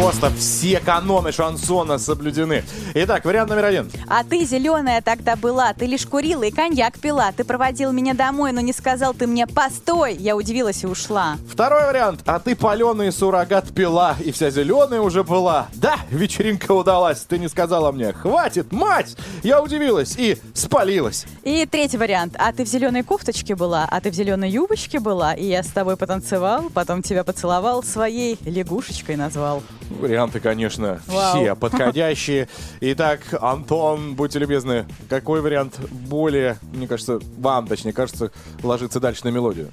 Просто 0.00 0.30
все 0.30 0.78
каноны 0.80 1.32
шансона 1.32 1.98
соблюдены. 1.98 2.64
Итак, 2.94 3.24
вариант 3.24 3.50
номер 3.50 3.64
один. 3.64 3.90
А 4.08 4.24
ты 4.24 4.44
зеленая 4.44 5.02
тогда 5.02 5.36
была, 5.36 5.72
ты 5.72 5.86
лишь 5.86 6.06
курила 6.06 6.42
и 6.42 6.50
коньяк 6.50 6.98
пила. 6.98 7.32
Ты 7.32 7.44
проводил 7.44 7.90
меня 7.92 8.14
домой, 8.14 8.52
но 8.52 8.60
не 8.60 8.72
сказал 8.72 9.14
ты 9.14 9.26
мне 9.26 9.46
«постой». 9.46 10.16
Я 10.16 10.36
удивилась 10.36 10.84
и 10.84 10.86
ушла. 10.86 11.36
Второй 11.50 11.86
вариант. 11.86 12.20
А 12.26 12.38
ты 12.38 12.54
паленый 12.56 13.10
суррогат 13.10 13.74
пила, 13.74 14.16
и 14.24 14.32
вся 14.32 14.50
зеленая 14.50 15.00
уже 15.00 15.24
была. 15.24 15.68
Да, 15.74 15.96
вечеринка 16.10 16.72
удалась. 16.72 17.20
Ты 17.28 17.38
не 17.38 17.48
сказала 17.48 17.90
мне 17.90 18.12
«хватит, 18.12 18.72
мать!» 18.72 19.16
Я 19.42 19.62
удивилась 19.62 20.16
и 20.16 20.38
спалилась. 20.54 21.26
И 21.42 21.66
третий 21.66 21.98
вариант. 21.98 22.36
А 22.38 22.52
ты 22.52 22.64
в 22.64 22.68
зеленой 22.68 23.02
кофточке 23.02 23.54
была, 23.54 23.86
а 23.90 24.00
ты 24.00 24.10
в 24.10 24.14
зеленой 24.14 24.50
юбочке 24.50 25.00
была, 25.00 25.34
и 25.34 25.46
я 25.46 25.62
с 25.62 25.68
тобой 25.68 25.96
потанцевал, 25.96 26.70
потом 26.72 27.02
тебя 27.02 27.24
поцеловал, 27.24 27.82
своей 27.90 28.38
лягушечкой 28.44 29.16
назвал. 29.16 29.62
Варианты, 29.90 30.40
конечно, 30.40 31.00
Вау. 31.06 31.36
все 31.42 31.54
подходящие. 31.54 32.48
Итак, 32.80 33.20
Антон, 33.40 34.14
будьте 34.14 34.38
любезны, 34.38 34.86
какой 35.08 35.40
вариант 35.40 35.78
более, 35.90 36.58
мне 36.72 36.86
кажется, 36.86 37.20
вам, 37.38 37.66
точнее, 37.66 37.92
кажется, 37.92 38.30
ложится 38.62 39.00
дальше 39.00 39.24
на 39.24 39.28
мелодию? 39.30 39.70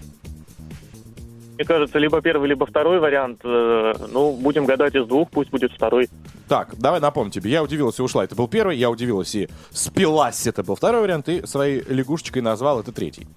Мне 1.55 1.65
кажется, 1.65 1.97
либо 1.97 2.21
первый, 2.21 2.47
либо 2.49 2.67
второй 2.67 2.99
вариант. 2.99 3.39
Э, 3.43 3.93
Ну, 4.11 4.33
будем 4.33 4.65
гадать 4.65 4.93
из 4.93 5.07
двух, 5.07 5.31
пусть 5.31 5.49
будет 5.49 5.71
второй. 5.71 6.07
Так, 6.47 6.77
давай 6.77 6.99
напомню 6.99 7.31
тебе. 7.31 7.49
Я 7.49 7.63
удивилась 7.63 7.97
и 7.97 8.01
ушла. 8.03 8.23
Это 8.23 8.35
был 8.35 8.47
первый. 8.47 8.77
Я 8.77 8.91
удивилась 8.91 9.33
и 9.33 9.49
спилась. 9.71 10.45
Это 10.45 10.63
был 10.63 10.75
второй 10.75 11.01
вариант. 11.01 11.27
И 11.29 11.45
своей 11.47 11.81
лягушечкой 11.89 12.43
назвал 12.43 12.79
это 12.79 12.91
третий. 12.91 13.27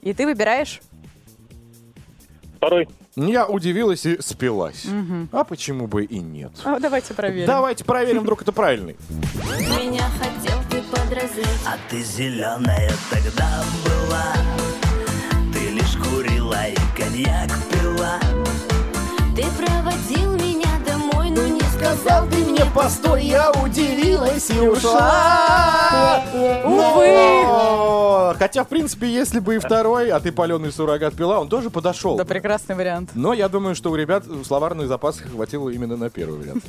И 0.00 0.14
ты 0.14 0.24
выбираешь? 0.24 0.80
Второй. 2.62 2.88
Я 3.16 3.46
удивилась 3.46 4.06
и 4.06 4.22
спилась. 4.22 4.84
Мгм. 4.84 5.28
А 5.32 5.42
почему 5.42 5.88
бы 5.88 6.04
и 6.04 6.20
нет? 6.20 6.52
А, 6.64 6.78
давайте 6.78 7.12
проверим. 7.12 7.44
Давайте 7.44 7.84
проверим, 7.84 8.22
вдруг 8.22 8.42
это 8.42 8.52
правильный. 8.52 8.94
Меня 9.58 10.04
хотел 10.20 10.60
ты 10.70 10.80
подразнить 10.82 11.44
А 11.66 11.76
ты 11.90 12.00
зеленая 12.02 12.92
тогда 13.10 13.64
была 13.84 14.32
Ты 15.52 15.70
лишь 15.70 15.96
курила 15.96 16.68
и 16.68 16.76
коньяк 16.96 17.50
пила 17.72 18.20
Ты 19.34 19.42
проводил 19.58 20.36
сказал 21.82 22.28
ты 22.28 22.36
мне 22.36 22.64
постой, 22.66 23.24
я 23.24 23.50
удивилась 23.50 24.50
и 24.50 24.58
ушла. 24.60 26.22
Увы! 26.64 28.38
Хотя, 28.38 28.64
в 28.64 28.68
принципе, 28.68 29.08
если 29.08 29.40
бы 29.40 29.56
и 29.56 29.58
второй, 29.58 30.10
а 30.10 30.20
ты 30.20 30.32
паленый 30.32 30.72
суррогат 30.72 31.14
пила, 31.14 31.40
он 31.40 31.48
тоже 31.48 31.70
подошел. 31.70 32.16
Да, 32.16 32.24
прекрасный 32.24 32.74
вариант. 32.74 33.10
Но 33.14 33.32
я 33.32 33.48
думаю, 33.48 33.74
что 33.74 33.90
у 33.90 33.94
ребят 33.94 34.24
словарный 34.46 34.86
запас 34.86 35.18
хватило 35.18 35.68
именно 35.70 35.96
на 35.96 36.08
первый 36.10 36.38
вариант. 36.40 36.64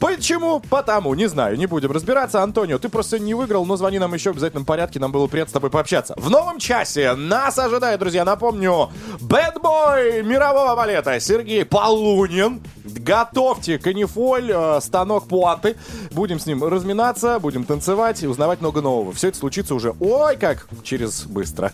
Почему? 0.00 0.60
Потому, 0.60 1.14
не 1.14 1.28
знаю, 1.28 1.56
не 1.56 1.66
будем 1.66 1.92
разбираться. 1.92 2.42
Антонио, 2.42 2.78
ты 2.78 2.88
просто 2.88 3.18
не 3.18 3.34
выиграл, 3.34 3.64
но 3.64 3.76
звони 3.76 3.98
нам 3.98 4.12
еще 4.14 4.30
в 4.30 4.32
обязательном 4.32 4.64
порядке, 4.64 4.98
нам 5.00 5.12
было 5.12 5.26
приятно 5.28 5.50
с 5.50 5.52
тобой 5.52 5.70
пообщаться. 5.70 6.14
В 6.16 6.28
новом 6.30 6.58
часе 6.58 7.14
нас 7.14 7.58
ожидает, 7.58 8.00
друзья, 8.00 8.24
напомню, 8.24 8.90
бэтбой 9.20 10.22
мирового 10.22 10.74
балета 10.74 11.18
Сергей 11.20 11.64
Полунин. 11.64 12.60
Готовьте 12.84 13.78
канифоль, 13.78 14.31
э, 14.40 14.80
станок 14.80 15.28
пуанты. 15.28 15.76
Будем 16.10 16.38
с 16.38 16.46
ним 16.46 16.64
разминаться, 16.64 17.38
будем 17.38 17.64
танцевать 17.64 18.22
и 18.22 18.26
узнавать 18.26 18.60
много 18.60 18.80
нового. 18.80 19.12
Все 19.12 19.28
это 19.28 19.38
случится 19.38 19.74
уже, 19.74 19.94
ой, 20.00 20.36
как 20.36 20.66
через 20.82 21.24
быстро. 21.24 21.72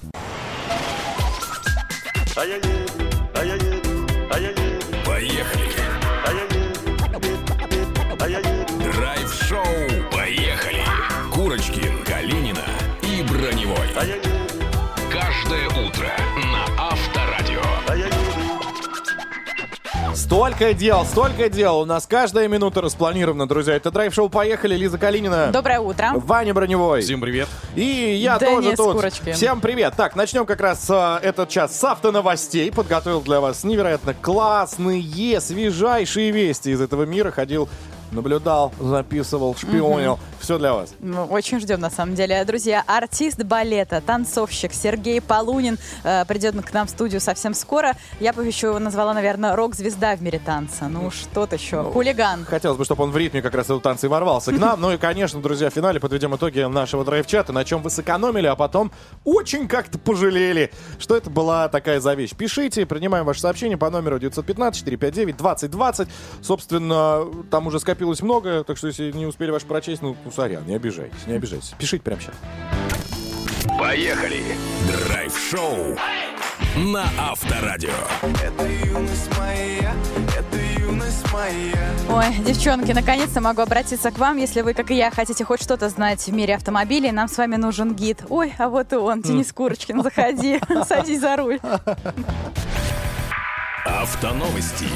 Поехали. 2.35 2.89
Драйв-шоу. 8.93 9.65
Поехали. 10.13 10.83
Курочкин, 11.33 12.05
Калинина 12.05 12.65
и 13.03 13.23
Броневой. 13.23 14.38
Столько 20.29 20.75
дел, 20.75 21.07
столько 21.07 21.49
дел. 21.49 21.79
У 21.79 21.85
нас 21.87 22.07
каждая 22.07 22.49
минута 22.49 22.83
распланирована, 22.83 23.49
друзья. 23.49 23.75
Это 23.77 23.91
драйв-шоу 23.91 24.29
«Поехали». 24.29 24.77
Лиза 24.77 24.99
Калинина. 24.99 25.49
Доброе 25.51 25.81
утро. 25.81 26.11
Ваня 26.17 26.53
Броневой. 26.53 27.01
Всем 27.01 27.23
привет. 27.23 27.49
И 27.75 28.19
я 28.21 28.39
Денис 28.39 28.77
тоже 28.77 28.77
тут. 28.77 28.93
Курочкин. 28.97 29.33
Всем 29.33 29.63
привет. 29.63 29.95
Так, 29.97 30.17
начнем 30.17 30.45
как 30.45 30.61
раз 30.61 30.87
а, 30.91 31.19
этот 31.23 31.49
час 31.49 31.75
с 31.75 31.83
автоновостей. 31.83 32.71
Подготовил 32.71 33.23
для 33.23 33.41
вас 33.41 33.65
невероятно 33.65 34.13
классные, 34.13 35.41
свежайшие 35.41 36.31
вести 36.31 36.73
из 36.73 36.83
этого 36.83 37.05
мира. 37.05 37.31
Ходил, 37.31 37.67
наблюдал, 38.13 38.75
записывал, 38.79 39.57
шпионил. 39.57 40.19
Все 40.49 40.57
для 40.57 40.73
вас. 40.73 40.95
Ну, 41.01 41.27
очень 41.27 41.61
ждем, 41.61 41.79
на 41.79 41.91
самом 41.91 42.15
деле. 42.15 42.43
Друзья, 42.47 42.83
артист 42.87 43.43
балета, 43.43 44.01
танцовщик 44.01 44.73
Сергей 44.73 45.21
Полунин 45.21 45.77
э, 46.05 46.25
придет 46.25 46.55
к 46.65 46.73
нам 46.73 46.87
в 46.87 46.91
студию 46.91 47.21
совсем 47.21 47.53
скоро. 47.53 47.99
Я 48.19 48.33
бы 48.33 48.47
еще 48.47 48.79
назвала, 48.79 49.13
наверное, 49.13 49.55
рок-звезда 49.55 50.17
в 50.17 50.23
мире 50.23 50.39
танца. 50.43 50.89
Ну, 50.89 51.11
что-то 51.11 51.57
еще. 51.57 51.83
Хулиган. 51.83 52.47
Хотелось 52.47 52.79
бы, 52.79 52.87
чтобы 52.87 53.05
он 53.05 53.11
в 53.11 53.17
ритме 53.19 53.43
как 53.43 53.55
раз 53.55 53.67
этого 53.67 53.83
танца 53.83 54.07
и 54.07 54.09
ворвался 54.09 54.51
к 54.51 54.59
нам. 54.59 54.81
Ну 54.81 54.91
и, 54.91 54.97
конечно, 54.97 55.43
друзья, 55.43 55.69
в 55.69 55.75
финале 55.75 56.01
подведем 56.01 56.35
итоги 56.35 56.61
нашего 56.61 57.05
драйв-чата, 57.05 57.53
на 57.53 57.67
чем 57.67 57.83
вы 57.83 57.91
сэкономили, 57.91 58.47
а 58.47 58.57
потом 58.57 58.91
очень 59.25 59.69
как-то 59.69 59.99
пожалели, 59.99 60.73
что 60.99 61.15
это 61.15 61.29
была 61.29 61.69
такая 61.69 62.01
за 62.01 62.15
вещь. 62.15 62.35
Пишите, 62.35 62.87
принимаем 62.87 63.27
ваше 63.27 63.43
сообщение 63.43 63.77
по 63.77 63.91
номеру 63.91 64.17
915-459-2020. 64.17 66.09
Собственно, 66.41 67.27
там 67.51 67.67
уже 67.67 67.81
скопилось 67.81 68.23
много, 68.23 68.65
так 68.65 68.79
что 68.79 68.87
если 68.87 69.13
не 69.13 69.27
успели 69.27 69.51
ваш 69.51 69.65
прочесть, 69.65 70.01
ну, 70.01 70.17
ну 70.25 70.38
сорян, 70.39 70.65
не 70.67 70.77
обижайтесь, 70.77 71.27
не 71.27 71.35
обижайтесь. 71.35 71.75
Пишите 71.79 72.01
прямо 72.01 72.21
сейчас. 72.21 72.35
Поехали. 73.77 74.45
Драйв-шоу 74.87 75.97
на 76.77 77.07
Авторадио. 77.19 77.91
Это 78.23 78.65
юность 78.87 79.37
моя, 79.37 79.93
это 80.39 80.81
юность 80.81 81.33
моя. 81.33 81.91
Ой, 82.09 82.45
девчонки, 82.45 82.93
наконец-то 82.93 83.41
могу 83.41 83.63
обратиться 83.63 84.13
к 84.13 84.19
вам, 84.19 84.37
если 84.37 84.61
вы, 84.61 84.75
как 84.75 84.93
и 84.93 84.95
я, 84.95 85.11
хотите 85.11 85.45
хоть 85.45 85.61
что-то 85.61 85.89
знать 85.89 86.21
в 86.21 86.33
мире 86.33 86.55
автомобилей. 86.55 87.11
Нам 87.11 87.27
с 87.27 87.37
вами 87.37 87.57
нужен 87.57 87.97
гид. 87.97 88.23
Ой, 88.29 88.55
а 88.59 88.69
вот 88.69 88.93
и 88.93 88.97
он, 88.97 89.23
Денис 89.23 89.53
Курочкин, 89.53 90.05
заходи, 90.05 90.61
садись 90.89 91.21
за 91.21 91.37
руль. 91.37 91.59
Автоновости. 93.85 94.87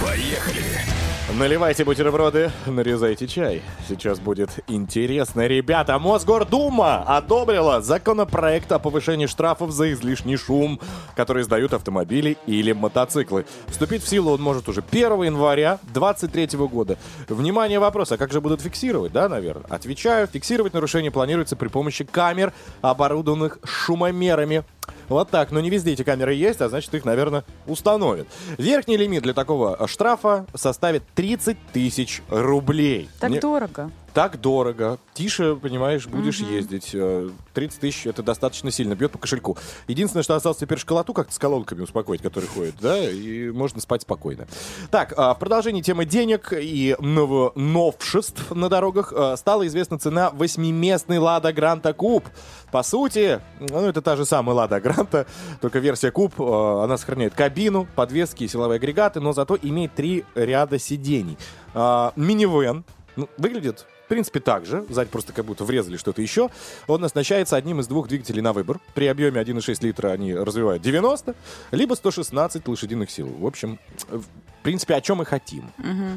Поехали. 0.00 0.99
Наливайте 1.38 1.84
бутерброды, 1.84 2.50
нарезайте 2.66 3.28
чай. 3.28 3.62
Сейчас 3.88 4.18
будет 4.18 4.50
интересно. 4.66 5.46
Ребята, 5.46 5.98
Мосгордума 5.98 7.02
одобрила 7.02 7.80
законопроект 7.80 8.72
о 8.72 8.80
повышении 8.80 9.26
штрафов 9.26 9.70
за 9.70 9.92
излишний 9.92 10.36
шум, 10.36 10.80
который 11.14 11.42
издают 11.42 11.72
автомобили 11.72 12.36
или 12.46 12.72
мотоциклы. 12.72 13.46
Вступить 13.68 14.02
в 14.02 14.08
силу 14.08 14.32
он 14.32 14.42
может 14.42 14.68
уже 14.68 14.82
1 14.90 15.22
января 15.22 15.78
2023 15.94 16.58
года. 16.66 16.98
Внимание, 17.28 17.78
вопрос, 17.78 18.10
а 18.10 18.16
как 18.18 18.32
же 18.32 18.40
будут 18.40 18.60
фиксировать, 18.60 19.12
да, 19.12 19.28
наверное? 19.28 19.66
Отвечаю, 19.70 20.26
фиксировать 20.26 20.74
нарушение 20.74 21.12
планируется 21.12 21.54
при 21.54 21.68
помощи 21.68 22.04
камер, 22.04 22.52
оборудованных 22.82 23.60
шумомерами. 23.64 24.64
Вот 25.08 25.30
так, 25.30 25.50
но 25.50 25.60
не 25.60 25.70
везде 25.70 25.92
эти 25.92 26.02
камеры 26.02 26.34
есть, 26.34 26.60
а 26.60 26.68
значит 26.68 26.94
их, 26.94 27.04
наверное, 27.04 27.44
установят. 27.66 28.28
Верхний 28.58 28.96
лимит 28.96 29.22
для 29.22 29.34
такого 29.34 29.86
штрафа 29.86 30.46
составит 30.54 31.02
30 31.14 31.56
тысяч 31.72 32.22
рублей. 32.28 33.08
Так 33.20 33.30
Мне- 33.30 33.40
дорого. 33.40 33.90
Так 34.12 34.40
дорого. 34.40 34.98
Тише, 35.14 35.54
понимаешь, 35.54 36.06
будешь 36.08 36.40
Мгм. 36.40 36.50
ездить. 36.52 36.90
Э, 36.94 37.30
30 37.54 37.80
тысяч 37.80 38.06
это 38.06 38.22
достаточно 38.24 38.70
сильно 38.72 38.94
бьет 38.94 39.12
по 39.12 39.18
кошельку. 39.18 39.56
Единственное, 39.86 40.24
что 40.24 40.34
осталось 40.34 40.58
теперь 40.58 40.78
школоту 40.78 41.12
как-то 41.12 41.32
с 41.32 41.38
колонками 41.38 41.82
успокоить, 41.82 42.20
который 42.20 42.46
ходит, 42.48 42.74
да, 42.80 42.98
и 43.08 43.50
можно 43.50 43.80
спать 43.80 44.02
спокойно. 44.02 44.48
Так, 44.90 45.14
а, 45.16 45.34
в 45.34 45.38
продолжении 45.38 45.80
темы 45.80 46.06
денег 46.06 46.52
и 46.52 46.96
новшеств 46.98 48.50
на 48.50 48.68
дорогах 48.68 49.12
а, 49.14 49.36
стала 49.36 49.64
известна 49.68 49.98
цена 49.98 50.30
восьмиместной 50.30 51.18
Лада 51.18 51.52
Гранта 51.52 51.92
Куб. 51.92 52.24
По 52.72 52.82
сути, 52.82 53.40
ну, 53.60 53.86
это 53.86 54.02
та 54.02 54.16
же 54.16 54.24
самая 54.24 54.56
Лада 54.56 54.80
Гранта, 54.80 55.26
только 55.60 55.78
версия 55.78 56.10
Куб, 56.10 56.34
а, 56.40 56.82
она 56.84 56.96
сохраняет 56.98 57.34
кабину, 57.34 57.86
подвески 57.94 58.42
и 58.42 58.48
силовые 58.48 58.76
агрегаты, 58.76 59.20
но 59.20 59.32
зато 59.32 59.56
имеет 59.62 59.94
три 59.94 60.24
ряда 60.34 60.80
сидений. 60.80 61.38
А, 61.74 62.12
Минивэн, 62.16 62.84
ну, 63.16 63.28
выглядит, 63.38 63.86
принципе, 64.10 64.40
так 64.40 64.66
же. 64.66 64.84
Сзади 64.88 65.08
просто 65.08 65.32
как 65.32 65.44
будто 65.44 65.64
врезали 65.64 65.96
что-то 65.96 66.20
еще. 66.20 66.50
Он 66.88 67.02
оснащается 67.04 67.56
одним 67.56 67.80
из 67.80 67.86
двух 67.86 68.08
двигателей 68.08 68.42
на 68.42 68.52
выбор. 68.52 68.80
При 68.92 69.06
объеме 69.06 69.40
1,6 69.40 69.78
литра 69.82 70.08
они 70.08 70.34
развивают 70.34 70.82
90, 70.82 71.34
либо 71.70 71.94
116 71.94 72.66
лошадиных 72.66 73.10
сил. 73.10 73.28
В 73.28 73.46
общем, 73.46 73.78
в 74.08 74.24
принципе, 74.62 74.96
о 74.96 75.00
чем 75.00 75.18
мы 75.18 75.24
хотим. 75.24 75.70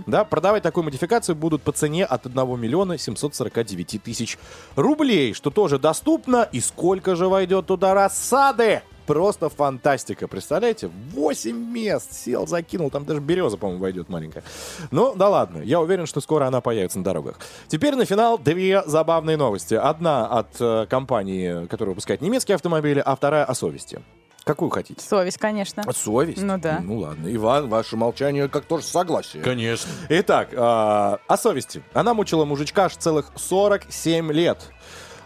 Да, 0.08 0.26
продавать 0.26 0.64
такую 0.64 0.84
модификацию 0.86 1.36
будут 1.36 1.62
по 1.62 1.72
цене 1.72 2.04
от 2.04 2.26
1 2.26 2.60
миллиона 2.60 2.98
749 2.98 4.02
тысяч 4.04 4.38
рублей, 4.76 5.34
что 5.34 5.52
тоже 5.52 5.78
доступно. 5.78 6.50
И 6.52 6.60
сколько 6.60 7.16
же 7.16 7.28
войдет 7.28 7.68
туда 7.68 7.94
рассады? 7.94 8.82
Просто 9.06 9.50
фантастика, 9.50 10.28
представляете? 10.28 10.90
8 11.12 11.56
мест 11.56 12.14
сел, 12.14 12.48
закинул, 12.48 12.90
там 12.90 13.06
даже 13.06 13.20
береза, 13.20 13.58
по-моему, 13.58 13.82
войдет 13.82 14.10
маленькая. 14.10 14.44
Ну, 14.92 15.14
да 15.16 15.30
ладно, 15.30 15.62
я 15.62 15.82
уверен, 15.82 16.06
что 16.06 16.22
скоро 16.22 16.46
она 16.46 16.62
появится 16.62 17.00
на 17.00 17.04
дорогах. 17.04 17.40
Теперь 17.68 17.96
на 17.96 18.06
финал 18.06 18.38
две 18.38 18.84
забавные 18.86 19.38
новости. 19.38 19.74
Одна 19.74 20.26
от 20.28 20.56
э, 20.60 20.86
компании, 20.90 21.66
которая 21.68 21.92
выпускает 21.92 22.22
немецкие 22.22 22.56
автомобили, 22.56 23.02
а 23.04 23.16
вторая 23.16 23.46
о 23.46 23.54
совести. 23.54 24.02
Какую 24.44 24.70
хотите? 24.70 25.02
Совесть, 25.02 25.38
конечно. 25.38 25.84
Совесть? 25.94 26.42
Ну 26.42 26.58
да. 26.58 26.82
Ну 26.84 26.98
ладно, 26.98 27.34
Иван, 27.34 27.70
ваше 27.70 27.96
молчание 27.96 28.50
как 28.50 28.66
тоже 28.66 28.86
согласие. 28.86 29.42
Конечно. 29.42 29.90
Итак, 30.10 30.50
а, 30.54 31.20
о 31.28 31.38
совести. 31.38 31.82
Она 31.94 32.14
мучила 32.14 32.44
мужичка 32.44 32.86
аж 32.86 32.98
целых 32.98 33.32
47 33.36 34.32
лет. 34.34 34.73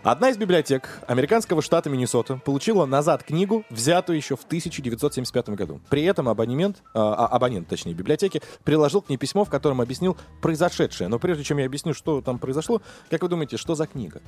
Одна 0.08 0.30
из 0.30 0.38
библиотек 0.38 1.04
американского 1.06 1.62
штата 1.62 1.90
Миннесота 1.90 2.38
получила 2.38 2.86
назад 2.86 3.24
книгу, 3.24 3.66
взятую 3.70 4.16
еще 4.16 4.38
в 4.38 4.44
1975 4.46 5.50
году. 5.50 5.82
При 5.90 6.04
этом 6.04 6.30
абонемент, 6.30 6.82
а, 6.94 7.28
абонент, 7.28 7.68
точнее, 7.68 7.94
библиотеки, 7.94 8.42
приложил 8.64 9.02
к 9.02 9.10
ней 9.10 9.18
письмо, 9.18 9.44
в 9.44 9.50
котором 9.50 9.82
объяснил 9.82 10.16
произошедшее. 10.42 11.10
Но 11.10 11.20
прежде 11.20 11.44
чем 11.44 11.58
я 11.58 11.66
объясню, 11.66 11.94
что 11.94 12.22
там 12.22 12.40
произошло, 12.40 12.82
как 13.10 13.22
вы 13.22 13.28
думаете, 13.28 13.58
что 13.58 13.76
за 13.76 13.86
книга? 13.86 14.22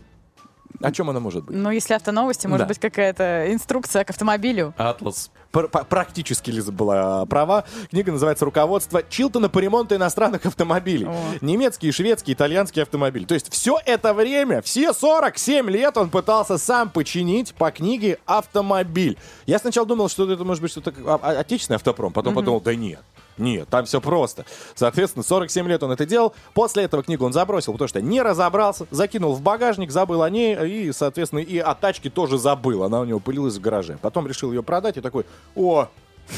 О 0.82 0.92
чем 0.92 1.10
она 1.10 1.20
может 1.20 1.44
быть? 1.44 1.56
Ну, 1.56 1.72
если 1.72 1.94
автоновости, 1.94 2.48
может 2.48 2.66
Да. 2.66 2.68
быть, 2.70 2.80
какая-то 2.80 3.52
инструкция 3.52 4.04
к 4.06 4.10
автомобилю. 4.12 4.74
Атлас. 4.78 5.30
Пр- 5.52 5.68
практически 5.68 6.52
Лиза 6.52 6.72
была 6.72 7.26
права. 7.26 7.66
Книга 7.90 8.12
называется 8.12 8.46
«Руководство 8.46 9.02
Чилтона 9.10 9.50
по 9.50 9.60
ремонту 9.60 9.96
иностранных 9.96 10.46
автомобилей». 10.46 11.08
Немецкий, 11.42 11.92
шведский, 11.92 12.34
итальянский 12.34 12.82
автомобиль. 12.84 13.26
То 13.26 13.34
есть 13.34 13.52
все 13.52 13.80
это 13.86 14.14
время, 14.14 14.62
все 14.62 14.94
47 14.94 15.70
лет 15.70 15.98
он 15.98 16.10
пытался 16.12 16.58
сам 16.60 16.90
починить 16.92 17.54
по 17.56 17.72
книге 17.72 18.20
автомобиль. 18.26 19.18
Я 19.48 19.60
сначала 19.60 19.88
думал, 19.88 20.08
что 20.08 20.32
это 20.32 20.44
может 20.44 20.62
быть 20.62 20.72
что-то 20.72 20.94
а- 21.06 21.20
а- 21.22 21.40
отечественный 21.40 21.78
автопром, 21.78 22.14
потом 22.14 22.34
Мгм. 22.34 22.42
подумал, 22.42 22.62
да 22.62 22.76
нет. 22.76 23.00
Нет, 23.40 23.68
там 23.70 23.86
все 23.86 24.02
просто. 24.02 24.46
Соответственно, 24.76 25.24
47 25.24 25.68
лет 25.68 25.82
он 25.82 25.92
это 25.92 26.06
делал. 26.06 26.34
После 26.54 26.84
этого 26.84 27.04
книгу 27.04 27.26
он 27.26 27.34
забросил, 27.34 27.74
потому 27.74 27.88
что 27.88 28.02
не 28.02 28.22
разобрался, 28.22 28.86
закинул 28.92 29.34
в 29.34 29.42
багажник, 29.42 29.92
забыл 29.92 30.22
о 30.22 30.30
ней, 30.30 30.56
и, 30.68 30.92
соответственно, 30.92 31.40
и 31.40 31.58
о 31.58 31.74
тачке 31.74 32.10
тоже 32.10 32.38
забыл. 32.38 32.84
Она 32.84 33.00
у 33.02 33.06
него 33.06 33.20
пылилась 33.20 33.56
в 33.56 33.62
гараже. 33.62 33.98
Потом 34.02 34.28
решил 34.28 34.52
ее 34.52 34.62
продать 34.62 34.98
и 34.98 35.02
такой, 35.02 35.26
о, 35.56 35.88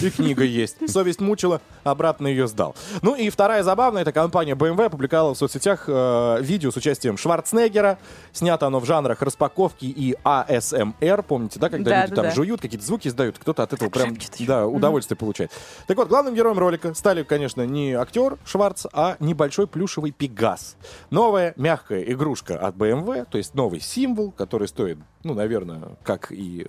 и 0.02 0.10
книга 0.10 0.44
есть. 0.44 0.90
Совесть 0.90 1.20
мучила, 1.22 1.62
обратно 1.84 2.28
ее 2.28 2.48
сдал. 2.48 2.76
Ну 3.02 3.16
и 3.16 3.30
вторая 3.30 3.64
забавная, 3.64 4.04
это 4.04 4.12
компания 4.12 4.54
BMW 4.54 4.86
опубликовала 4.86 5.34
в 5.34 5.38
соцсетях 5.38 5.86
э, 5.88 6.38
видео 6.42 6.72
с 6.72 6.78
участием 6.78 7.18
Шварценеггера. 7.18 7.98
Снято 8.32 8.68
оно 8.68 8.80
в 8.80 8.86
жанрах 8.86 9.22
распаковки 9.22 9.86
и 9.86 10.16
ASMR. 10.24 11.24
Помните, 11.24 11.60
да, 11.60 11.70
когда 11.70 11.90
Да, 11.90 12.02
люди 12.02 12.10
да, 12.12 12.16
там 12.16 12.26
да. 12.26 12.32
жуют, 12.36 12.62
какие-то 12.62 12.86
звуки 12.86 13.08
издают, 13.08 13.38
кто-то 13.38 13.64
от 13.64 13.74
этого 13.74 13.90
прям 13.90 14.18
да, 14.40 14.68
удовольствие 14.68 15.18
получает. 15.18 15.52
Так 15.88 15.98
вот, 15.98 16.08
главным 16.08 16.36
героем 16.36 16.58
ролика 16.58 16.94
стали, 16.94 17.24
конечно, 17.24 17.66
не 17.66 17.94
актер 17.94 18.38
Шварц, 18.46 18.86
а 18.94 19.18
небольшой 19.20 19.68
плюшевый 19.68 20.12
пегас. 20.12 20.76
Новая 21.10 21.54
мягкая 21.56 22.02
игрушка 22.04 22.58
от 22.58 22.76
BMW, 22.76 23.26
то 23.30 23.38
есть 23.38 23.54
новый 23.56 23.80
символ, 23.80 24.32
который 24.32 24.68
стоит, 24.68 24.98
ну, 25.24 25.34
наверное, 25.34 25.98
как 26.04 26.32
и 26.32 26.68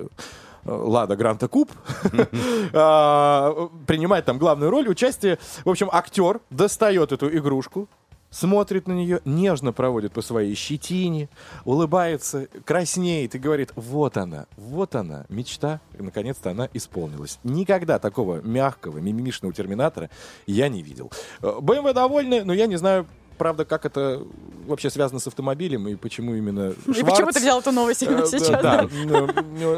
Лада 0.64 1.16
Гранта 1.16 1.48
Куб, 1.48 1.70
а, 2.72 3.68
принимает 3.86 4.24
там 4.24 4.38
главную 4.38 4.70
роль, 4.70 4.88
участие. 4.88 5.38
В 5.64 5.70
общем, 5.70 5.88
актер 5.92 6.40
достает 6.50 7.12
эту 7.12 7.28
игрушку, 7.36 7.88
смотрит 8.32 8.88
на 8.88 8.92
нее, 8.92 9.20
нежно 9.24 9.72
проводит 9.72 10.12
по 10.12 10.22
своей 10.22 10.54
щетине, 10.54 11.28
улыбается, 11.64 12.48
краснеет 12.64 13.34
и 13.34 13.38
говорит, 13.38 13.72
вот 13.76 14.16
она, 14.16 14.46
вот 14.56 14.96
она, 14.96 15.26
мечта, 15.28 15.80
наконец-то 15.96 16.50
она 16.50 16.68
исполнилась. 16.72 17.38
Никогда 17.44 17.98
такого 17.98 18.40
мягкого, 18.40 18.98
мимимишного 18.98 19.54
терминатора 19.54 20.10
я 20.46 20.68
не 20.68 20.82
видел. 20.82 21.12
Э, 21.42 21.58
BMW 21.60 21.92
довольны, 21.92 22.42
но 22.44 22.52
я 22.52 22.66
не 22.66 22.76
знаю, 22.76 23.06
правда, 23.42 23.64
как 23.64 23.84
это 23.86 24.22
вообще 24.68 24.88
связано 24.88 25.18
с 25.18 25.26
автомобилем 25.26 25.88
и 25.88 25.96
почему 25.96 26.36
именно 26.36 26.74
И 26.86 26.92
Шварц. 26.92 27.10
почему 27.10 27.32
ты 27.32 27.40
взял 27.40 27.58
эту 27.58 27.72
новость 27.72 28.02
именно 28.04 28.20
Э, 28.20 28.26
сейчас? 28.26 28.62
Да, 28.62 28.88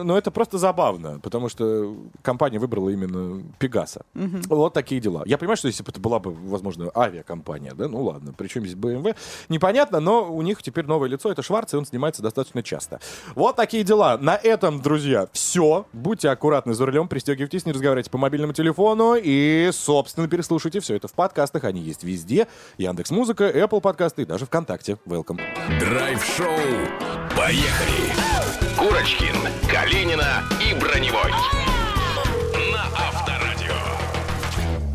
но, 0.04 0.18
это 0.18 0.30
просто 0.30 0.58
забавно, 0.58 1.18
потому 1.20 1.48
что 1.48 1.96
компания 2.20 2.58
выбрала 2.58 2.90
именно 2.90 3.42
Пегаса. 3.58 4.04
Вот 4.12 4.74
такие 4.74 5.00
дела. 5.00 5.22
Я 5.24 5.38
понимаю, 5.38 5.56
что 5.56 5.68
если 5.68 5.82
бы 5.82 5.90
это 5.92 5.98
была 5.98 6.18
бы, 6.18 6.32
возможно, 6.32 6.90
авиакомпания, 6.94 7.72
да, 7.72 7.88
ну 7.88 8.02
ладно, 8.02 8.34
причем 8.36 8.66
здесь 8.66 8.76
BMW, 8.76 9.16
непонятно, 9.48 10.00
но 10.00 10.30
у 10.30 10.42
них 10.42 10.62
теперь 10.62 10.84
новое 10.84 11.08
лицо, 11.08 11.32
это 11.32 11.40
Шварц, 11.42 11.72
и 11.72 11.78
он 11.78 11.86
снимается 11.86 12.20
достаточно 12.20 12.62
часто. 12.62 13.00
Вот 13.34 13.56
такие 13.56 13.82
дела. 13.82 14.18
На 14.18 14.36
этом, 14.36 14.82
друзья, 14.82 15.26
все. 15.32 15.86
Будьте 15.94 16.28
аккуратны 16.28 16.74
за 16.74 16.84
рулем, 16.84 17.08
пристегивайтесь, 17.08 17.64
не 17.64 17.72
разговаривайте 17.72 18.10
по 18.10 18.18
мобильному 18.18 18.52
телефону 18.52 19.14
и, 19.14 19.70
собственно, 19.72 20.28
переслушайте 20.28 20.80
все 20.80 20.96
это 20.96 21.08
в 21.08 21.14
подкастах. 21.14 21.64
Они 21.64 21.80
есть 21.80 22.04
везде. 22.04 22.46
Яндекс 22.76 23.10
Музыка, 23.10 23.53
Apple 23.54 23.80
подкасты 23.80 24.22
и 24.22 24.24
даже 24.24 24.46
ВКонтакте. 24.46 24.98
Welcome. 25.06 25.40
Драйв-шоу. 25.78 26.48
Поехали. 27.36 28.12
Курочкин, 28.76 29.36
Калинина 29.70 30.42
и 30.60 30.74
Броневой. 30.74 31.30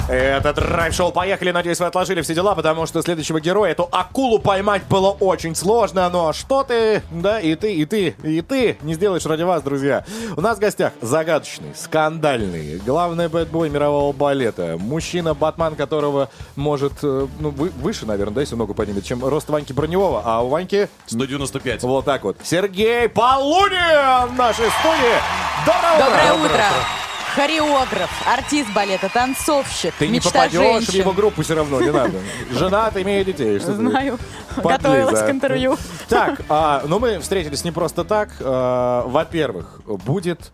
Это 0.10 0.54
драйв-шоу. 0.54 1.12
Поехали. 1.12 1.52
Надеюсь, 1.52 1.80
вы 1.80 1.86
отложили 1.86 2.22
все 2.22 2.34
дела, 2.34 2.56
потому 2.56 2.88
что 2.88 3.02
следующего 3.04 3.40
героя, 3.40 3.72
эту 3.74 3.88
акулу 3.92 4.40
поймать 4.40 4.82
было 4.90 5.12
очень 5.12 5.54
сложно. 5.54 6.10
Но 6.10 6.34
что 6.34 6.64
ты, 6.64 7.04
да, 7.12 7.40
и 7.40 7.54
ты, 7.54 7.74
и 7.76 7.86
ты, 7.86 8.16
и 8.24 8.42
ты 8.42 8.78
не 8.82 8.96
сделаешь 8.96 9.26
ради 9.28 9.44
вас, 9.44 9.62
друзья. 9.62 10.04
У 10.36 10.42
нас 10.42 10.58
в 10.58 10.62
гостях 10.62 10.94
загадочный, 11.02 11.76
скандальный, 11.76 12.80
главный 12.80 13.28
бэтбой 13.28 13.70
мирового 13.70 14.12
балета. 14.12 14.78
Мужчина, 14.80 15.36
батман 15.36 15.76
которого 15.76 16.30
может, 16.56 16.94
э, 17.04 17.28
ну, 17.40 17.52
вы- 17.52 17.70
выше, 17.70 18.08
наверное, 18.08 18.34
да, 18.34 18.42
если 18.42 18.56
ногу 18.56 18.74
поднимет, 18.74 19.06
чем 19.06 19.24
рост 19.24 19.48
Ваньки 19.50 19.74
Броневого. 19.74 20.24
А 20.26 20.42
у 20.42 20.50
Ваньки... 20.50 20.90
195. 21.06 21.84
Вот 21.84 22.06
так 22.06 22.24
вот. 22.24 22.38
Сергей 22.44 23.10
Полунин 23.10 24.28
в 24.28 24.34
нашей 24.36 24.70
студии. 24.72 25.20
Доброе 25.68 25.94
утро! 25.98 26.06
Доброе 26.06 26.46
утро! 26.46 26.99
Хореограф, 27.36 28.10
артист 28.28 28.72
балета, 28.74 29.10
танцовщик, 29.10 29.94
Ты 30.00 30.08
не 30.08 30.14
мечта 30.16 30.32
попадешь 30.32 30.60
в 30.60 30.64
женщин. 30.86 31.00
его 31.02 31.14
группу 31.14 31.42
все 31.44 31.56
равно, 31.56 31.80
не 31.82 31.92
надо. 31.92 32.18
Женат, 32.52 32.98
имеет 32.98 33.28
детей. 33.28 33.60
Что? 33.60 33.74
Знаю. 33.74 34.18
Подлиза. 34.56 34.78
Готовилась 34.78 35.22
к 35.22 35.30
интервью. 35.30 35.78
Так, 36.08 36.42
а, 36.50 36.84
ну 36.88 37.00
мы 37.00 37.20
встретились 37.20 37.64
не 37.64 37.72
просто 37.72 38.04
так. 38.04 38.30
А, 38.42 39.04
Во-первых, 39.08 39.82
будет 39.86 40.52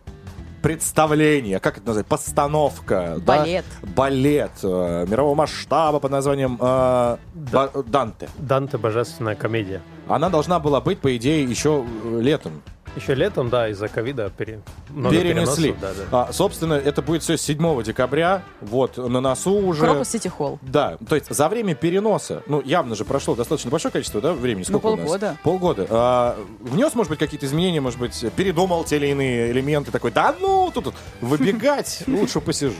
представление, 0.62 1.60
как 1.60 1.78
это 1.78 1.86
назвать, 1.86 2.06
постановка. 2.06 3.14
да? 3.18 3.38
Балет. 3.38 3.64
Балет 3.82 4.50
э, 4.62 5.06
мирового 5.08 5.34
масштаба 5.36 6.00
под 6.00 6.10
названием 6.10 6.58
э, 6.60 7.16
Ба- 7.34 7.70
Данте. 7.86 8.28
Данте 8.36 8.76
божественная 8.76 9.36
комедия. 9.36 9.80
Она 10.08 10.28
должна 10.28 10.58
была 10.58 10.80
быть, 10.80 10.98
по 10.98 11.16
идее, 11.16 11.44
еще 11.44 11.84
летом. 12.20 12.62
Еще 12.96 13.14
летом, 13.14 13.50
да, 13.50 13.68
из-за 13.68 13.88
ковида 13.88 14.32
пере... 14.36 14.60
Перенесли. 14.88 15.74
Да, 15.80 15.92
да. 15.92 16.28
А, 16.28 16.32
собственно, 16.32 16.72
это 16.72 17.02
будет 17.02 17.22
все 17.22 17.36
7 17.36 17.82
декабря. 17.82 18.42
Вот, 18.62 18.96
на 18.96 19.20
носу 19.20 19.52
уже... 19.52 19.82
Крокус 19.82 20.08
Сити 20.08 20.28
Холл. 20.28 20.58
Да, 20.62 20.96
то 21.06 21.14
есть 21.14 21.32
за 21.32 21.48
время 21.50 21.74
переноса, 21.74 22.42
ну, 22.46 22.62
явно 22.62 22.94
же 22.94 23.04
прошло 23.04 23.34
достаточно 23.34 23.70
большое 23.70 23.92
количество, 23.92 24.22
да, 24.22 24.32
времени. 24.32 24.64
Ну, 24.68 24.78
Сколько 24.78 24.86
у 24.86 24.96
нас? 24.96 25.06
полгода. 25.06 25.36
Полгода. 25.42 25.86
А, 25.90 26.38
внес, 26.60 26.94
может 26.94 27.10
быть, 27.10 27.18
какие-то 27.18 27.44
изменения, 27.44 27.82
может 27.82 27.98
быть, 27.98 28.24
передумал 28.34 28.84
те 28.84 28.96
или 28.96 29.08
иные 29.08 29.50
элементы, 29.50 29.92
такой, 29.92 30.10
да 30.10 30.34
ну, 30.40 30.70
тут, 30.72 30.84
тут 30.84 30.94
выбегать, 31.20 32.02
лучше 32.06 32.40
посижу. 32.40 32.74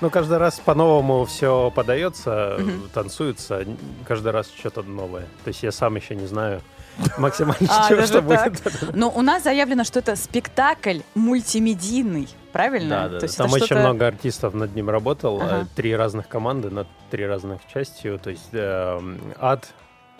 Ну, 0.00 0.08
каждый 0.08 0.38
раз 0.38 0.60
по-новому 0.64 1.26
все 1.26 1.70
подается, 1.74 2.58
танцуется, 2.94 3.66
каждый 4.06 4.32
раз 4.32 4.50
что-то 4.58 4.82
новое. 4.82 5.26
То 5.44 5.48
есть 5.48 5.62
я 5.62 5.72
сам 5.72 5.96
еще 5.96 6.16
не 6.16 6.26
знаю 6.26 6.62
максимально, 7.18 7.66
А, 7.70 7.84
что, 7.84 7.96
даже 7.96 8.06
что 8.08 8.22
будет. 8.22 8.94
Но 8.94 9.10
у 9.10 9.22
нас 9.22 9.42
заявлено, 9.44 9.84
что 9.84 9.98
это 10.00 10.16
спектакль 10.16 11.00
мультимедийный, 11.14 12.28
правильно? 12.52 12.88
Да, 13.04 13.08
да, 13.08 13.18
То 13.20 13.24
есть 13.26 13.36
Там 13.36 13.52
очень 13.52 13.66
что-то- 13.66 13.80
много 13.80 14.06
артистов 14.06 14.54
над 14.54 14.74
ним 14.74 14.90
работал. 14.90 15.40
Ага. 15.40 15.60
э, 15.62 15.64
Три 15.76 15.94
разных 15.96 16.28
команды 16.28 16.70
над 16.70 16.86
три 17.10 17.26
разных 17.26 17.60
частью. 17.72 18.18
То 18.18 18.30
есть 18.30 18.48
эм, 18.52 19.18
ад, 19.38 19.68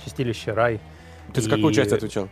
чистилище, 0.04 0.52
рай. 0.52 0.80
Ты 1.34 1.40
за 1.42 1.48
И 1.48 1.52
какую 1.52 1.74
часть 1.74 1.92
отвечал? 1.92 2.28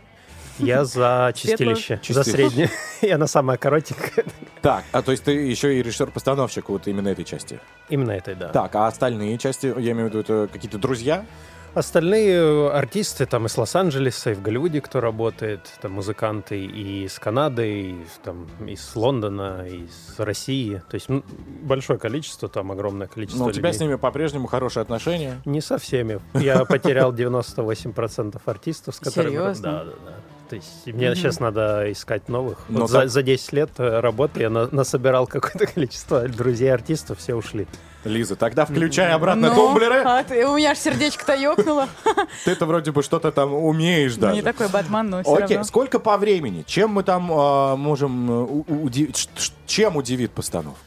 Я 0.59 0.85
за 0.85 1.31
чистилище. 1.35 1.97
За 1.97 2.23
Чистилище. 2.23 2.31
среднее. 2.31 2.69
И 3.01 3.09
она 3.11 3.27
самая 3.27 3.57
коротенькая. 3.57 4.25
Так, 4.63 4.85
а 4.91 5.03
то 5.03 5.11
есть 5.11 5.23
ты 5.23 5.31
еще 5.33 5.77
и 5.77 5.83
режиссер-постановщик 5.83 6.69
вот 6.69 6.87
именно 6.87 7.09
этой 7.09 7.25
части? 7.25 7.59
Именно 7.89 8.11
этой, 8.13 8.33
да. 8.33 8.47
Так, 8.49 8.75
а 8.75 8.87
остальные 8.87 9.37
части, 9.37 9.67
я 9.67 9.91
имею 9.91 10.07
в 10.07 10.09
виду, 10.09 10.19
это 10.21 10.49
какие-то 10.51 10.79
друзья? 10.79 11.25
Остальные 11.73 12.33
э, 12.37 12.69
артисты 12.69 13.25
там 13.27 13.45
из 13.45 13.55
Лос-Анджелеса, 13.57 14.31
и 14.31 14.33
в 14.33 14.41
Голливуде 14.41 14.81
кто 14.81 14.99
работает, 14.99 15.61
там 15.81 15.91
музыканты 15.93 16.59
и 16.65 17.05
из 17.05 17.19
Канады, 17.19 17.69
и 17.81 17.91
из, 18.01 18.19
там, 18.23 18.47
из 18.65 18.95
Лондона, 18.95 19.63
и 19.67 19.83
из 19.83 20.15
России. 20.19 20.81
То 20.89 20.95
есть 20.95 21.09
м, 21.09 21.23
большое 21.61 21.99
количество, 21.99 22.49
там 22.49 22.71
огромное 22.71 23.07
количество 23.07 23.43
Но 23.43 23.49
у 23.49 23.51
тебя 23.51 23.69
людей. 23.69 23.77
с 23.77 23.81
ними 23.81 23.95
по-прежнему 23.95 24.47
хорошие 24.47 24.81
отношения? 24.81 25.39
Не 25.45 25.61
со 25.61 25.77
всеми. 25.77 26.19
Я 26.33 26.65
потерял 26.65 27.13
98% 27.15 28.41
артистов, 28.45 28.95
с 28.95 28.99
которыми... 28.99 29.29
Серьезно? 29.33 29.71
Да, 29.71 29.83
да, 29.83 29.91
да. 30.05 30.13
То 30.49 30.55
есть 30.55 30.85
мне 30.85 31.07
Мгм. 31.07 31.15
сейчас 31.15 31.39
надо 31.39 31.91
искать 31.91 32.29
новых. 32.29 32.59
Но 32.69 32.81
Вот 32.81 32.89
за, 32.89 33.01
так- 33.01 33.09
за 33.09 33.21
10 33.23 33.53
лет 33.53 33.69
э, 33.77 33.99
работы 33.99 34.41
я 34.41 34.49
на- 34.49 34.67
насобирал 34.71 35.27
какое-то 35.27 35.65
количество 35.73 36.27
друзей 36.27 36.73
артистов, 36.73 37.19
все 37.19 37.35
ушли. 37.35 37.67
Лиза, 38.03 38.35
тогда 38.37 38.65
включай 38.65 39.11
обратно 39.11 39.49
Ну, 39.49 39.55
тумблеры. 39.55 40.01
а 40.05 40.23
ты- 40.23 40.47
у 40.47 40.55
меня 40.55 40.71
аж 40.71 40.77
сердечко-то 40.77 41.33
ёкнуло. 41.35 41.87
Ты-то 42.45 42.65
вроде 42.65 42.91
бы 42.91 43.03
что-то 43.03 43.31
там 43.33 43.53
умеешь 43.53 44.15
Ну, 44.15 44.21
даже. 44.21 44.35
Не 44.35 44.41
такой 44.41 44.69
Батман, 44.69 45.09
но 45.09 45.23
все 45.23 45.35
Окей, 45.35 45.63
сколько 45.65 45.99
по 45.99 46.17
времени? 46.17 46.63
Чем 46.65 46.91
мы 46.91 47.03
там 47.03 47.29
а, 47.33 47.75
можем 47.75 48.31
э, 48.31 48.43
удивить? 48.83 49.29
Чем 49.65 49.97
удивит 49.97 50.31
постановка? 50.31 50.79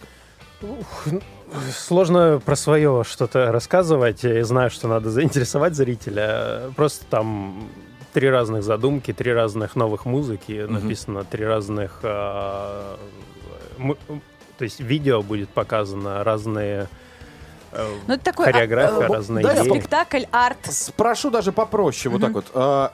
Сложно 1.77 2.41
про 2.45 2.55
свое 2.57 3.03
что-то 3.07 3.51
рассказывать. 3.51 4.23
Я 4.23 4.45
знаю, 4.45 4.71
что 4.71 4.89
надо 4.89 5.11
заинтересовать 5.11 5.75
зрителя. 5.75 6.71
Просто 6.77 7.05
там 7.11 7.69
три 8.13 8.29
разных 8.31 8.63
задумки, 8.63 9.13
три 9.13 9.33
разных 9.33 9.77
новых 9.77 10.05
музыки, 10.07 10.67
написано 10.69 11.25
три 11.25 11.45
разных... 11.45 12.01
а, 12.03 12.97
му- 13.79 13.97
то 14.59 14.65
есть 14.65 14.81
видео 14.81 15.23
будет 15.23 15.49
показано, 15.49 16.23
разные 16.23 16.87
э, 17.73 17.95
Ну, 18.07 18.15
это 18.15 18.25
такой 18.25 18.47
а, 18.49 18.53
хореография, 18.53 19.07
э, 19.09 19.13
разные 19.13 19.43
да, 19.45 19.55
идеи. 19.63 19.71
спектакль, 19.71 20.25
арт. 20.31 20.59
Спрошу 20.71 21.31
даже 21.31 21.53
попроще, 21.53 22.13
вот 22.13 22.21
Мгм. 22.21 22.35
так 22.35 22.45
вот. 22.53 22.93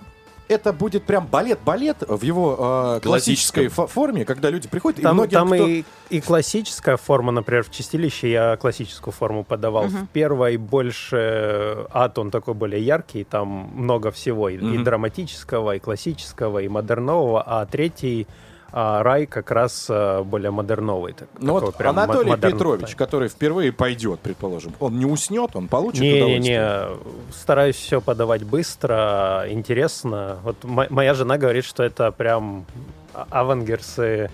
Это 0.48 0.72
будет 0.72 1.02
прям 1.04 1.26
балет-балет 1.26 2.04
в 2.06 2.22
его 2.22 2.56
а, 2.58 3.00
классической 3.00 3.68
форме, 3.68 4.24
когда 4.24 4.48
люди 4.50 4.68
приходят, 4.68 5.00
и 5.00 5.02
Там, 5.02 5.14
многим, 5.16 5.38
там 5.38 5.48
кто- 5.48 5.66
и, 5.66 5.84
и 6.10 6.20
классическая 6.20 6.96
форма, 6.96 7.32
например, 7.32 7.64
в 7.64 7.70
чистилище 7.70 8.30
я 8.30 8.56
классическую 8.56 9.12
форму 9.12 9.42
подавал. 9.42 9.84
Мгм. 9.86 10.06
В 10.06 10.08
первой 10.10 10.56
больше 10.56 11.86
ад, 11.92 12.18
он 12.18 12.30
такой 12.30 12.54
более 12.54 12.80
яркий, 12.82 13.24
там 13.24 13.48
много 13.74 14.10
всего, 14.12 14.48
и, 14.48 14.54
и 14.54 14.58
Мгм. 14.58 14.84
драматического, 14.84 15.76
и 15.76 15.78
классического, 15.80 16.60
и 16.60 16.68
модернового, 16.68 17.42
а 17.42 17.66
третий 17.66 18.26
а, 18.72 19.02
рай 19.02 19.26
как 19.26 19.50
раз 19.50 19.86
а, 19.88 20.22
более 20.22 20.50
модерновый. 20.50 21.12
так- 21.14 21.28
Ну 21.38 21.52
вот 21.52 21.80
Анатолий 21.80 22.30
модерн 22.30 22.52
Петрович, 22.52 22.94
который 22.96 23.28
впервые 23.28 23.72
пойдет, 23.72 24.20
предположим, 24.20 24.74
он 24.80 24.98
не 24.98 25.06
уснет, 25.06 25.50
он 25.54 25.68
получит 25.68 26.00
удовольствие? 26.02 26.58
Не-не-не, 26.58 27.32
стараюсь 27.32 27.76
все 27.76 28.00
подавать 28.00 28.42
быстро, 28.44 29.44
интересно. 29.48 30.38
Вот 30.42 30.62
мо- 30.64 30.86
моя 30.90 31.14
жена 31.14 31.38
говорит, 31.38 31.64
что 31.64 31.82
это 31.82 32.10
прям 32.12 32.66
а- 33.14 33.26
авангерсы 33.30 34.30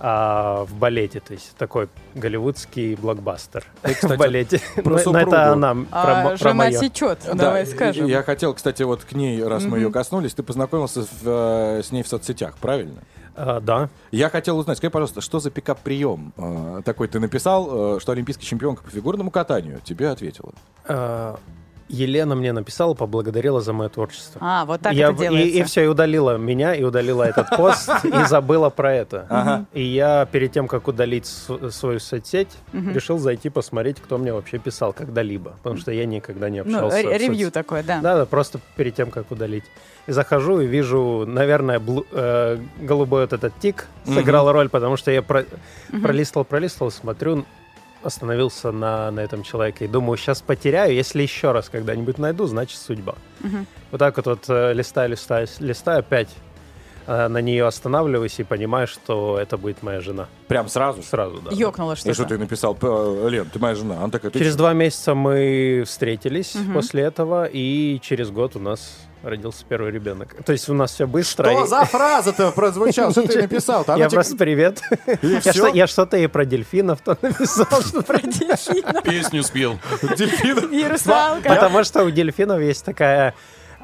а, 0.00 0.64
в 0.64 0.74
балете, 0.74 1.20
то 1.20 1.32
есть 1.34 1.54
такой 1.56 1.88
голливудский 2.14 2.94
блокбастер 2.96 3.64
кстати, 3.82 4.12
в 4.12 4.16
балете. 4.18 4.60
про 4.82 4.98
Но- 5.04 5.18
это 5.18 5.52
она 5.52 5.74
про, 5.74 5.86
А, 5.92 6.28
про 6.30 6.36
жена 6.36 6.72
сечет, 6.72 7.20
Да, 7.26 7.34
давай 7.34 7.66
скажем. 7.66 8.06
Я 8.06 8.22
хотел, 8.22 8.54
кстати, 8.54 8.82
вот 8.82 9.04
к 9.04 9.12
ней, 9.12 9.42
раз 9.42 9.62
мы 9.64 9.78
ее 9.78 9.90
коснулись, 9.92 10.34
ты 10.34 10.42
познакомился 10.42 11.02
в, 11.02 11.08
э, 11.24 11.82
с 11.84 11.92
ней 11.92 12.02
в 12.02 12.08
соцсетях, 12.08 12.56
правильно? 12.60 13.02
А, 13.36 13.60
да. 13.60 13.88
Я 14.10 14.30
хотел 14.30 14.58
узнать, 14.58 14.78
скажи, 14.78 14.90
пожалуйста, 14.90 15.20
что 15.20 15.40
за 15.40 15.50
пикап-прием 15.50 16.32
э, 16.36 16.82
такой 16.84 17.08
ты 17.08 17.20
написал, 17.20 17.96
э, 17.96 18.00
что 18.00 18.12
олимпийский 18.12 18.46
чемпионка 18.46 18.82
по 18.82 18.90
фигурному 18.90 19.30
катанию 19.30 19.80
тебе 19.84 20.08
ответила? 20.08 20.52
А, 20.86 21.38
Елена 21.88 22.34
мне 22.34 22.52
написала, 22.52 22.94
поблагодарила 22.94 23.60
за 23.60 23.72
мое 23.72 23.88
творчество. 23.88 24.40
А, 24.42 24.64
вот 24.64 24.80
так 24.80 24.94
Я 24.94 25.08
это 25.08 25.14
в- 25.14 25.20
и, 25.20 25.22
делается. 25.22 25.58
и 25.58 25.62
все, 25.64 25.84
и 25.84 25.86
удалила 25.86 26.36
меня, 26.38 26.74
и 26.74 26.82
удалила 26.82 27.22
этот 27.22 27.50
пост, 27.56 27.90
и 28.04 28.24
забыла 28.26 28.70
про 28.70 28.92
это. 28.94 29.66
И 29.74 29.82
я 29.82 30.24
перед 30.26 30.52
тем, 30.52 30.66
как 30.66 30.88
удалить 30.88 31.26
свою 31.26 32.00
соцсеть, 32.00 32.48
решил 32.72 33.18
зайти 33.18 33.50
посмотреть, 33.50 34.00
кто 34.00 34.18
мне 34.18 34.32
вообще 34.32 34.58
писал 34.58 34.92
когда-либо. 34.92 35.50
Потому 35.62 35.76
что 35.76 35.92
я 35.92 36.06
никогда 36.06 36.48
не 36.50 36.62
Ну, 36.62 36.78
общался. 36.78 36.98
соц- 37.06 37.18
ревью 37.18 37.50
такое, 37.50 37.82
да. 37.82 38.00
Да, 38.00 38.16
да, 38.16 38.26
просто 38.26 38.60
перед 38.76 38.94
тем, 38.94 39.10
как 39.10 39.30
удалить. 39.30 39.64
И 40.06 40.12
захожу 40.12 40.60
и 40.60 40.66
вижу, 40.66 41.24
наверное, 41.26 41.80
э, 42.12 42.58
голубой 42.80 43.22
вот 43.22 43.32
этот 43.32 43.58
тик 43.58 43.86
сыграл 44.04 44.52
роль, 44.52 44.68
потому 44.68 44.96
что 44.96 45.10
я 45.10 45.22
про- 45.22 45.44
Мгм. 45.90 46.02
пролистывал, 46.02 46.44
пролистывал, 46.44 46.90
смотрю, 46.90 47.44
остановился 48.04 48.70
на, 48.72 49.10
на 49.10 49.20
этом 49.20 49.42
человеке 49.42 49.84
и 49.86 49.88
думаю, 49.88 50.16
сейчас 50.16 50.40
потеряю, 50.42 50.94
если 50.94 51.22
еще 51.22 51.52
раз 51.52 51.68
когда-нибудь 51.68 52.18
найду, 52.18 52.46
значит 52.46 52.78
судьба. 52.78 53.14
Мгм. 53.40 53.66
Вот 53.90 53.98
так 53.98 54.16
вот, 54.16 54.26
вот 54.26 54.44
э, 54.48 54.72
листаю, 54.74 55.10
листаю, 55.10 55.46
листаю, 55.60 56.00
опять 56.00 56.28
э, 57.06 57.28
на 57.28 57.38
нее 57.38 57.66
останавливаюсь 57.66 58.38
и 58.40 58.44
понимаю, 58.44 58.86
что 58.86 59.38
это 59.38 59.56
будет 59.56 59.82
моя 59.82 60.00
жена. 60.00 60.26
Прям 60.48 60.68
сразу? 60.68 61.02
Сразу, 61.02 61.40
да. 61.40 61.50
Ёкнуло 61.52 61.92
И 61.92 61.96
что 61.96 62.14
что-то. 62.14 62.30
ты 62.30 62.38
написал? 62.38 62.74
«П- 62.74 63.28
Лен, 63.28 63.48
ты 63.50 63.58
моя 63.58 63.74
жена. 63.74 63.96
Она 63.98 64.10
такая, 64.10 64.30
ты 64.30 64.38
Через 64.38 64.52
чё?» 64.52 64.58
два 64.58 64.72
месяца 64.72 65.14
мы 65.14 65.82
встретились 65.86 66.54
Мгм. 66.54 66.74
после 66.74 67.02
этого, 67.02 67.48
и 67.50 67.98
через 68.02 68.30
год 68.30 68.56
у 68.56 68.58
нас 68.60 68.98
родился 69.24 69.64
первый 69.68 69.90
ребенок. 69.90 70.34
То 70.44 70.52
есть 70.52 70.68
у 70.68 70.74
нас 70.74 70.92
все 70.92 71.06
быстро. 71.06 71.50
Что 71.50 71.64
и- 71.64 71.68
за 71.68 71.84
фраза-то 71.84 72.50
прозвучала? 72.52 73.10
Что 73.10 73.26
ты 73.26 73.42
написал? 73.42 73.84
Я 73.96 74.08
просто 74.08 74.36
привет. 74.36 74.80
Я 75.22 75.40
всё? 75.40 75.52
что- 75.52 75.66
Я 75.68 75.86
что-то 75.86 76.16
и 76.16 76.26
про 76.26 76.44
дельфинов 76.44 77.00
то 77.00 77.16
написал. 77.20 77.66
что 77.82 78.02
про 78.02 78.18
Песню 79.02 79.42
спел. 79.42 79.78
Дельфин. 80.16 80.70
И 80.72 80.84
русалка. 80.86 81.48
Потому 81.48 81.84
что 81.84 82.04
у 82.04 82.10
дельфинов 82.10 82.60
есть 82.60 82.84
такая... 82.84 83.34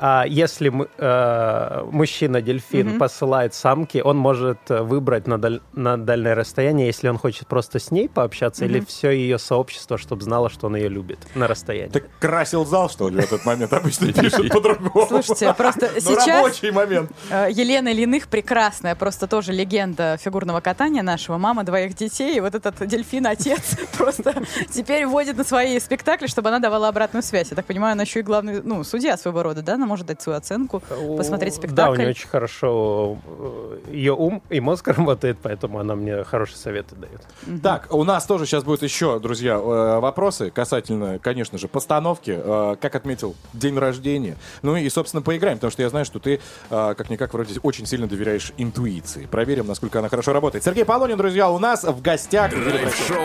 а, 0.03 0.25
если 0.27 0.73
э, 0.99 1.83
мужчина-дельфин 1.91 2.89
Мгм. 2.89 2.99
посылает 2.99 3.55
самки, 3.55 3.99
он 3.99 4.17
может 4.17 4.59
э, 4.71 4.81
выбрать 4.83 5.27
на, 5.27 5.39
даль- 5.39 5.61
на 5.75 5.97
дальнее 5.99 6.35
расстояние, 6.35 6.87
если 6.87 7.09
он 7.09 7.19
хочет 7.19 7.47
просто 7.49 7.79
с 7.79 7.91
ней 7.91 8.09
пообщаться, 8.09 8.65
или 8.65 8.79
Мгм. 8.79 8.87
все 8.87 9.11
ее 9.11 9.39
сообщество, 9.39 9.99
чтобы 9.99 10.23
знало, 10.23 10.49
что 10.49 10.69
он 10.69 10.77
ее 10.77 10.89
любит 10.89 11.19
на 11.35 11.47
расстоянии. 11.47 11.91
Ты 11.93 12.05
красил 12.19 12.65
зал, 12.65 12.89
что 12.89 13.09
ли, 13.09 13.17
в 13.21 13.25
этот 13.25 13.45
момент? 13.45 13.73
Обычно 13.73 14.13
пишут 14.13 14.49
по-другому. 14.53 15.07
Слушайте, 15.07 15.53
просто 15.57 15.89
сейчас 16.01 16.27
рабочий 16.27 16.71
момент. 16.71 17.11
э, 17.31 17.49
Елена 17.51 17.93
Линых 17.93 18.29
прекрасная, 18.29 18.95
просто 18.95 19.27
тоже 19.27 19.53
легенда 19.53 20.17
фигурного 20.21 20.61
катания 20.61 21.03
нашего, 21.03 21.37
мама 21.39 21.63
двоих 21.65 21.95
детей, 21.95 22.37
и 22.37 22.41
вот 22.41 22.55
этот 22.55 22.87
дельфин-отец 22.87 23.77
просто 23.99 24.35
теперь 24.73 25.07
вводит 25.07 25.37
на 25.37 25.45
свои 25.45 25.79
спектакли, 25.79 26.27
чтобы 26.27 26.49
она 26.49 26.59
давала 26.59 26.89
обратную 26.89 27.23
связь. 27.23 27.51
Я 27.51 27.57
так 27.57 27.67
понимаю, 27.67 27.93
она 27.93 28.03
еще 28.05 28.21
и 28.21 28.23
главный, 28.23 28.63
ну, 28.63 28.83
судья 28.85 29.17
своего 29.17 29.43
рода, 29.43 29.63
да? 29.63 29.75
Она 29.75 29.90
может 29.91 30.07
дать 30.07 30.23
свою 30.23 30.39
оценку, 30.39 30.81
посмотреть 31.17 31.55
спектакль. 31.55 31.75
Да, 31.77 31.91
у 31.91 31.97
нее 31.97 32.11
очень 32.11 32.29
хорошо 32.29 33.19
э, 33.27 33.79
ее 33.93 34.15
ум 34.15 34.41
и 34.49 34.61
мозг 34.61 34.87
работает, 34.97 35.39
поэтому 35.43 35.81
она 35.81 35.97
мне 35.97 36.23
хорошие 36.23 36.57
советы 36.59 36.95
дает. 36.95 37.61
Так, 37.61 37.93
у 37.93 38.05
нас 38.05 38.25
тоже 38.25 38.47
сейчас 38.47 38.63
будет 38.63 38.83
еще, 38.83 39.19
друзья, 39.19 39.55
э, 39.55 39.99
вопросы 40.01 40.51
касательно, 40.51 41.19
конечно 41.19 41.59
же, 41.59 41.67
постановки. 41.67 42.35
Э, 42.37 42.77
Как 42.81 42.95
отметил 42.95 43.35
день 43.53 43.77
рождения. 43.77 44.37
Ну 44.63 44.77
и, 44.77 44.89
собственно, 44.89 45.23
поиграем, 45.23 45.59
потому 45.59 45.73
что 45.73 45.83
я 45.83 45.89
знаю, 45.91 46.05
что 46.05 46.21
ты, 46.21 46.41
как-никак, 46.69 47.35
вроде 47.35 47.59
очень 47.61 47.87
сильно 47.87 48.07
доверяешь 48.07 48.53
интуиции. 48.57 49.27
Проверим, 49.27 49.67
насколько 49.67 49.99
она 49.99 50.09
хорошо 50.09 50.33
работает. 50.33 50.65
Сергей 50.65 50.85
Полонин, 50.85 51.17
друзья, 51.19 51.51
у 51.51 51.59
нас 51.59 51.83
в 51.85 52.01
гостях. 52.01 52.51
Драйв-шоу. 52.53 53.17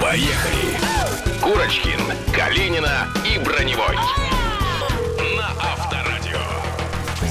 Поехали! 0.00 0.74
Курочкин, 1.42 2.00
Калинина 2.34 3.06
и 3.24 3.38
Броневой. 3.38 4.33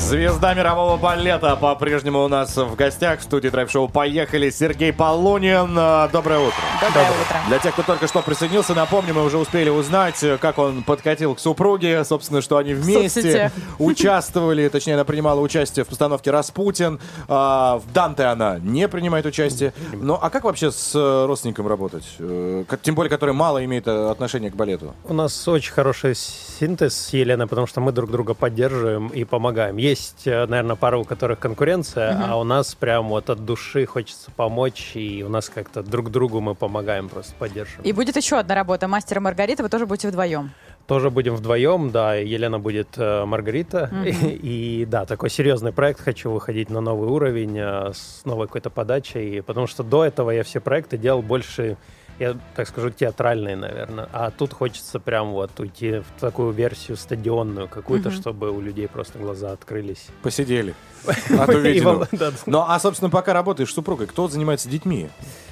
Звезда 0.08 0.54
мирового 0.54 0.98
балета 0.98 1.56
по-прежнему 1.56 2.24
у 2.24 2.28
нас 2.28 2.56
в 2.58 2.76
гостях 2.76 3.22
в 3.22 3.24
студии 3.24 3.48
драйв-шоу 3.48 3.88
«Поехали» 3.88 4.50
Сергей 4.52 4.92
Полунин. 4.94 5.76
Э, 5.78 6.10
Доброе 6.12 6.40
утро. 6.40 6.58
Доброе 6.82 7.06
утро. 7.10 7.38
Для 7.48 7.58
тех, 7.60 7.74
кто 7.74 7.84
только 7.84 8.08
что 8.08 8.22
присоединился, 8.22 8.76
напомню, 8.76 9.14
мы 9.14 9.24
уже 9.24 9.38
успели 9.38 9.70
узнать, 9.70 10.24
как 10.40 10.60
он 10.60 10.84
подкатил 10.84 11.34
к 11.34 11.40
супруге, 11.40 12.04
собственно, 12.04 12.42
что 12.42 12.58
они 12.58 12.74
вместе 12.74 13.22
соцсетях. 13.22 13.52
участвовали, 13.80 14.68
точнее, 14.68 14.96
она 14.96 15.06
принимала 15.06 15.40
участие 15.40 15.86
в 15.86 15.88
постановке 15.88 16.30
«Распутин». 16.32 17.00
А, 17.28 17.80
В 17.80 17.92
«Данте» 17.94 18.24
она 18.26 18.60
не 18.60 18.88
принимает 18.90 19.26
участие. 19.26 19.74
Ну, 19.94 20.20
а 20.22 20.30
как 20.30 20.44
вообще 20.44 20.72
с 20.72 20.94
э, 20.94 21.26
родственником 21.26 21.68
работать? 21.68 22.04
Э, 22.20 22.66
Тем 22.84 22.94
более, 22.96 23.10
который 23.10 23.34
мало 23.34 23.64
имеет 23.66 23.88
э, 23.88 24.12
отношения 24.12 24.52
к 24.52 24.56
балету. 24.56 24.94
У 25.06 25.14
нас 25.14 25.48
очень 25.48 25.72
хороший 25.72 26.14
синтез 26.16 26.94
с 26.94 27.14
Еленой, 27.14 27.48
потому 27.48 27.66
что 27.68 27.80
мы 27.82 27.94
друг 27.94 28.12
друга 28.12 28.34
поддерживаем 28.34 29.08
и 29.08 29.24
помогаем. 29.24 29.78
Есть, 29.78 29.93
э, 30.26 30.46
наверное, 30.46 30.76
пара, 30.76 30.98
у 30.98 31.04
которых 31.04 31.40
конкуренция, 31.40 32.14
Мгм. 32.14 32.24
а 32.32 32.38
у 32.38 32.44
нас 32.44 32.76
прям 32.76 33.10
вот 33.10 33.30
от 33.30 33.46
души 33.46 33.86
хочется 33.86 34.32
помочь, 34.32 34.92
и 34.96 35.24
у 35.24 35.30
нас 35.30 35.50
как-то 35.50 35.84
друг 35.84 36.10
другу 36.12 36.42
мы 36.42 36.56
помогаем, 36.56 37.10
просто 37.10 37.34
поддерживаем. 37.40 37.84
И 37.84 37.92
будет 37.94 38.16
еще 38.16 38.38
одна 38.38 38.56
работа 38.56 38.88
«Мастер 38.88 39.18
и 39.18 39.20
Маргарита», 39.20 39.64
вы 39.64 39.70
тоже 39.70 39.86
будете 39.86 40.08
вдвоем. 40.10 40.52
Тоже 40.88 41.10
будем 41.10 41.36
вдвоем, 41.36 41.92
да, 41.92 42.20
и 42.20 42.28
Елена 42.28 42.60
будет 42.60 42.90
э, 42.98 43.24
Маргарита. 43.26 43.90
Мгм. 43.92 44.04
И, 44.44 44.86
да, 44.86 45.06
такой 45.06 45.30
серьезный 45.30 45.72
проект, 45.72 46.02
хочу 46.02 46.30
выходить 46.30 46.70
на 46.70 46.82
новый 46.82 47.08
уровень, 47.10 47.58
э, 47.58 47.94
с 47.94 48.26
новой 48.26 48.48
какой-то 48.48 48.70
подачей, 48.70 49.42
потому 49.42 49.68
что 49.68 49.84
до 49.84 50.04
этого 50.04 50.32
я 50.32 50.44
все 50.44 50.60
проекты 50.60 50.98
делал 50.98 51.22
больше, 51.22 51.78
я 52.20 52.38
так 52.56 52.68
скажу, 52.68 52.90
театральные, 52.92 53.56
наверное. 53.56 54.08
А 54.14 54.32
тут 54.32 54.54
хочется 54.54 55.00
прям 55.00 55.32
вот 55.32 55.60
уйти 55.60 56.00
в 56.00 56.20
такую 56.20 56.52
версию 56.52 56.98
стадионную 56.98 57.68
какую-то, 57.68 58.10
Мгм. 58.10 58.18
чтобы 58.20 58.52
у 58.52 58.62
людей 58.62 58.88
просто 58.88 59.20
глаза 59.20 59.52
открылись. 59.52 60.08
Посидели. 60.22 60.76
От 61.38 61.50
увиденного. 61.50 62.08
Ну, 62.46 62.64
а, 62.68 62.80
собственно, 62.80 63.10
пока 63.10 63.34
работаешь 63.34 63.72
с 63.72 63.74
супругой, 63.74 64.08
кто 64.08 64.28
занимается 64.28 64.70
детьми? 64.70 65.10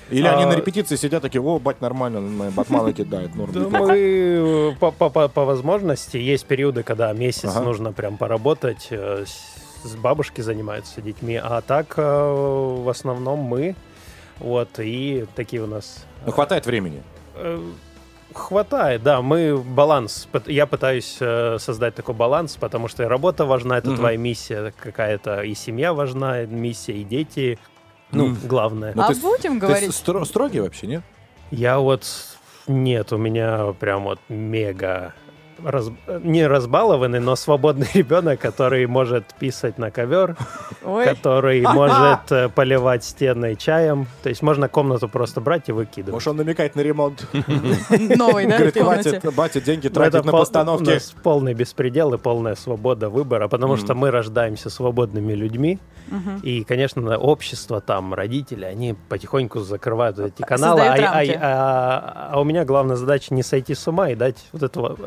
Или 0.09 0.27
они 0.27 0.43
А, 0.43 0.47
на 0.47 0.53
репетиции 0.55 0.97
сидят 0.97 1.21
такие, 1.21 1.41
о, 1.41 1.57
бать, 1.59 1.79
нормально, 1.81 2.19
моя 2.21 2.51
батмала 2.51 2.91
кидает, 2.93 3.33
норм. 3.35 3.51
Да 3.53 3.59
неплохо». 3.61 3.85
мы 3.93 3.97
э, 3.97 4.71
по, 4.79 4.91
по- 4.91 5.09
по- 5.09 5.27
по 5.29 5.45
возможности 5.45 6.17
есть 6.17 6.45
периоды, 6.45 6.83
когда 6.83 7.11
месяц 7.13 7.45
Ага. 7.55 7.61
нужно 7.61 7.93
прям 7.93 8.17
поработать, 8.17 8.87
э, 8.91 9.23
с, 9.25 9.87
с 9.89 9.95
бабушки 9.95 10.41
занимаются 10.41 11.01
детьми, 11.01 11.39
а 11.41 11.61
так 11.61 11.93
э, 11.97 12.01
в 12.01 12.89
основном 12.89 13.39
мы, 13.39 13.75
вот 14.39 14.79
и 14.79 15.25
такие 15.35 15.63
у 15.63 15.67
нас. 15.67 16.05
Ну, 16.25 16.31
хватает 16.31 16.65
времени. 16.65 17.03
Э, 17.35 17.59
Хватает, 18.33 19.03
да, 19.03 19.21
мы 19.21 19.57
баланс. 19.57 20.29
Я 20.45 20.65
пытаюсь 20.65 21.17
э, 21.19 21.57
создать 21.59 21.95
такой 21.95 22.15
баланс, 22.15 22.55
потому 22.55 22.87
что 22.87 23.03
и 23.03 23.05
работа 23.05 23.43
важна, 23.43 23.77
это 23.77 23.89
Мгм. 23.89 23.97
твоя 23.97 24.17
миссия 24.17 24.73
какая-то, 24.81 25.41
и 25.41 25.53
семья 25.53 25.91
важна, 25.93 26.43
и 26.43 26.47
миссия, 26.47 26.93
и 26.93 27.03
дети. 27.03 27.59
Ну, 28.11 28.27
Мгм. 28.27 28.47
главное. 28.47 28.93
Ну, 28.95 29.01
а 29.01 29.13
ты 29.13 29.19
будем 29.19 29.59
ты 29.59 29.67
говорить? 29.67 29.89
стро- 29.89 30.23
строгий 30.23 30.61
вообще, 30.61 30.87
нет? 30.87 31.03
Я 31.51 31.79
вот... 31.79 32.05
Нет, 32.67 33.11
у 33.11 33.17
меня 33.17 33.73
прям 33.79 34.03
вот 34.03 34.19
мега 34.29 35.13
раз- 35.65 35.91
не 36.23 36.45
разбалованный, 36.47 37.19
но 37.19 37.35
свободный 37.35 37.87
ребенок, 37.93 38.39
который 38.39 38.85
может 38.87 39.25
писать 39.39 39.77
на 39.77 39.91
ковер, 39.91 40.35
Ой. 40.83 41.05
который 41.05 41.61
может 41.73 42.31
э, 42.31 42.49
поливать 42.49 43.03
стены 43.03 43.55
чаем. 43.55 44.07
То 44.23 44.29
есть 44.29 44.41
можно 44.41 44.67
комнату 44.67 45.07
просто 45.07 45.41
брать 45.41 45.69
и 45.69 45.71
выкидывать. 45.71 46.13
Может, 46.13 46.27
он 46.29 46.37
намекает 46.37 46.75
на 46.75 46.81
ремонт. 46.81 47.27
Новый, 48.17 48.45
да, 48.47 48.57
Говорит, 48.57 48.77
хватит, 48.77 49.35
батя, 49.35 49.61
деньги 49.61 49.87
Но 49.87 49.93
тратить 49.93 50.25
на 50.25 50.31
пол- 50.31 50.39
У 50.41 50.43
постановки. 50.43 50.89
нас 50.89 51.13
полный 51.23 51.53
беспредел 51.53 52.13
и 52.13 52.17
полная 52.17 52.55
свобода 52.55 53.09
выбора, 53.09 53.47
потому 53.47 53.77
что 53.77 53.93
мы 53.95 54.11
рождаемся 54.11 54.69
свободными 54.69 55.33
людьми. 55.33 55.79
И, 56.43 56.63
конечно, 56.63 57.17
общество 57.17 57.79
там, 57.81 58.13
родители, 58.13 58.65
они 58.65 58.95
потихоньку 59.09 59.59
закрывают 59.59 60.19
эти 60.19 60.41
каналы. 60.41 60.81
А, 60.81 60.93
а- 60.93 61.23
а- 61.39 62.29
а 62.33 62.39
у 62.39 62.43
меня 62.43 62.65
главная 62.65 62.95
задача 62.95 63.33
не 63.33 63.43
сойти 63.43 63.75
с 63.75 63.87
ума 63.87 64.09
и 64.09 64.15
дать 64.15 64.37
вот, 64.51 64.63
этого, 64.63 64.97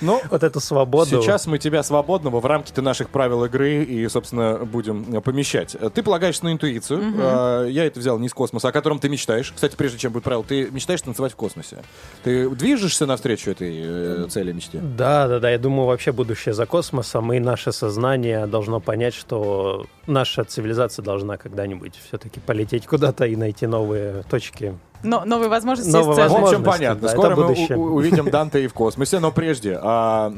Ну, 0.00 0.20
вот 0.30 0.42
эту 0.42 0.60
свободу. 0.60 1.22
Сейчас 1.22 1.46
мы 1.46 1.58
тебя 1.58 1.82
свободного 1.82 2.40
в 2.40 2.46
рамки 2.46 2.78
наших 2.80 3.10
правил 3.10 3.44
игры 3.44 3.82
и, 3.84 4.08
собственно, 4.08 4.58
будем 4.64 5.16
э, 5.16 5.20
помещать. 5.20 5.76
Э, 5.80 5.90
Ты 5.92 6.02
полагаешься 6.02 6.44
на 6.44 6.52
интуицию. 6.52 7.02
Мгм. 7.02 7.20
Э, 7.20 7.66
Я 7.70 7.84
это 7.84 7.98
взял 8.00 8.18
не 8.18 8.26
из 8.26 8.34
космоса, 8.34 8.68
о 8.68 8.72
котором 8.72 8.98
ты 8.98 9.08
мечтаешь. 9.08 9.52
Кстати, 9.54 9.76
прежде 9.76 9.98
чем 9.98 10.12
будет 10.12 10.24
правило, 10.24 10.44
ты 10.44 10.70
мечтаешь 10.70 11.02
танцевать 11.02 11.32
в 11.32 11.36
космосе. 11.36 11.78
Ты 12.22 12.48
движешься 12.50 13.06
навстречу 13.06 13.50
этой 13.50 13.72
э, 13.84 14.26
цели, 14.28 14.52
мечте? 14.52 14.78
Да, 14.78 15.28
да, 15.28 15.38
да. 15.40 15.50
Я 15.50 15.58
думаю, 15.58 15.86
вообще 15.86 16.12
будущее 16.12 16.54
за 16.54 16.66
космосом, 16.66 17.32
и 17.32 17.38
наше 17.38 17.72
сознание 17.72 18.46
должно 18.46 18.80
понять, 18.80 19.14
что 19.14 19.86
наша 20.06 20.44
цивилизация 20.44 21.02
должна 21.02 21.36
когда-нибудь 21.36 21.94
все-таки 22.08 22.40
полететь 22.40 22.86
куда-то 22.86 23.24
и 23.26 23.36
найти 23.36 23.66
новые 23.66 24.22
точки. 24.30 24.76
Но, 25.02 25.24
новые 25.24 25.48
возможности 25.48 25.90
Новые 25.90 26.16
есть 26.16 26.18
В 26.18 26.22
общем, 26.22 26.42
возможности, 26.42 26.64
понятно. 26.78 27.00
да, 27.02 27.08
Скоро 27.08 27.36
мы 27.36 27.76
увидим 27.94 28.30
Данте 28.30 28.64
и 28.64 28.66
в 28.66 28.74
космосе, 28.74 29.18
но 29.20 29.30
прежде. 29.30 29.78
а, 29.80 30.32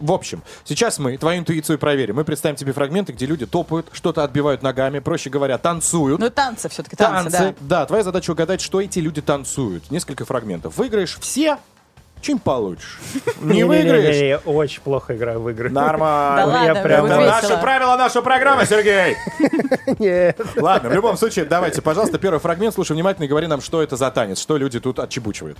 в 0.00 0.12
общем, 0.12 0.42
сейчас 0.64 0.98
мы 0.98 1.16
твою 1.18 1.40
интуицию 1.40 1.78
проверим. 1.78 2.16
Мы 2.16 2.24
представим 2.24 2.56
тебе 2.56 2.72
фрагменты, 2.72 3.12
где 3.12 3.26
люди 3.26 3.46
топают, 3.46 3.86
что-то 3.92 4.24
отбивают 4.24 4.62
ногами, 4.62 4.98
проще 5.00 5.30
говоря, 5.30 5.58
танцуют. 5.58 6.18
Ну, 6.20 6.30
танцы 6.30 6.68
все-таки, 6.68 6.96
танцы, 6.96 7.30
Танцы. 7.30 7.54
да. 7.60 7.80
Да, 7.80 7.86
твоя 7.86 8.02
задача 8.02 8.30
угадать, 8.30 8.60
что 8.60 8.80
эти 8.80 8.98
люди 8.98 9.20
танцуют. 9.20 9.90
Несколько 9.90 10.24
фрагментов. 10.24 10.76
Выиграешь 10.76 11.18
все, 11.20 11.58
чем 12.20 12.38
получишь. 12.38 12.98
Не 13.40 13.64
выиграешь? 13.64 14.40
Очень 14.44 14.82
плохо 14.82 15.16
играю 15.16 15.40
в 15.40 15.50
игры. 15.50 15.70
Нормально. 15.70 16.74
Да 16.74 16.82
прям- 16.82 17.08
наше 17.08 17.56
правило, 17.58 17.96
наша 17.96 18.22
программа, 18.22 18.66
Сергей. 18.66 19.16
Нет. 19.98 20.40
Ладно, 20.56 20.90
в 20.90 20.94
любом 20.94 21.16
случае, 21.16 21.44
давайте, 21.44 21.82
пожалуйста, 21.82 22.18
первый 22.18 22.38
фрагмент. 22.40 22.74
Слушай 22.74 22.92
внимательно 22.92 23.24
и 23.24 23.28
говори 23.28 23.46
нам, 23.46 23.60
что 23.60 23.82
это 23.82 23.96
за 23.96 24.10
танец, 24.10 24.40
что 24.40 24.56
люди 24.56 24.80
тут 24.80 24.98
отчебучивают. 24.98 25.58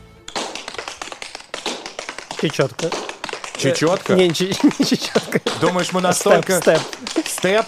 Чечетка. 2.41 2.91
Чечетка? 3.57 4.15
Не, 4.15 4.29
не 4.29 4.35
чечетка. 4.35 5.41
Думаешь, 5.61 5.93
мы 5.93 6.01
настолько... 6.01 6.61
Степ, 6.61 6.81
Степ? 7.27 7.67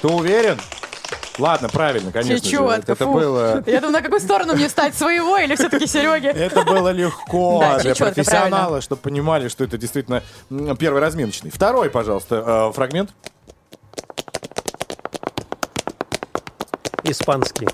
Ты 0.00 0.08
уверен? 0.08 0.58
Ладно, 1.38 1.68
правильно, 1.68 2.12
конечно 2.12 2.36
же. 2.36 2.40
Чечетка, 2.40 2.92
Это 2.92 3.04
фу. 3.04 3.12
было... 3.12 3.62
Я 3.66 3.80
думаю, 3.80 3.92
на 3.92 4.02
какую 4.02 4.20
сторону 4.20 4.54
мне 4.54 4.68
встать, 4.68 4.94
своего 4.94 5.36
или 5.36 5.54
все-таки 5.54 5.86
Сереги? 5.86 6.28
Это 6.28 6.62
было 6.62 6.88
легко 6.90 7.60
Да, 7.60 7.78
для 7.78 7.92
чечетка, 7.94 8.14
профессионала, 8.14 8.50
правильно. 8.50 8.80
чтобы 8.80 9.00
понимали, 9.02 9.48
что 9.48 9.64
это 9.64 9.76
действительно 9.76 10.22
первый 10.78 11.00
разминочный. 11.02 11.50
Второй, 11.50 11.90
пожалуйста, 11.90 12.68
э, 12.70 12.72
фрагмент. 12.74 13.10
Испанский. 17.04 17.68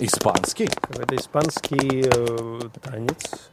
Испанский. 0.00 0.66
Какой-то 0.66 1.16
испанский 1.16 2.08
э, 2.12 2.60
танец. 2.82 3.50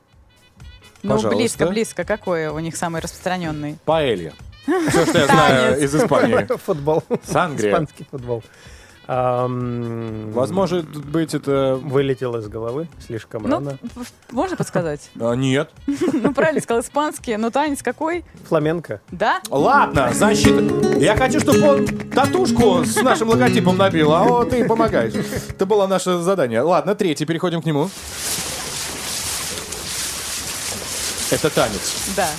Ну, 1.01 1.15
Пожалуйста. 1.15 1.37
близко, 1.37 1.65
близко. 1.67 2.03
Какой 2.05 2.47
у 2.47 2.59
них 2.59 2.75
самый 2.75 3.01
распространенный? 3.01 3.77
Паэлья. 3.85 4.33
Все, 4.89 5.05
что 5.05 5.17
я 5.19 5.25
знаю 5.25 5.73
Танец. 5.73 5.83
из 5.83 5.95
Испании. 5.95 6.57
Футбол. 6.65 7.03
Сангрия. 7.29 7.71
Испанский 7.73 8.05
футбол. 8.09 8.43
Ам, 9.07 10.31
Возможно 10.31 10.81
быть, 10.81 11.33
это... 11.33 11.77
Вылетело 11.81 12.37
из 12.37 12.47
головы 12.47 12.87
слишком 13.05 13.43
Ну, 13.43 13.55
рано. 13.55 13.77
можно 14.31 14.55
подсказать? 14.55 15.09
А, 15.19 15.33
нет. 15.33 15.69
Ну, 15.87 16.33
правильно 16.33 16.61
сказал, 16.61 16.81
испанский. 16.81 17.35
Ну, 17.37 17.51
танец 17.51 17.83
какой? 17.83 18.23
Фламенко. 18.47 19.01
Да? 19.11 19.41
Ладно, 19.49 20.11
защита. 20.13 20.97
Я 20.99 21.17
хочу, 21.17 21.39
чтобы 21.41 21.61
он 21.67 21.85
татушку 21.85 22.85
с 22.85 22.95
нашим 23.01 23.29
логотипом 23.29 23.77
набил, 23.77 24.13
а 24.13 24.23
вот 24.23 24.51
ты 24.51 24.65
помогаешь. 24.65 25.13
Это 25.49 25.65
было 25.65 25.85
наше 25.87 26.19
задание. 26.19 26.61
Ладно, 26.61 26.95
третий, 26.95 27.25
переходим 27.25 27.61
к 27.61 27.65
нему. 27.65 27.89
Это 31.31 31.49
танец. 31.49 32.11
Да. 32.15 32.29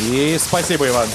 И 0.00 0.36
спасибо, 0.40 0.88
Иван. 0.88 1.08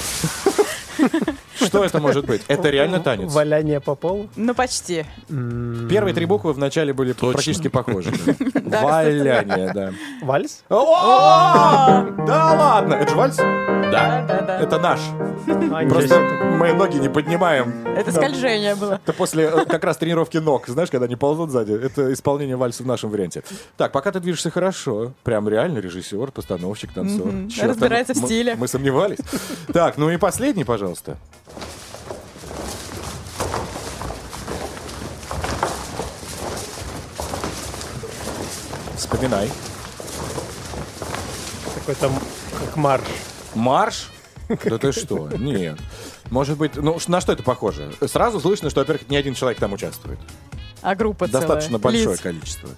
Что 1.66 1.84
это 1.84 2.00
может 2.00 2.26
быть? 2.26 2.42
Это 2.48 2.70
реально 2.70 3.00
танец. 3.00 3.32
Валяние 3.34 3.80
по 3.80 3.96
полу. 3.96 4.28
Ну, 4.36 4.54
почти. 4.54 5.06
Первые 5.28 6.14
три 6.14 6.26
буквы 6.26 6.54
вначале 6.54 6.94
были 6.94 7.14
практически 7.14 7.68
похожи. 7.68 8.12
Валяние, 8.54 9.72
да. 9.74 9.94
Вальс? 10.22 10.64
Да 10.70 12.54
ладно, 12.54 12.96
это 12.96 13.10
же 13.10 13.16
вальс? 13.16 13.38
Да, 13.38 14.26
да, 14.28 14.42
да. 14.42 14.60
Это 14.60 14.80
наш. 14.80 15.00
А, 15.48 15.86
Просто 15.90 16.20
мы 16.20 16.74
ноги 16.74 16.98
не 16.98 17.10
поднимаем. 17.10 17.86
Это 17.96 18.12
скольжение 18.12 18.76
было. 18.76 19.00
Это 19.04 19.14
после 19.14 19.46
э, 19.46 19.66
как 19.66 19.84
раз 19.84 19.98
тренировки 19.98 20.38
ног, 20.38 20.68
знаешь, 20.68 20.90
когда 20.90 21.06
они 21.08 21.16
ползут 21.16 21.50
сзади. 21.50 21.74
Это 21.74 22.14
исполнение 22.14 22.56
вальса 22.56 22.84
в 22.84 22.86
нашем 22.86 23.10
варианте. 23.10 23.44
Так, 23.78 23.92
пока 23.92 24.12
ты 24.12 24.20
движешься 24.20 24.50
хорошо. 24.50 25.14
Прям 25.24 25.50
реально 25.50 25.80
режиссер, 25.80 26.32
постановщик, 26.32 26.94
танцор. 26.94 27.34
Разбирается 27.62 28.14
в 28.14 28.18
стилях. 28.18 28.58
Мы 28.58 28.68
сомневались. 28.68 29.20
Так, 29.74 29.98
ну 29.98 30.10
и 30.10 30.18
последний, 30.18 30.64
пожалуйста. 30.64 31.18
Вспоминай. 39.12 39.52
Какой-то 41.76 42.06
м- 42.06 42.14
как 42.66 42.78
марш. 42.78 43.04
Марш? 43.56 44.10
Да 44.64 44.78
ты 44.78 44.94
что? 44.94 45.30
Нет. 45.38 45.78
Может 46.30 46.58
быть, 46.58 46.78
ну 46.78 46.98
на 47.08 47.20
что 47.20 47.34
это 47.34 47.44
похоже? 47.44 47.92
Сразу 48.08 48.40
слышно, 48.40 48.70
что, 48.70 48.80
во-первых, 48.80 49.10
не 49.10 49.18
один 49.18 49.34
человек 49.34 49.60
там 49.60 49.74
участвует. 49.74 50.18
А 50.82 50.96
группа 50.96 51.28
целая. 51.28 51.42
Достаточно 51.42 51.78
большое 51.78 52.12
Лиц. 52.12 52.22
количество. 52.22 52.70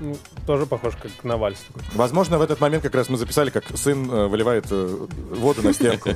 Ну, 0.00 0.18
тоже 0.46 0.66
похож 0.66 0.94
как 1.00 1.10
на 1.24 1.38
вальс. 1.38 1.60
такой. 1.66 1.82
Возможно, 1.94 2.36
в 2.36 2.42
этот 2.42 2.60
момент 2.60 2.82
как 2.82 2.94
раз 2.94 3.08
мы 3.08 3.16
записали, 3.16 3.48
как 3.48 3.64
сын 3.74 4.10
э, 4.10 4.26
выливает 4.26 4.66
э, 4.70 5.06
воду 5.30 5.62
на 5.62 5.72
стенку. 5.72 6.10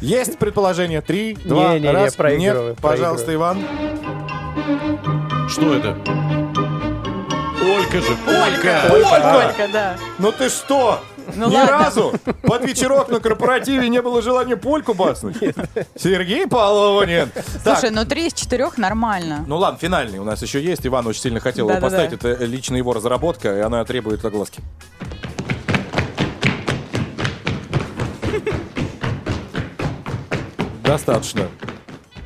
Есть 0.00 0.38
предположение? 0.38 1.00
Три, 1.00 1.34
два, 1.34 1.78
раз. 1.78 2.18
Нет, 2.18 2.78
пожалуйста, 2.80 3.32
Иван. 3.32 3.64
Что 5.48 5.74
это? 5.74 6.41
Олька 7.62 8.00
же. 8.00 8.16
Ольга! 8.26 8.90
Ольга, 8.90 9.68
да. 9.72 9.96
Ну 10.18 10.32
ты 10.32 10.48
что? 10.48 11.00
Ну 11.36 11.48
Ни 11.48 11.54
ладно. 11.54 11.70
разу 11.70 12.12
под 12.42 12.64
вечерок 12.64 13.08
на 13.08 13.20
корпоративе 13.20 13.88
не 13.88 14.02
было 14.02 14.20
желания 14.22 14.56
польку 14.56 14.92
баснуть? 14.92 15.36
Сергей 15.96 16.48
Полонин. 16.48 17.30
Так, 17.62 17.78
Слушай, 17.78 17.90
ну 17.94 18.04
три 18.04 18.26
из 18.26 18.32
четырех 18.32 18.76
нормально. 18.76 19.44
Ну 19.46 19.56
ладно, 19.56 19.78
финальный 19.78 20.18
у 20.18 20.24
нас 20.24 20.42
еще 20.42 20.60
есть. 20.60 20.84
Иван 20.84 21.06
очень 21.06 21.20
сильно 21.22 21.38
хотел 21.40 21.68
его 21.70 21.80
поставить. 21.80 22.12
Это 22.12 22.44
лично 22.44 22.76
его 22.76 22.92
разработка, 22.92 23.56
и 23.56 23.60
она 23.60 23.84
требует 23.84 24.24
огласки. 24.24 24.60
Достаточно. 30.82 31.48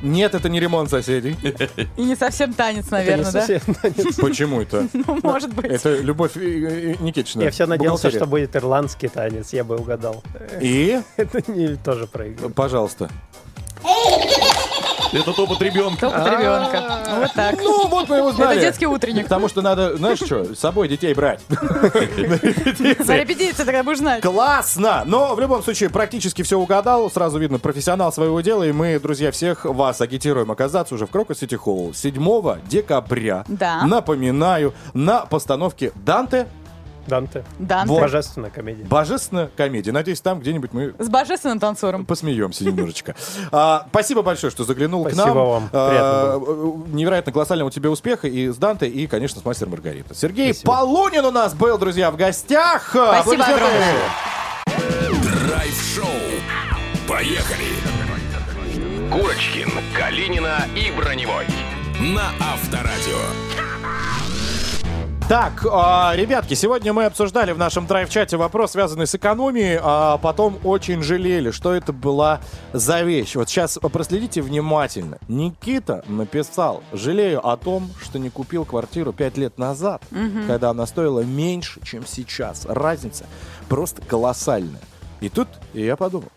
Нет, 0.01 0.35
это 0.35 0.49
не 0.49 0.59
ремонт 0.59 0.89
соседей. 0.89 1.35
И 1.97 2.01
не 2.03 2.15
совсем 2.15 2.53
танец, 2.53 2.85
Это 2.87 2.97
не 2.97 3.01
наверное, 3.09 3.31
да? 3.31 3.45
совсем 3.45 3.75
танец. 3.75 4.15
Почему 4.15 4.61
это? 4.61 4.87
Ну, 4.93 5.19
может 5.23 5.53
быть. 5.53 5.65
Это 5.65 5.95
Любовь 5.97 6.35
Никитична. 6.35 7.43
Я 7.43 7.51
все 7.51 7.65
надеялся, 7.65 8.09
что 8.11 8.25
будет 8.25 8.55
ирландский 8.55 9.07
танец, 9.07 9.53
я 9.53 9.63
бы 9.63 9.75
угадал. 9.77 10.23
И, 10.61 10.99
Это 11.17 11.51
не 11.51 11.75
тоже 11.75 12.07
проиграл. 12.07 12.49
пожалуйста. 12.51 13.09
Это 15.13 15.33
топот 15.33 15.61
ребенка. 15.61 16.09
Топот 16.09 16.27
ребенка. 16.27 17.03
Вот 17.19 17.33
так. 17.33 17.55
Ну, 17.61 17.87
вот 17.87 18.09
мы 18.09 18.17
его 18.17 18.31
знали. 18.31 18.57
Это 18.57 18.67
детский 18.67 18.87
утренник. 18.87 19.23
Потому 19.23 19.47
что 19.47 19.61
надо, 19.61 19.95
знаешь 19.97 20.17
что, 20.19 20.55
с 20.55 20.59
собой 20.59 20.87
детей 20.87 21.13
брать. 21.13 21.41
Репетиции. 21.49 23.19
репетиции 23.19 23.63
тогда 23.63 23.83
будешь 23.83 23.99
знать. 23.99 24.21
Классно! 24.21 25.03
Но 25.05 25.35
в 25.35 25.39
любом 25.39 25.63
случае 25.63 25.89
практически 25.89 26.41
все 26.41 26.57
угадал. 26.57 27.09
Сразу 27.09 27.39
видно 27.39 27.59
профессионал 27.59 28.11
своего 28.11 28.41
дела. 28.41 28.63
И 28.63 28.71
мы, 28.71 28.99
друзья, 28.99 29.31
всех 29.31 29.65
вас 29.65 30.01
агитируем 30.01 30.51
оказаться 30.51 30.95
уже 30.95 31.05
в 31.05 31.11
Крокус 31.11 31.39
Сити 31.39 31.55
Холл 31.55 31.93
7 31.93 32.61
декабря. 32.67 33.45
Да. 33.47 33.85
Напоминаю, 33.85 34.73
на 34.93 35.25
постановке 35.25 35.91
Данте 35.95 36.47
Данте. 37.07 37.43
Данте. 37.59 37.93
Божественная 37.99 38.49
комедия. 38.49 38.83
Божественная 38.85 39.49
комедия. 39.55 39.91
Надеюсь, 39.91 40.21
там 40.21 40.39
где-нибудь 40.39 40.73
мы 40.73 40.93
С 40.99 41.09
божественным 41.09 41.59
танцором. 41.59 42.05
посмеемся 42.05 42.65
немножечко. 42.65 43.15
А, 43.51 43.85
спасибо 43.89 44.21
большое, 44.23 44.51
что 44.51 44.63
заглянул 44.65 45.03
к 45.05 45.11
Спасибо 45.13 45.27
нам. 45.35 45.37
вам. 45.37 45.69
А, 45.71 46.37
невероятно 46.91 47.31
колоссального 47.31 47.67
у 47.69 47.71
тебя 47.71 47.89
успеха 47.89 48.27
и 48.27 48.49
с 48.49 48.57
Данте, 48.57 48.87
и, 48.87 49.07
конечно, 49.07 49.41
с 49.41 49.45
Мастер 49.45 49.67
Маргарита. 49.69 50.13
Сергей 50.13 50.53
Полунин 50.63 51.25
у 51.25 51.31
нас 51.31 51.53
был, 51.53 51.77
друзья, 51.77 52.11
в 52.11 52.17
гостях. 52.17 52.89
Спасибо 52.89 53.45
огромное. 53.45 53.93
Драйв-шоу. 55.47 56.05
Поехали! 57.07 57.67
Курочкин, 59.11 59.69
Калинина 59.97 60.65
и 60.75 60.91
Броневой. 60.91 61.45
На 61.99 62.29
Авторадио. 62.41 63.17
Так, 65.29 65.65
а, 65.69 66.13
ребятки, 66.15 66.53
сегодня 66.53 66.93
мы 66.93 67.03
обсуждали 67.03 67.51
в 67.51 67.57
нашем 67.57 67.85
драйв-чате 67.85 68.37
вопрос, 68.37 68.71
связанный 68.71 69.07
с 69.07 69.13
экономией, 69.13 69.77
а 69.83 70.17
потом 70.19 70.57
очень 70.63 71.03
жалели, 71.03 71.51
что 71.51 71.73
это 71.73 71.91
была 71.91 72.39
за 72.71 73.01
вещь. 73.01 73.35
Вот 73.35 73.49
сейчас 73.49 73.77
проследите 73.91 74.41
внимательно. 74.41 75.17
Никита 75.27 76.05
написал, 76.07 76.81
жалею 76.93 77.45
о 77.45 77.57
том, 77.57 77.89
что 78.01 78.19
не 78.19 78.29
купил 78.29 78.63
квартиру 78.63 79.11
5 79.11 79.35
лет 79.37 79.57
назад, 79.57 80.01
Мгм. 80.11 80.47
когда 80.47 80.69
она 80.69 80.85
стоила 80.85 81.19
меньше, 81.19 81.81
чем 81.83 82.07
сейчас. 82.07 82.65
Разница 82.65 83.25
просто 83.67 84.01
колоссальная. 84.03 84.81
И 85.19 85.27
тут 85.27 85.49
я 85.73 85.97
подумал, 85.97 86.29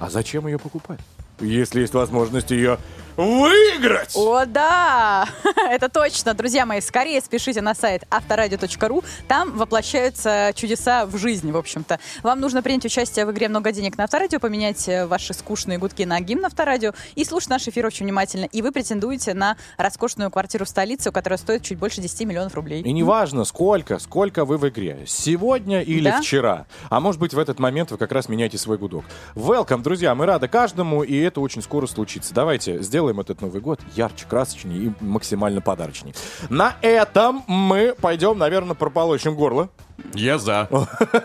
а 0.00 0.08
зачем 0.08 0.46
ее 0.46 0.58
покупать? 0.58 1.00
Если 1.40 1.80
есть 1.82 1.92
возможность 1.92 2.52
ее 2.52 2.78
выиграть! 3.16 4.12
О, 4.14 4.44
да! 4.46 5.28
Это 5.70 5.88
точно. 5.88 6.34
Друзья 6.34 6.66
мои, 6.66 6.80
скорее 6.80 7.20
спешите 7.20 7.60
на 7.60 7.74
сайт 7.74 8.04
авторадио.ру. 8.10 9.04
Там 9.28 9.52
воплощаются 9.56 10.52
чудеса 10.54 11.06
в 11.06 11.16
жизнь, 11.16 11.50
в 11.52 11.56
общем-то. 11.56 11.98
Вам 12.22 12.40
нужно 12.40 12.62
принять 12.62 12.84
участие 12.84 13.26
в 13.26 13.32
игре 13.32 13.48
«Много 13.48 13.72
денег 13.72 13.96
на 13.96 14.04
Авторадио», 14.04 14.40
поменять 14.40 14.88
э, 14.88 15.06
ваши 15.06 15.32
скучные 15.34 15.78
гудки 15.78 16.02
на 16.04 16.20
гимн 16.20 16.46
Авторадио 16.46 16.92
и 17.14 17.24
слушать 17.24 17.50
наш 17.50 17.68
эфир 17.68 17.86
очень 17.86 18.06
внимательно. 18.06 18.46
И 18.46 18.62
вы 18.62 18.72
претендуете 18.72 19.34
на 19.34 19.56
роскошную 19.76 20.30
квартиру 20.30 20.64
в 20.64 20.68
столице, 20.68 21.12
которая 21.12 21.38
стоит 21.38 21.62
чуть 21.62 21.78
больше 21.78 22.00
10 22.00 22.26
миллионов 22.26 22.54
рублей. 22.54 22.82
И 22.82 22.92
неважно, 22.92 23.44
сколько, 23.44 23.98
сколько 23.98 24.44
вы 24.44 24.58
в 24.58 24.68
игре. 24.68 25.04
Сегодня 25.06 25.82
или 25.82 26.10
Да. 26.10 26.20
вчера. 26.20 26.66
А 26.90 27.00
может 27.00 27.20
быть, 27.20 27.34
в 27.34 27.38
этот 27.38 27.58
момент 27.58 27.90
вы 27.90 27.98
как 27.98 28.12
раз 28.12 28.28
меняете 28.28 28.58
свой 28.58 28.78
гудок. 28.78 29.04
Welcome, 29.34 29.82
друзья, 29.82 30.14
мы 30.14 30.26
рады 30.26 30.48
каждому, 30.48 31.02
и 31.02 31.16
это 31.18 31.40
очень 31.40 31.62
скоро 31.62 31.86
случится. 31.86 32.34
Давайте 32.34 32.82
сделаем 32.82 33.03
этот 33.20 33.40
Новый 33.40 33.60
год 33.60 33.80
ярче, 33.94 34.26
красочнее 34.28 34.78
и 34.78 34.92
максимально 35.00 35.60
подарочнее. 35.60 36.14
На 36.50 36.76
этом 36.82 37.44
мы 37.46 37.94
пойдем, 38.00 38.38
наверное, 38.38 38.74
прополощем 38.74 39.34
горло. 39.34 39.68
Я 40.14 40.38
за. 40.38 40.68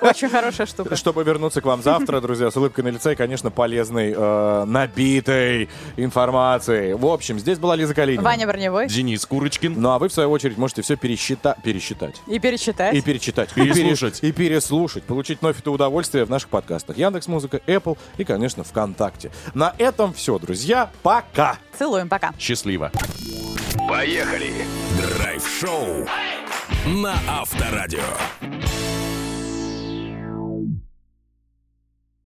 Очень 0.02 0.30
хорошая 0.30 0.68
штука. 0.68 0.96
Чтобы 0.96 1.24
вернуться 1.24 1.62
к 1.62 1.66
вам 1.66 1.82
завтра, 1.82 2.22
друзья, 2.22 2.52
с 2.52 2.58
улыбкой 2.58 2.84
на 2.84 2.90
лице 2.90 3.14
и, 3.14 3.16
конечно, 3.16 3.50
полезной, 3.52 4.14
э, 4.16 4.64
набитой 4.66 5.70
информацией. 5.98 6.94
В 6.94 7.06
общем, 7.06 7.40
здесь 7.40 7.58
была 7.58 7.76
Лиза 7.76 7.94
Калинина. 7.94 8.24
Ваня 8.24 8.48
Броневой. 8.48 8.88
Денис 8.88 9.26
Курочкин. 9.26 9.76
Ну, 9.78 9.90
а 9.90 10.00
вы, 10.00 10.10
в 10.10 10.14
свою 10.14 10.32
очередь, 10.32 10.58
можете 10.58 10.82
все 10.82 10.96
пересчита... 10.96 11.58
пересчитать. 11.64 12.22
И 12.28 12.40
перечитать. 12.40 12.96
И 12.96 13.02
перечитать. 13.02 13.50
Переслушать. 13.54 14.18
И, 14.20 14.32
пере- 14.32 14.48
и 14.48 14.50
переслушать. 14.50 15.04
Получить 15.04 15.42
вновь 15.42 15.60
это 15.60 15.72
удовольствие 15.72 16.26
в 16.26 16.30
наших 16.30 16.50
подкастах. 16.50 16.98
Яндекс 16.98 17.28
Музыка, 17.28 17.62
Apple 17.66 17.98
и, 18.18 18.24
конечно, 18.24 18.64
ВКонтакте. 18.64 19.32
На 19.54 19.74
этом 19.78 20.14
все, 20.14 20.38
друзья. 20.40 20.90
Пока. 21.04 21.58
Целуем, 21.78 22.10
пока. 22.10 22.34
Счастливо. 22.38 22.92
Поехали! 23.88 24.54
Драйв-шоу 24.98 26.08
на 26.86 27.16
Авторадио. 27.28 28.00